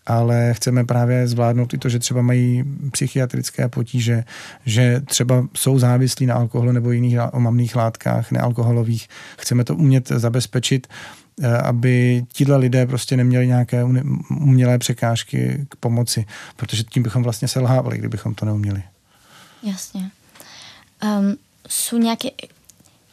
ale 0.05 0.53
chceme 0.53 0.85
právě 0.85 1.27
zvládnout 1.27 1.73
i 1.73 1.77
to, 1.77 1.89
že 1.89 1.99
třeba 1.99 2.21
mají 2.21 2.63
psychiatrické 2.91 3.69
potíže, 3.69 4.23
že 4.65 5.01
třeba 5.05 5.47
jsou 5.55 5.79
závislí 5.79 6.25
na 6.25 6.35
alkoholu 6.35 6.71
nebo 6.71 6.91
jiných 6.91 7.17
omamných 7.31 7.75
látkách, 7.75 8.31
nealkoholových. 8.31 9.07
Chceme 9.37 9.63
to 9.63 9.75
umět 9.75 10.07
zabezpečit 10.07 10.87
Eh, 11.41 11.57
aby 11.57 12.23
tíhle 12.33 12.57
lidé 12.57 12.87
prostě 12.87 13.17
neměli 13.17 13.47
nějaké 13.47 13.83
umělé 14.29 14.77
překážky 14.77 15.65
k 15.69 15.75
pomoci, 15.75 16.25
protože 16.55 16.83
tím 16.83 17.03
bychom 17.03 17.23
vlastně 17.23 17.47
selhávali, 17.47 17.97
kdybychom 17.97 18.35
to 18.35 18.45
neuměli. 18.45 18.83
Jasně. 19.63 20.11
Um, 21.03 21.37
jsou 21.67 21.97
nějaké, 21.97 22.29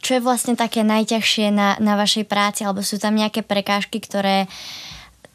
čo 0.00 0.14
je 0.14 0.20
vlastně 0.20 0.56
také 0.56 0.84
najťažšie 0.84 1.50
na, 1.50 1.76
na 1.80 1.96
vašej 1.96 2.24
práci, 2.24 2.64
alebo 2.64 2.82
jsou 2.82 2.98
tam 2.98 3.16
nějaké 3.16 3.42
prekážky, 3.42 4.00
které 4.00 4.46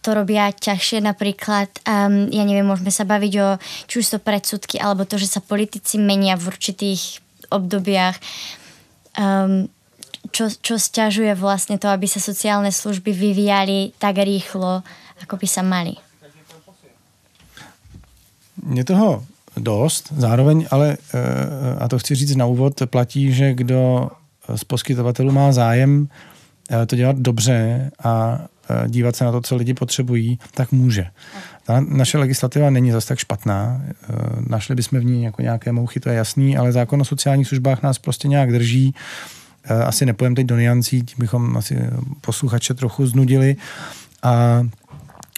to 0.07 0.15
robia 0.15 0.47
ťažšie, 0.55 1.03
napríklad, 1.03 1.67
um, 1.83 2.31
ja 2.31 2.47
neviem, 2.47 2.63
môžeme 2.63 2.95
sa 2.95 3.03
baviť 3.03 3.33
o 3.43 3.47
či 3.91 3.99
už 3.99 4.15
to 4.15 4.19
predsudky, 4.23 4.79
alebo 4.79 5.03
to, 5.03 5.19
že 5.19 5.27
sa 5.27 5.43
politici 5.43 5.99
menia 5.99 6.39
v 6.39 6.47
určitých 6.47 7.19
obdobiach. 7.51 8.15
Um, 9.19 9.67
čo, 10.31 10.47
čo 10.47 10.79
stiažuje 10.79 11.35
vlastne 11.35 11.75
to, 11.75 11.91
aby 11.91 12.07
sa 12.07 12.23
sociálne 12.23 12.71
služby 12.71 13.11
vyvíjali 13.11 13.91
tak 13.99 14.23
rýchlo, 14.23 14.79
ako 15.23 15.35
by 15.35 15.47
sa 15.47 15.63
mali? 15.63 15.99
Je 18.71 18.83
toho 18.87 19.27
dost, 19.59 20.11
zároveň 20.15 20.67
ale, 20.71 20.97
eh, 21.11 21.19
a 21.79 21.87
to 21.87 21.99
chci 21.99 22.15
říct 22.15 22.35
na 22.35 22.45
úvod, 22.45 22.79
platí, 22.85 23.31
že 23.33 23.53
kdo 23.53 24.11
z 24.55 24.63
poskytovatelů 24.63 25.31
má 25.31 25.51
zájem 25.51 26.07
eh, 26.69 26.85
to 26.85 26.95
dělat 26.95 27.17
dobře 27.17 27.91
a 28.03 28.39
dívat 28.87 29.15
se 29.15 29.23
na 29.23 29.31
to, 29.31 29.41
co 29.41 29.55
lidi 29.55 29.73
potřebují, 29.73 30.39
tak 30.53 30.71
může. 30.71 31.07
Ta 31.63 31.79
naše 31.79 32.17
legislativa 32.17 32.69
není 32.69 32.91
zase 32.91 33.07
tak 33.07 33.19
špatná. 33.19 33.81
Našli 34.47 34.75
bychom 34.75 34.99
v 34.99 35.05
ní 35.05 35.23
jako 35.23 35.41
nějaké 35.41 35.71
mouchy, 35.71 35.99
to 35.99 36.09
je 36.09 36.15
jasný, 36.15 36.57
ale 36.57 36.71
zákon 36.71 37.01
o 37.01 37.05
sociálních 37.05 37.47
službách 37.47 37.83
nás 37.83 37.99
prostě 37.99 38.27
nějak 38.27 38.51
drží 38.51 38.93
Eh, 39.69 39.83
asi 39.83 40.05
nepojeme 40.05 40.35
teď 40.35 40.45
do 40.45 40.57
niancí, 40.57 41.01
tím 41.01 41.15
bychom 41.19 41.57
asi 41.57 41.77
posluchače 42.21 42.73
trochu 42.73 43.07
znudili. 43.07 43.55
A 44.23 44.63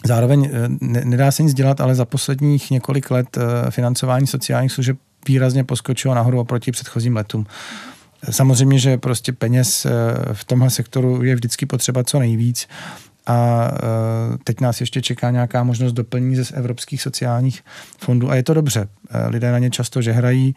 zároveň 0.05 0.49
eh, 0.53 0.69
ne, 0.81 1.01
nedá 1.05 1.31
se 1.31 1.43
nic 1.43 1.53
dělat, 1.53 1.81
ale 1.81 1.95
za 1.95 2.05
posledních 2.05 2.71
několik 2.71 3.11
let 3.11 3.37
eh, 3.37 3.71
financování 3.71 4.27
sociálních 4.27 4.71
služeb 4.71 4.97
výrazně 5.27 5.63
poskočilo 5.63 6.15
nahoru 6.15 6.39
oproti 6.39 6.71
předchozím 6.71 7.15
letům. 7.15 7.45
Samozřejmě, 8.29 8.79
že 8.79 8.97
prostě 8.97 9.33
peněz 9.33 9.87
v 10.33 10.45
tomhle 10.45 10.69
sektoru 10.69 11.23
je 11.23 11.35
vždycky 11.35 11.65
potřeba 11.65 12.03
co 12.03 12.19
nejvíc 12.19 12.67
a 13.29 13.71
teď 14.43 14.61
nás 14.61 14.79
ještě 14.79 15.01
čeká 15.01 15.31
nějaká 15.31 15.63
možnost 15.63 15.93
doplnění 15.93 16.35
ze 16.35 16.55
evropských 16.55 17.01
sociálních 17.01 17.61
fondů 17.97 18.31
a 18.31 18.35
je 18.35 18.43
to 18.43 18.53
dobře. 18.53 18.87
Lidé 19.27 19.51
na 19.51 19.59
ně 19.59 19.69
často 19.69 20.01
žehrají, 20.01 20.55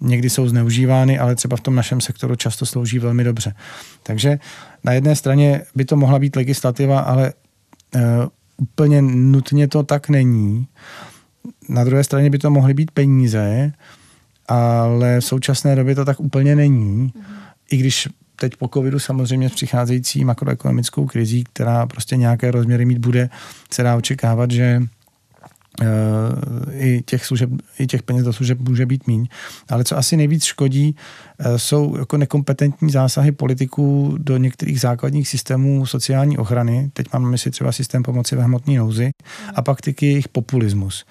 někdy 0.00 0.30
jsou 0.30 0.48
zneužívány, 0.48 1.18
ale 1.18 1.34
třeba 1.34 1.56
v 1.56 1.60
tom 1.60 1.74
našem 1.74 2.00
sektoru 2.00 2.36
často 2.36 2.66
slouží 2.66 2.98
velmi 2.98 3.24
dobře. 3.24 3.54
Takže 4.02 4.38
na 4.84 4.92
jedné 4.92 5.16
straně 5.16 5.62
by 5.74 5.84
to 5.84 5.96
mohla 5.96 6.18
být 6.18 6.36
legislativa, 6.36 7.00
ale 7.00 7.32
uh, 7.94 8.00
úplně 8.56 9.02
nutně 9.02 9.68
to 9.68 9.82
tak 9.82 10.08
není. 10.08 10.66
Na 11.68 11.84
druhé 11.84 12.04
straně 12.04 12.30
by 12.30 12.38
to 12.38 12.50
mohly 12.50 12.74
být 12.74 12.90
peníze, 12.90 13.72
ale 14.48 15.20
v 15.20 15.24
současné 15.24 15.76
době 15.76 15.94
to 15.94 16.04
tak 16.04 16.20
úplně 16.20 16.56
není. 16.56 17.02
Mm. 17.02 17.12
I 17.70 17.76
když 17.76 18.08
teď 18.42 18.56
po 18.56 18.68
covidu 18.68 18.98
samozřejmě 18.98 19.48
s 19.48 19.54
přicházející 19.54 20.24
makroekonomickou 20.24 21.06
krizí, 21.06 21.44
která 21.44 21.86
prostě 21.86 22.16
nějaké 22.16 22.50
rozměry 22.50 22.84
mít 22.84 22.98
bude, 22.98 23.30
se 23.70 23.82
dá 23.82 23.96
očekávat, 23.96 24.50
že 24.50 24.82
i 26.72 27.02
těch, 27.06 27.26
služeb, 27.26 27.50
i 27.78 27.86
těch 27.86 28.02
peněz 28.02 28.24
do 28.24 28.32
služeb 28.32 28.58
může 28.60 28.86
být 28.86 29.06
míň. 29.06 29.28
Ale 29.68 29.84
co 29.84 29.98
asi 29.98 30.16
nejvíc 30.16 30.44
škodí, 30.44 30.96
eh, 31.38 31.58
jsou 31.58 31.96
jako 31.98 32.16
nekompetentní 32.16 32.90
zásahy 32.90 33.32
politiků 33.32 34.16
do 34.18 34.36
některých 34.36 34.80
základních 34.80 35.28
systémů 35.28 35.86
sociální 35.86 36.38
ochrany. 36.38 36.90
Teď 36.92 37.12
mám 37.12 37.30
mysli 37.30 37.50
třeba 37.50 37.72
systém 37.72 38.02
pomoci 38.02 38.36
ve 38.36 38.42
hmotné 38.42 38.74
nouzi 38.74 39.10
a 39.54 39.62
pak 39.62 39.80
taky 39.80 40.06
jejich 40.06 40.28
populismus. 40.28 41.04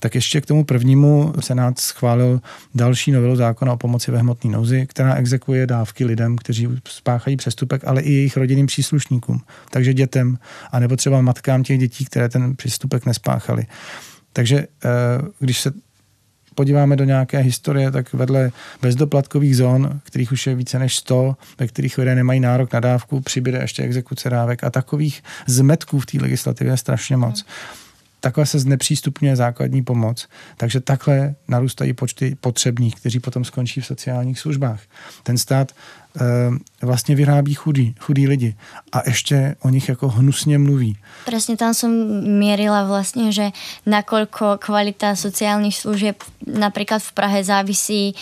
Tak 0.00 0.14
ještě 0.14 0.40
k 0.40 0.46
tomu 0.46 0.64
prvnímu 0.64 1.32
Senát 1.40 1.78
schválil 1.78 2.40
další 2.74 3.12
novelu 3.12 3.36
zákona 3.36 3.72
o 3.72 3.76
pomoci 3.76 4.10
ve 4.10 4.18
hmotné 4.18 4.50
nouzi, 4.50 4.86
která 4.86 5.14
exekuje 5.14 5.66
dávky 5.66 6.04
lidem, 6.04 6.36
kteří 6.36 6.68
spáchají 6.88 7.36
přestupek, 7.36 7.82
ale 7.84 8.02
i 8.02 8.12
jejich 8.12 8.36
rodinným 8.36 8.66
příslušníkům, 8.66 9.40
takže 9.70 9.94
dětem, 9.94 10.38
anebo 10.72 10.96
třeba 10.96 11.20
matkám 11.20 11.62
těch 11.62 11.78
dětí, 11.78 12.04
které 12.04 12.28
ten 12.28 12.56
přestupek 12.56 13.06
nespáchali. 13.06 13.66
Takže 14.32 14.58
eh, 14.58 14.88
když 15.38 15.60
se 15.60 15.72
podíváme 16.54 16.96
do 16.96 17.04
nějaké 17.04 17.38
historie, 17.38 17.90
tak 17.90 18.12
vedle 18.12 18.52
bezdoplatkových 18.82 19.56
zón, 19.56 20.00
kterých 20.04 20.32
už 20.32 20.46
je 20.46 20.54
více 20.54 20.78
než 20.78 20.96
100, 20.96 21.36
ve 21.58 21.66
kterých 21.66 21.98
lidé 21.98 22.14
nemají 22.14 22.40
nárok 22.40 22.72
na 22.72 22.80
dávku, 22.80 23.20
přibyde 23.20 23.58
ještě 23.58 23.82
exekuce 23.82 24.30
dávek 24.30 24.64
a 24.64 24.70
takových 24.70 25.22
zmetků 25.46 26.00
v 26.00 26.06
té 26.06 26.18
legislativě 26.18 26.72
je 26.72 26.76
strašně 26.76 27.16
moc. 27.16 27.44
Takhle 28.20 28.46
se 28.46 28.58
znepřístupňuje 28.58 29.36
základní 29.36 29.82
pomoc, 29.82 30.28
takže 30.56 30.80
takhle 30.80 31.34
narůstají 31.48 31.92
počty 31.92 32.36
potřebných, 32.40 32.94
kteří 32.94 33.20
potom 33.20 33.44
skončí 33.44 33.80
v 33.80 33.86
sociálních 33.86 34.40
službách. 34.40 34.80
Ten 35.22 35.38
stát 35.38 35.72
e, 35.72 36.86
vlastně 36.86 37.14
vyrábí 37.14 37.54
chudí, 37.54 37.94
chudí 38.00 38.28
lidi 38.28 38.54
a 38.92 39.02
ještě 39.06 39.56
o 39.62 39.68
nich 39.68 39.88
jako 39.88 40.08
hnusně 40.08 40.58
mluví. 40.58 40.98
Přesně 41.26 41.56
tam 41.56 41.74
jsem 41.74 41.90
měrila 42.38 42.84
vlastně, 42.84 43.32
že 43.32 43.50
nakolko 43.86 44.46
kvalita 44.58 45.16
sociálních 45.16 45.76
služeb 45.76 46.16
například 46.46 47.02
v 47.02 47.12
Prahe 47.12 47.44
závisí, 47.44 48.14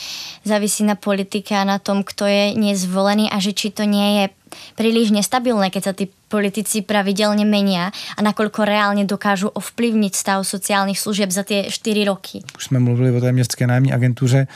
závisí 0.45 0.85
na 0.85 0.95
politike 0.95 1.57
a 1.57 1.65
na 1.65 1.79
tom, 1.79 2.03
kto 2.05 2.27
je 2.27 2.55
nezvolený 2.55 3.31
a 3.31 3.39
že 3.39 3.53
či 3.53 3.71
to 3.71 3.85
nie 3.85 4.23
je 4.23 4.29
príliš 4.77 5.13
nestabilné, 5.13 5.69
keď 5.69 5.83
sa 5.83 5.93
tí 5.93 6.09
politici 6.29 6.85
pravidelne 6.85 7.45
menia 7.49 7.91
a 8.17 8.21
nakoľko 8.23 8.65
reálne 8.65 9.05
dokážu 9.09 9.49
ovplyvniť 9.49 10.13
stav 10.13 10.45
sociálnych 10.45 11.01
služieb 11.01 11.33
za 11.33 11.43
tie 11.43 11.73
4 11.73 12.05
roky. 12.05 12.45
Už 12.57 12.65
jsme 12.65 12.79
mluvili 12.79 13.17
o 13.17 13.21
té 13.21 13.33
městské 13.33 13.67
nájemní 13.67 13.93
agentuře. 13.93 14.39
E, 14.39 14.47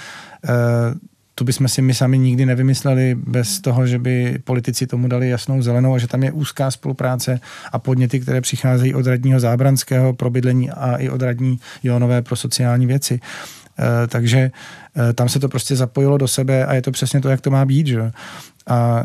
tu 1.35 1.45
bychom 1.45 1.69
si 1.69 1.83
my 1.83 1.95
sami 1.95 2.19
nikdy 2.19 2.47
nevymysleli 2.47 3.15
bez 3.15 3.61
toho, 3.61 3.87
že 3.87 3.99
by 3.99 4.39
politici 4.45 4.87
tomu 4.87 5.09
dali 5.09 5.29
jasnou 5.29 5.63
zelenou 5.63 5.95
a 5.95 5.99
že 5.99 6.07
tam 6.07 6.23
je 6.23 6.33
úzká 6.33 6.71
spolupráce 6.71 7.41
a 7.73 7.79
podněty, 7.79 8.21
které 8.21 8.41
přicházejí 8.41 8.95
od 8.95 9.07
radního 9.07 9.41
Zábranského 9.41 10.13
pro 10.13 10.31
bydlení 10.31 10.71
a 10.71 10.97
i 10.97 11.09
od 11.09 11.23
radní 11.23 11.59
Jonové 11.83 12.23
pro 12.23 12.37
sociální 12.37 12.87
věci. 12.87 13.21
E, 13.79 14.07
takže 14.07 14.39
e, 14.39 15.13
tam 15.13 15.29
se 15.29 15.41
to 15.41 15.49
prostě 15.49 15.77
zapojilo 15.77 16.19
do 16.19 16.29
sebe 16.29 16.67
a 16.67 16.75
je 16.75 16.83
to 16.83 16.91
přesně 16.91 17.21
to, 17.21 17.29
jak 17.29 17.41
to 17.41 17.51
má 17.51 17.65
být. 17.65 17.87
Že? 17.87 18.13
A 18.67 19.05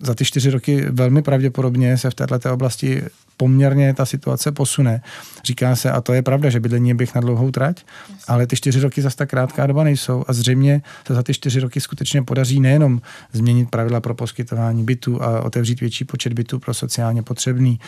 za 0.00 0.14
ty 0.14 0.24
čtyři 0.24 0.50
roky 0.50 0.86
velmi 0.90 1.22
pravděpodobně 1.22 1.98
se 1.98 2.10
v 2.10 2.14
této 2.14 2.54
oblasti 2.54 3.02
poměrně 3.36 3.94
ta 3.94 4.06
situace 4.06 4.52
posune. 4.52 5.02
Říká 5.44 5.76
se, 5.76 5.90
a 5.90 6.00
to 6.00 6.12
je 6.12 6.22
pravda, 6.22 6.50
že 6.50 6.60
bydlení 6.60 6.88
je 6.88 6.94
běh 6.94 7.14
na 7.14 7.20
dlouhou 7.20 7.50
trať, 7.50 7.84
ale 8.28 8.46
ty 8.46 8.56
čtyři 8.56 8.80
roky 8.80 9.02
zase 9.02 9.16
tak 9.16 9.30
krátká 9.30 9.66
doba 9.66 9.84
nejsou 9.84 10.24
a 10.28 10.32
zřejmě 10.32 10.82
se 11.06 11.14
za 11.14 11.22
ty 11.22 11.34
čtyři 11.34 11.60
roky 11.60 11.80
skutečně 11.80 12.22
podaří 12.22 12.60
nejenom 12.60 13.00
změnit 13.32 13.70
pravidla 13.70 14.00
pro 14.00 14.14
poskytování 14.14 14.84
bytů 14.84 15.22
a 15.22 15.42
otevřít 15.42 15.80
větší 15.80 16.04
počet 16.04 16.32
bytů 16.32 16.58
pro 16.58 16.74
sociálně 16.74 17.22
potřebný, 17.22 17.78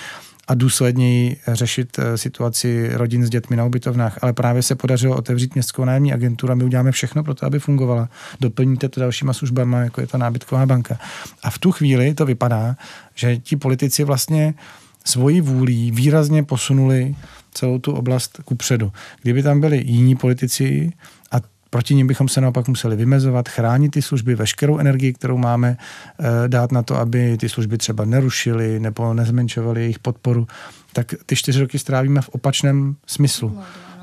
a 0.48 0.54
důsledněji 0.54 1.36
řešit 1.48 1.98
eh, 1.98 2.18
situaci 2.18 2.90
rodin 2.92 3.26
s 3.26 3.30
dětmi 3.30 3.56
na 3.56 3.64
ubytovnách. 3.64 4.18
Ale 4.22 4.32
právě 4.32 4.62
se 4.62 4.74
podařilo 4.74 5.16
otevřít 5.16 5.54
městskou 5.54 5.84
nájemní 5.84 6.12
agenturu 6.12 6.52
a 6.52 6.54
my 6.54 6.64
uděláme 6.64 6.92
všechno 6.92 7.24
pro 7.24 7.34
to, 7.34 7.46
aby 7.46 7.58
fungovala. 7.58 8.08
Doplníte 8.40 8.88
to 8.88 9.00
dalšíma 9.00 9.32
službama, 9.32 9.78
jako 9.78 10.00
je 10.00 10.06
ta 10.06 10.18
nábytková 10.18 10.66
banka. 10.66 10.98
A 11.42 11.50
v 11.50 11.58
tu 11.58 11.72
chvíli 11.72 12.14
to 12.14 12.26
vypadá, 12.26 12.76
že 13.14 13.36
ti 13.36 13.56
politici 13.56 14.04
vlastně 14.04 14.54
svoji 15.06 15.40
vůlí 15.40 15.90
výrazně 15.90 16.42
posunuli 16.42 17.14
celou 17.52 17.78
tu 17.78 17.92
oblast 17.92 18.40
ku 18.44 18.54
předu. 18.54 18.92
Kdyby 19.22 19.42
tam 19.42 19.60
byli 19.60 19.82
jiní 19.86 20.16
politici, 20.16 20.92
a 21.32 21.36
proti 21.70 21.94
nim 21.94 22.06
bychom 22.06 22.28
se 22.28 22.40
naopak 22.40 22.68
museli 22.68 22.96
vymezovat, 22.96 23.48
chránit 23.48 23.90
ty 23.90 24.02
služby, 24.02 24.34
veškerou 24.34 24.78
energii, 24.78 25.12
kterou 25.12 25.36
máme, 25.36 25.76
eh, 26.20 26.48
dát 26.48 26.72
na 26.72 26.82
to, 26.82 26.96
aby 26.96 27.36
ty 27.36 27.48
služby 27.48 27.78
třeba 27.78 28.04
nerušily 28.04 28.80
nebo 28.80 29.14
nezmenšovaly 29.14 29.80
jejich 29.80 29.98
podporu, 29.98 30.46
tak 30.92 31.14
ty 31.26 31.36
čtyři 31.36 31.60
roky 31.60 31.78
strávíme 31.78 32.20
v 32.20 32.28
opačném 32.28 32.96
smyslu 33.06 33.58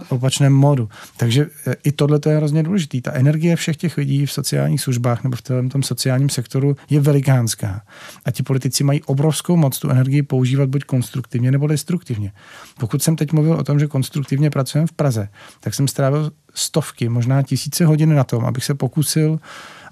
opačném 0.10 0.54
modu. 0.54 0.89
Takže 1.18 1.47
e, 1.68 1.76
i 1.84 1.91
tohle 1.91 2.20
je 2.30 2.38
hrozně 2.38 2.64
důležité. 2.64 3.01
Ta 3.01 3.12
energie 3.12 3.56
všech 3.56 3.78
těch 3.78 3.97
lidí 3.97 4.26
v 4.26 4.32
sociálních 4.32 4.82
službách 4.82 5.24
nebo 5.24 5.36
v 5.36 5.70
tom 5.70 5.84
sociálním 5.84 6.30
sektoru 6.30 6.76
je 6.89 6.99
velikánská. 6.99 7.82
A 8.26 8.32
ti 8.32 8.43
politici 8.43 8.84
mají 8.84 9.04
obrovskou 9.04 9.56
moc 9.56 9.80
tu 9.80 9.89
energii 9.89 10.22
používat 10.22 10.70
buď 10.70 10.84
konstruktivně 10.84 11.51
nebo 11.51 11.68
destruktivně. 11.68 12.32
Pokud 12.80 13.04
jsem 13.04 13.16
teď 13.16 13.32
mluvil 13.32 13.54
o 13.54 13.64
tom, 13.64 13.80
že 13.80 13.88
konstruktivně 13.88 14.49
pracujeme 14.49 14.88
v 14.88 14.91
Praze, 14.91 15.30
tak 15.60 15.74
jsem 15.74 15.88
strávil 15.88 16.32
stovky, 16.54 17.10
možná 17.10 17.43
tisíce 17.43 17.86
hodin 17.86 18.16
na 18.16 18.24
tom, 18.24 18.45
abych 18.45 18.64
se 18.64 18.74
pokusil 18.74 19.39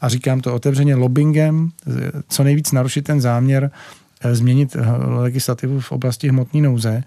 a 0.01 0.09
říkám 0.09 0.41
to 0.41 0.55
otevřeně 0.55 0.95
lobbyingem, 0.95 1.70
co 2.30 2.43
nejvíc 2.43 2.72
narušit 2.72 3.01
ten 3.01 3.22
záměr 3.22 3.72
e, 4.22 4.36
změnit 4.36 4.76
e, 4.76 4.80
legislativu 5.05 5.80
v 5.80 5.91
oblasti 5.91 6.30
hmotné 6.30 6.62
nouze 6.62 7.03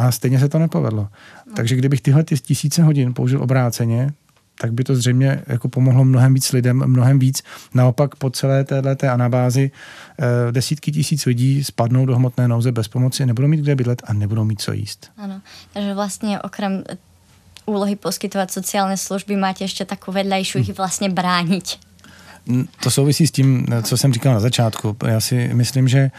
a 0.00 0.12
stejně 0.12 0.40
se 0.40 0.48
to 0.48 0.58
nepovedlo. 0.58 1.08
No. 1.46 1.52
Takže 1.56 1.76
kdybych 1.76 2.00
tyhle 2.00 2.24
ty 2.24 2.36
tisíce 2.36 2.82
hodin 2.82 3.14
použil 3.14 3.42
obráceně, 3.42 4.12
tak 4.60 4.72
by 4.72 4.84
to 4.84 4.96
zřejmě 4.96 5.42
jako 5.46 5.68
pomohlo 5.68 6.04
mnohem 6.04 6.34
víc 6.34 6.52
lidem, 6.52 6.82
mnohem 6.86 7.18
víc. 7.18 7.42
Naopak 7.74 8.14
po 8.14 8.30
celé 8.30 8.64
této 8.64 9.08
anabázi 9.08 9.70
eh, 10.18 10.52
desítky 10.52 10.92
tisíc 10.92 11.26
lidí 11.26 11.64
spadnou 11.64 12.06
do 12.06 12.16
hmotné 12.16 12.48
nouze 12.48 12.72
bez 12.72 12.88
pomoci, 12.88 13.26
nebudou 13.26 13.48
mít 13.48 13.60
kde 13.60 13.74
bydlet 13.74 14.02
a 14.04 14.12
nebudou 14.12 14.44
mít 14.44 14.60
co 14.60 14.72
jíst. 14.72 15.10
Ano, 15.16 15.40
takže 15.72 15.94
vlastně 15.94 16.40
okrem 16.40 16.84
úlohy 17.66 17.96
poskytovat 17.96 18.50
sociální 18.50 18.96
služby 18.96 19.36
máte 19.36 19.64
ještě 19.64 19.84
takovou 19.84 20.14
vedlejší 20.14 20.58
hm. 20.58 20.74
vlastně 20.76 21.08
bránit. 21.08 21.78
To 22.82 22.90
souvisí 22.90 23.26
s 23.26 23.30
tím, 23.30 23.66
co 23.82 23.96
jsem 23.96 24.12
říkal 24.12 24.34
na 24.34 24.40
začátku. 24.40 24.96
Já 25.06 25.20
si 25.20 25.50
myslím, 25.54 25.88
že 25.88 25.98
eh, 25.98 26.10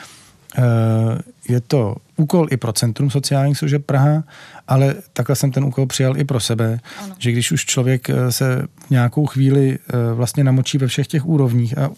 je 1.50 1.62
to 1.62 1.96
úkol 2.18 2.48
i 2.52 2.58
pro 2.58 2.74
Centrum 2.74 3.10
sociálních 3.10 3.58
služeb 3.58 3.86
Praha, 3.86 4.24
ale 4.68 4.96
takhle 5.14 5.36
jsem 5.36 5.52
ten 5.52 5.64
úkol 5.64 5.86
přijal 5.86 6.18
i 6.18 6.24
pro 6.24 6.40
sebe, 6.40 6.80
ano. 7.00 7.16
že 7.18 7.32
když 7.32 7.52
už 7.52 7.66
člověk 7.66 8.10
eh, 8.10 8.32
se 8.32 8.68
v 8.88 8.90
nějakou 8.90 9.26
chvíli 9.26 9.80
eh, 9.80 10.14
vlastně 10.14 10.44
namočí 10.44 10.78
ve 10.78 10.88
všech 10.88 11.08
těch 11.08 11.26
úrovních 11.26 11.78
a 11.78 11.90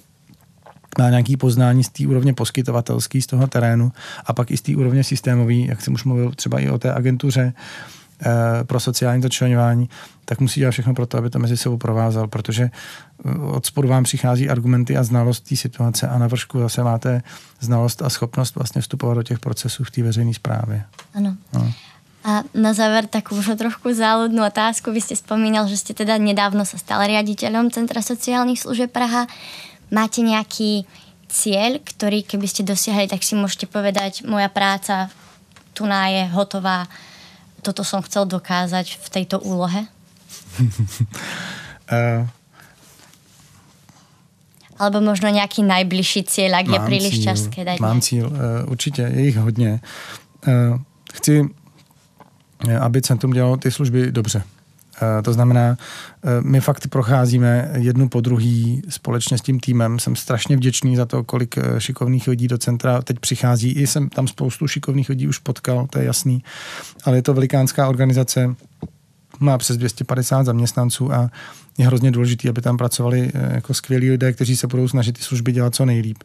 má 0.99 1.09
nějaký 1.09 1.37
poznání 1.37 1.83
z 1.83 1.89
té 1.89 2.07
úrovně 2.07 2.33
poskytovatelský, 2.33 3.21
z 3.21 3.27
toho 3.27 3.47
terénu 3.47 3.91
a 4.25 4.33
pak 4.33 4.51
i 4.51 4.57
z 4.57 4.61
té 4.61 4.75
úrovně 4.75 5.03
systémový, 5.03 5.67
jak 5.67 5.81
jsem 5.81 5.93
už 5.93 6.03
mluvil 6.03 6.31
třeba 6.31 6.59
i 6.59 6.69
o 6.69 6.79
té 6.79 6.93
agentuře, 6.93 7.53
Eh, 7.53 8.02
pro 8.63 8.79
sociální 8.79 9.21
začlenování, 9.21 9.89
tak 10.25 10.39
musí 10.39 10.59
dělat 10.59 10.71
všechno 10.71 10.93
pro 10.93 11.05
to, 11.05 11.17
aby 11.17 11.29
to 11.29 11.39
mezi 11.39 11.57
sebou 11.57 11.77
provázal, 11.77 12.27
protože 12.27 12.63
eh, 12.63 13.37
od 13.37 13.65
spodu 13.65 13.87
vám 13.87 14.03
přichází 14.03 14.49
argumenty 14.49 14.97
a 14.97 15.03
znalost 15.03 15.49
té 15.49 15.55
situace 15.55 16.07
a 16.07 16.17
na 16.17 16.27
vršku 16.27 16.59
zase 16.59 16.83
máte 16.83 17.21
znalost 17.59 18.01
a 18.01 18.09
schopnost 18.09 18.55
vlastně 18.55 18.81
vstupovat 18.81 19.13
do 19.13 19.23
těch 19.23 19.39
procesů 19.39 19.83
v 19.83 19.91
té 19.91 20.03
veřejné 20.03 20.33
správě. 20.33 20.83
Ano. 21.13 21.35
No. 21.53 21.73
A 22.23 22.47
na 22.55 22.71
záver 22.71 23.03
takú 23.11 23.35
už 23.35 23.59
trochu 23.59 23.91
záľudnú 23.91 24.47
otázku. 24.47 24.95
Vy 24.95 25.03
ste 25.03 25.19
spomínal, 25.19 25.67
že 25.67 25.75
ste 25.75 25.91
teda 25.91 26.15
nedávno 26.15 26.63
sa 26.63 26.79
stal 26.79 27.03
riaditeľom 27.03 27.67
Centra 27.67 27.99
sociálnych 27.99 28.63
služieb 28.63 28.95
Praha. 28.95 29.27
Máte 29.91 30.23
nejaký 30.23 30.87
cieľ, 31.27 31.83
ktorý 31.83 32.23
keby 32.23 32.47
ste 32.47 32.63
dosiahli, 32.63 33.11
tak 33.11 33.27
si 33.27 33.35
môžete 33.35 33.67
povedať, 33.67 34.23
moja 34.23 34.47
práca 34.47 35.11
tu 35.75 35.83
je 35.83 36.23
hotová, 36.31 36.87
toto 37.63 37.87
som 37.87 38.03
chcel 38.03 38.27
dokázať 38.27 38.99
v 38.99 39.07
tejto 39.09 39.39
úlohe? 39.39 39.87
uh, 40.59 42.27
Alebo 44.79 45.01
možno 45.01 45.29
nějaký 45.29 45.63
nejbližší 45.63 46.23
cíl, 46.23 46.51
jak 46.51 46.67
je 46.67 46.79
příliš 46.79 47.19
ťažké 47.19 47.65
dať. 47.65 47.79
Mám 47.79 48.01
cíl, 48.01 48.27
uh, 48.27 48.35
určitě, 48.71 49.01
je 49.01 49.21
jich 49.25 49.37
hodně. 49.37 49.79
Uh, 50.47 50.77
chci, 51.13 51.49
aby 52.79 53.01
centrum 53.01 53.31
dělalo 53.33 53.57
ty 53.57 53.71
služby 53.71 54.11
dobře. 54.11 54.43
Eh, 55.01 55.21
to 55.21 55.33
znamená, 55.33 55.77
eh, 56.23 56.41
my 56.41 56.61
fakt 56.61 56.87
procházíme 56.87 57.71
jednu 57.75 58.09
po 58.09 58.21
druhý 58.21 58.81
společně 58.89 59.37
s 59.37 59.41
tím 59.41 59.59
týmem. 59.59 59.99
Jsem 59.99 60.15
strašně 60.15 60.55
vděčný 60.55 60.95
za 60.95 61.05
to, 61.05 61.23
kolik 61.23 61.57
eh, 61.57 61.61
šikovných 61.77 62.27
lidí 62.27 62.47
do 62.47 62.57
centra 62.57 63.01
teď 63.01 63.19
přichází. 63.19 63.71
I 63.71 63.87
jsem 63.87 64.09
tam 64.09 64.27
spoustu 64.27 64.67
šikovných 64.67 65.09
lidí 65.09 65.27
už 65.27 65.39
potkal, 65.39 65.87
to 65.89 65.99
je 65.99 66.05
jasný. 66.05 66.43
Ale 67.03 67.17
je 67.17 67.21
to 67.21 67.33
velikánská 67.33 67.89
organizace, 67.89 68.55
má 69.39 69.57
přes 69.57 69.77
250 69.77 70.45
zaměstnanců 70.45 71.13
a 71.13 71.29
je 71.77 71.85
hrozně 71.85 72.11
důležité, 72.11 72.49
aby 72.49 72.61
tam 72.61 72.77
pracovali 72.77 73.31
jako 73.33 73.73
skvělí 73.73 74.09
lidé, 74.09 74.33
kteří 74.33 74.57
se 74.57 74.67
budou 74.67 74.87
snažit 74.87 75.17
ty 75.17 75.23
služby 75.23 75.51
dělat 75.51 75.75
co 75.75 75.85
nejlíp. 75.85 76.17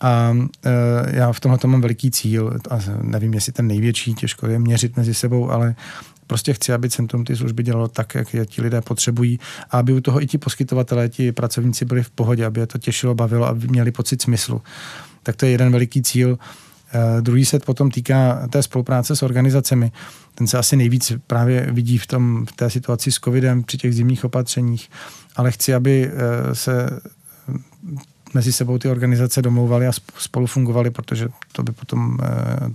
A 0.00 0.36
e, 0.64 1.16
já 1.16 1.32
v 1.32 1.40
tomhle 1.40 1.58
mám 1.66 1.80
veliký 1.80 2.10
cíl, 2.10 2.58
a 2.70 2.78
nevím, 3.02 3.34
jestli 3.34 3.52
ten 3.52 3.66
největší, 3.66 4.14
těžko 4.14 4.46
je 4.46 4.58
měřit 4.58 4.96
mezi 4.96 5.14
sebou, 5.14 5.50
ale 5.50 5.74
Prostě 6.26 6.54
chci, 6.54 6.72
aby 6.72 6.90
centrum 6.90 7.24
ty 7.24 7.36
služby 7.36 7.62
dělalo 7.62 7.88
tak, 7.88 8.14
jak 8.14 8.34
je 8.34 8.46
ti 8.46 8.62
lidé 8.62 8.80
potřebují 8.80 9.38
a 9.70 9.78
aby 9.78 9.92
u 9.92 10.00
toho 10.00 10.22
i 10.22 10.26
ti 10.26 10.38
poskytovatelé, 10.38 11.08
ti 11.08 11.32
pracovníci 11.32 11.84
byli 11.84 12.02
v 12.02 12.10
pohodě, 12.10 12.46
aby 12.46 12.60
je 12.60 12.66
to 12.66 12.78
těšilo, 12.78 13.14
bavilo, 13.14 13.46
aby 13.46 13.68
měli 13.68 13.92
pocit 13.92 14.22
smyslu. 14.22 14.62
Tak 15.22 15.36
to 15.36 15.46
je 15.46 15.52
jeden 15.52 15.72
veliký 15.72 16.02
cíl. 16.02 16.30
Uh, 16.30 17.20
druhý 17.20 17.44
se 17.44 17.58
potom 17.58 17.90
týká 17.90 18.48
té 18.50 18.62
spolupráce 18.62 19.16
s 19.16 19.22
organizacemi. 19.22 19.92
Ten 20.34 20.46
se 20.46 20.58
asi 20.58 20.76
nejvíc 20.76 21.12
právě 21.26 21.68
vidí 21.70 21.98
v, 21.98 22.06
tom, 22.06 22.46
v 22.46 22.52
té 22.52 22.70
situaci 22.70 23.12
s 23.12 23.14
covidem 23.14 23.62
při 23.62 23.78
těch 23.78 23.94
zimních 23.94 24.24
opatřeních, 24.24 24.90
ale 25.36 25.50
chci, 25.50 25.74
aby 25.74 26.10
uh, 26.12 26.52
se 26.52 27.00
mezi 28.34 28.52
sebou 28.52 28.78
ty 28.78 28.88
organizace 28.88 29.42
domlouvaly 29.42 29.86
a 29.86 29.92
spolu 30.18 30.46
fungovaly, 30.46 30.90
protože 30.90 31.28
to 31.52 31.62
by 31.62 31.72
potom, 31.72 32.18
eh, 32.22 32.26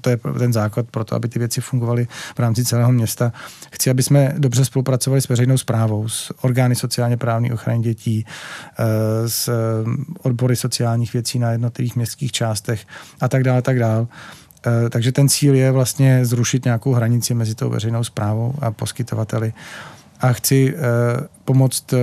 to 0.01 0.09
je 0.09 0.17
ten 0.37 0.53
základ 0.53 0.87
pro 0.91 1.03
to, 1.03 1.15
aby 1.15 1.27
ty 1.27 1.39
věci 1.39 1.61
fungovaly 1.61 2.07
v 2.35 2.39
rámci 2.39 2.65
celého 2.65 2.91
města. 2.91 3.33
Chci, 3.71 3.89
aby 3.89 4.03
jsme 4.03 4.35
dobře 4.37 4.65
spolupracovali 4.65 5.21
s 5.21 5.29
veřejnou 5.29 5.57
zprávou, 5.57 6.09
s 6.09 6.33
orgány 6.41 6.75
sociálně 6.75 7.17
právní 7.17 7.51
ochrany 7.51 7.79
dětí, 7.79 8.25
eh, 8.25 9.29
s 9.29 9.49
odbory 10.21 10.55
sociálních 10.55 11.13
věcí 11.13 11.39
na 11.39 11.51
jednotlivých 11.51 11.95
městských 11.95 12.31
částech 12.31 12.85
a 13.21 13.27
tak 13.27 13.43
dále, 13.43 13.61
tak 13.61 13.79
dále. 13.79 14.07
Eh, 14.67 14.89
takže 14.89 15.11
ten 15.11 15.29
cíl 15.29 15.55
je 15.55 15.71
vlastně 15.71 16.25
zrušit 16.25 16.65
nějakou 16.65 16.93
hranici 16.93 17.33
mezi 17.33 17.55
tou 17.55 17.69
veřejnou 17.69 18.03
zprávou 18.03 18.55
a 18.61 18.71
poskytovateli. 18.71 19.53
A 20.21 20.33
chci 20.33 20.75
pomoct 21.45 21.93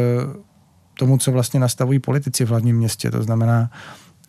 tomu, 0.99 1.19
co 1.19 1.33
vlastně 1.33 1.61
nastavují 1.61 1.99
politici 1.99 2.45
v 2.45 2.49
hlavním 2.49 2.77
městě. 2.77 3.11
To 3.11 3.23
znamená 3.23 3.71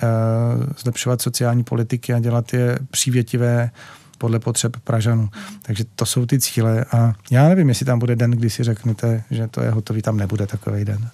uh, 0.03 0.63
zlepšovat 0.77 1.21
sociální 1.21 1.63
politiky 1.63 2.13
a 2.13 2.19
dělat 2.19 2.53
je 2.53 2.79
přívětivé 2.91 3.71
podle 4.17 4.39
potřeb 4.39 4.77
Pražanů. 4.83 5.29
Takže 5.61 5.83
to 5.95 6.05
jsou 6.05 6.25
ty 6.25 6.39
cíle 6.39 6.85
a 6.91 7.13
já 7.31 7.49
nevím, 7.49 7.69
jestli 7.69 7.85
tam 7.85 7.99
bude 7.99 8.15
den, 8.15 8.31
kdy 8.31 8.49
si 8.49 8.63
řeknete, 8.63 9.23
že 9.31 9.47
to 9.47 9.61
je 9.61 9.71
hotový, 9.71 10.01
tam 10.01 10.17
nebude 10.17 10.47
takový 10.47 10.85
den. 10.85 11.09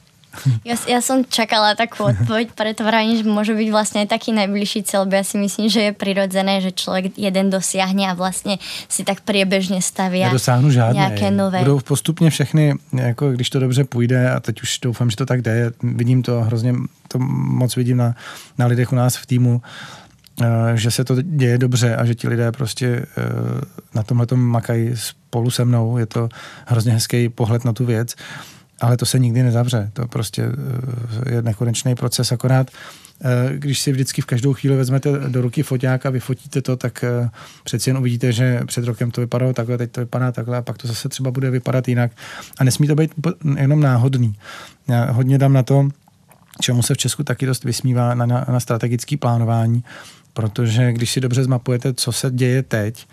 Ja, 0.66 0.76
ja 0.90 1.00
som 1.00 1.22
čakala 1.24 1.78
takú 1.78 2.10
odpoveď, 2.10 2.54
preto 2.60 2.82
vravím, 2.84 3.22
že 3.22 3.24
môže 3.24 3.54
byť 3.54 3.70
vlastne 3.70 4.00
aj 4.04 4.10
taký 4.10 4.34
najbližší 4.34 4.84
cieľ, 4.84 5.06
ja 5.08 5.24
si 5.24 5.38
myslím, 5.38 5.70
že 5.70 5.82
je 5.90 5.92
prirodzené, 5.94 6.60
že 6.60 6.74
človek 6.74 7.14
jeden 7.16 7.54
dosiahne 7.54 8.10
a 8.10 8.14
vlastne 8.18 8.58
si 8.90 9.06
tak 9.06 9.22
priebežne 9.22 9.80
stavia 9.82 10.28
Nedosáhnu 10.28 10.72
žádné. 10.72 11.00
nějaké 11.00 11.32
nové. 11.32 11.60
Budou 11.60 11.80
postupně 11.80 12.30
všechny, 12.30 12.76
jako 12.94 13.32
když 13.32 13.50
to 13.50 13.60
dobře 13.60 13.84
půjde 13.84 14.32
a 14.32 14.40
teď 14.40 14.62
už 14.62 14.80
doufám, 14.80 15.10
že 15.10 15.16
to 15.16 15.26
tak 15.26 15.42
jde, 15.42 15.72
vidím 15.84 16.24
to 16.24 16.42
hrozně, 16.42 16.74
to 17.08 17.20
moc 17.20 17.76
vidím 17.76 17.98
na, 17.98 18.16
na 18.58 18.66
lidech 18.66 18.92
u 18.92 18.96
nás 18.96 19.16
v 19.16 19.26
týmu, 19.26 19.62
eh, 20.42 20.46
že 20.74 20.92
se 20.92 21.04
to 21.04 21.22
děje 21.22 21.58
dobře 21.58 21.96
a 21.96 22.06
že 22.06 22.16
ti 22.16 22.28
lidé 22.28 22.52
prostě 22.52 22.88
eh, 22.88 23.06
na 23.94 24.04
tomhle 24.04 24.28
makají 24.36 24.92
spolu 24.96 25.52
se 25.52 25.66
mnou. 25.66 25.98
Je 25.98 26.06
to 26.06 26.30
hrozně 26.66 26.94
hezký 26.94 27.30
pohled 27.30 27.66
na 27.66 27.74
tu 27.74 27.86
věc 27.86 28.16
ale 28.82 28.98
to 28.98 29.06
se 29.06 29.20
nikdy 29.20 29.44
nezavře. 29.44 29.90
To 29.94 30.08
prostě 30.08 30.44
eh, 31.28 31.34
je 31.34 31.42
nekonečný 31.42 31.96
proces, 31.96 32.32
akorát 32.32 32.72
když 33.54 33.80
si 33.80 33.92
vždycky 33.92 34.22
v 34.22 34.26
každou 34.26 34.54
chvíli 34.54 34.76
vezmete 34.76 35.12
do 35.30 35.42
ruky 35.42 35.64
foťák 35.64 36.06
a 36.06 36.10
vyfotíte 36.10 36.62
to, 36.62 36.78
tak 36.78 37.06
přeci 37.64 37.90
jen 37.90 37.98
uvidíte, 37.98 38.32
že 38.32 38.62
před 38.66 38.86
rokem 38.86 39.12
to 39.12 39.22
vypadalo 39.22 39.54
takhle, 39.54 39.78
teď 39.78 39.92
to 39.92 40.02
vypadá 40.02 40.32
takhle 40.32 40.58
a 40.58 40.62
pak 40.62 40.78
to 40.78 40.88
zase 40.88 41.10
třeba 41.10 41.32
bude 41.32 41.50
vypadat 41.50 41.88
jinak. 41.88 42.12
A 42.60 42.64
nesmí 42.64 42.88
to 42.88 42.96
být 42.96 43.12
jenom 43.58 43.80
náhodný. 43.80 44.36
Já 44.88 45.12
hodně 45.12 45.38
dám 45.38 45.54
na 45.54 45.64
to, 45.64 45.90
čemu 46.62 46.84
se 46.84 46.94
v 46.94 46.98
Česku 46.98 47.24
taky 47.24 47.46
dost 47.46 47.64
vysmívá 47.64 48.14
na, 48.14 48.26
na, 48.26 48.46
na 48.52 48.60
strategické 48.60 49.18
plánování, 49.18 49.84
protože 50.34 50.94
když 50.94 51.12
si 51.12 51.22
dobře 51.22 51.44
zmapujete, 51.44 51.94
co 51.94 52.12
se 52.12 52.32
děje 52.32 52.64
teď, 52.64 53.08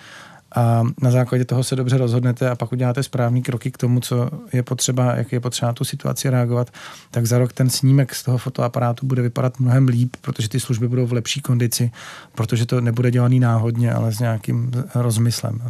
a 0.56 0.82
na 1.02 1.10
základě 1.10 1.44
toho 1.44 1.64
se 1.64 1.76
dobře 1.76 1.98
rozhodnete 1.98 2.50
a 2.50 2.54
pak 2.54 2.72
uděláte 2.72 3.02
správný 3.02 3.42
kroky 3.42 3.70
k 3.70 3.78
tomu, 3.78 4.00
co 4.00 4.30
je 4.52 4.62
potřeba, 4.62 5.14
jak 5.14 5.32
je 5.32 5.40
potřeba 5.40 5.66
na 5.68 5.72
tu 5.72 5.84
situaci 5.84 6.30
reagovat, 6.30 6.70
tak 7.10 7.26
za 7.26 7.38
rok 7.38 7.52
ten 7.52 7.70
snímek 7.70 8.14
z 8.14 8.22
toho 8.22 8.38
fotoaparátu 8.38 9.06
bude 9.06 9.22
vypadat 9.22 9.60
mnohem 9.60 9.88
líp, 9.88 10.16
protože 10.20 10.48
ty 10.48 10.60
služby 10.60 10.88
budou 10.88 11.06
v 11.06 11.12
lepší 11.12 11.40
kondici, 11.40 11.90
protože 12.34 12.66
to 12.66 12.80
nebude 12.80 13.10
dělaný 13.10 13.40
náhodně, 13.40 13.92
ale 13.92 14.12
s 14.12 14.18
nějakým 14.18 14.70
rozmyslem. 14.94 15.60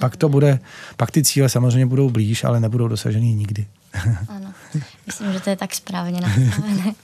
Pak 0.00 0.16
to 0.16 0.28
bude, 0.28 0.58
pak 0.96 1.10
ty 1.10 1.24
cíle 1.24 1.48
samozřejmě 1.48 1.86
budou 1.86 2.10
blíž, 2.10 2.44
ale 2.44 2.60
nebudou 2.60 2.88
dosažený 2.88 3.34
nikdy. 3.34 3.66
Ano, 4.28 4.52
myslím, 5.06 5.32
že 5.32 5.40
to 5.40 5.50
je 5.50 5.56
tak 5.56 5.74
správně 5.74 6.20
nastavené. 6.46 6.94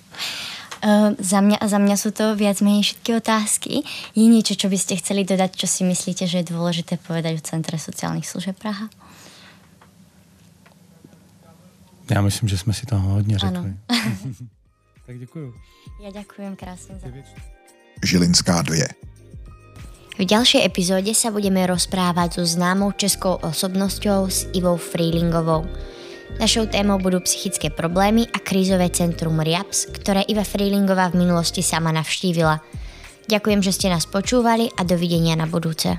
Uh, 0.85 1.16
za, 1.16 1.41
mňa, 1.41 1.59
za 1.64 1.79
mňa 1.81 1.97
sú 1.97 2.12
to 2.12 2.37
viac 2.37 2.61
menej 2.61 2.85
všetky 2.85 3.11
otázky. 3.16 3.72
Je 4.12 4.27
niečo, 4.29 4.55
čo 4.59 4.68
by 4.68 4.77
ste 4.77 5.01
chceli 5.01 5.24
dodať, 5.24 5.57
čo 5.57 5.66
si 5.66 5.89
myslíte, 5.89 6.29
že 6.29 6.45
je 6.45 6.53
dôležité 6.53 7.01
povedať 7.01 7.41
v 7.41 7.47
Centre 7.49 7.77
sociálnych 7.81 8.29
služeb 8.29 8.57
Praha? 8.61 8.89
Já 12.11 12.20
myslím, 12.22 12.49
že 12.49 12.59
jsme 12.59 12.72
si 12.72 12.87
toho 12.87 13.09
hodně 13.09 13.39
řekli. 13.39 13.57
Ano. 13.57 13.74
tak 15.07 15.18
děkuju. 15.18 15.55
Já 16.05 16.11
děkujem 16.11 16.57
krásně 16.57 16.95
za... 17.03 17.09
Žilinská 18.05 18.62
2. 18.62 18.77
V 20.16 20.24
ďalšej 20.24 20.64
epizóde 20.64 21.12
sa 21.12 21.29
budeme 21.29 21.61
rozprávať 21.68 22.41
so 22.41 22.49
známou 22.49 22.97
českou 22.97 23.37
osobnosťou 23.37 24.33
s 24.33 24.49
Ivou 24.57 24.81
Freelingovou. 24.81 25.68
Našou 26.37 26.68
témou 26.68 27.01
budú 27.01 27.24
psychické 27.24 27.72
problémy 27.72 28.28
a 28.28 28.37
krízové 28.45 28.93
centrum 28.93 29.41
RIAPS, 29.41 29.89
ktoré 29.89 30.20
Iva 30.28 30.45
Freelingová 30.45 31.09
v 31.09 31.24
minulosti 31.24 31.64
sama 31.64 31.89
navštívila. 31.97 32.61
Ďakujem, 33.24 33.64
že 33.64 33.72
ste 33.72 33.89
nás 33.89 34.05
počúvali 34.05 34.68
a 34.76 34.84
dovidenia 34.84 35.32
na 35.32 35.49
budúce. 35.49 35.97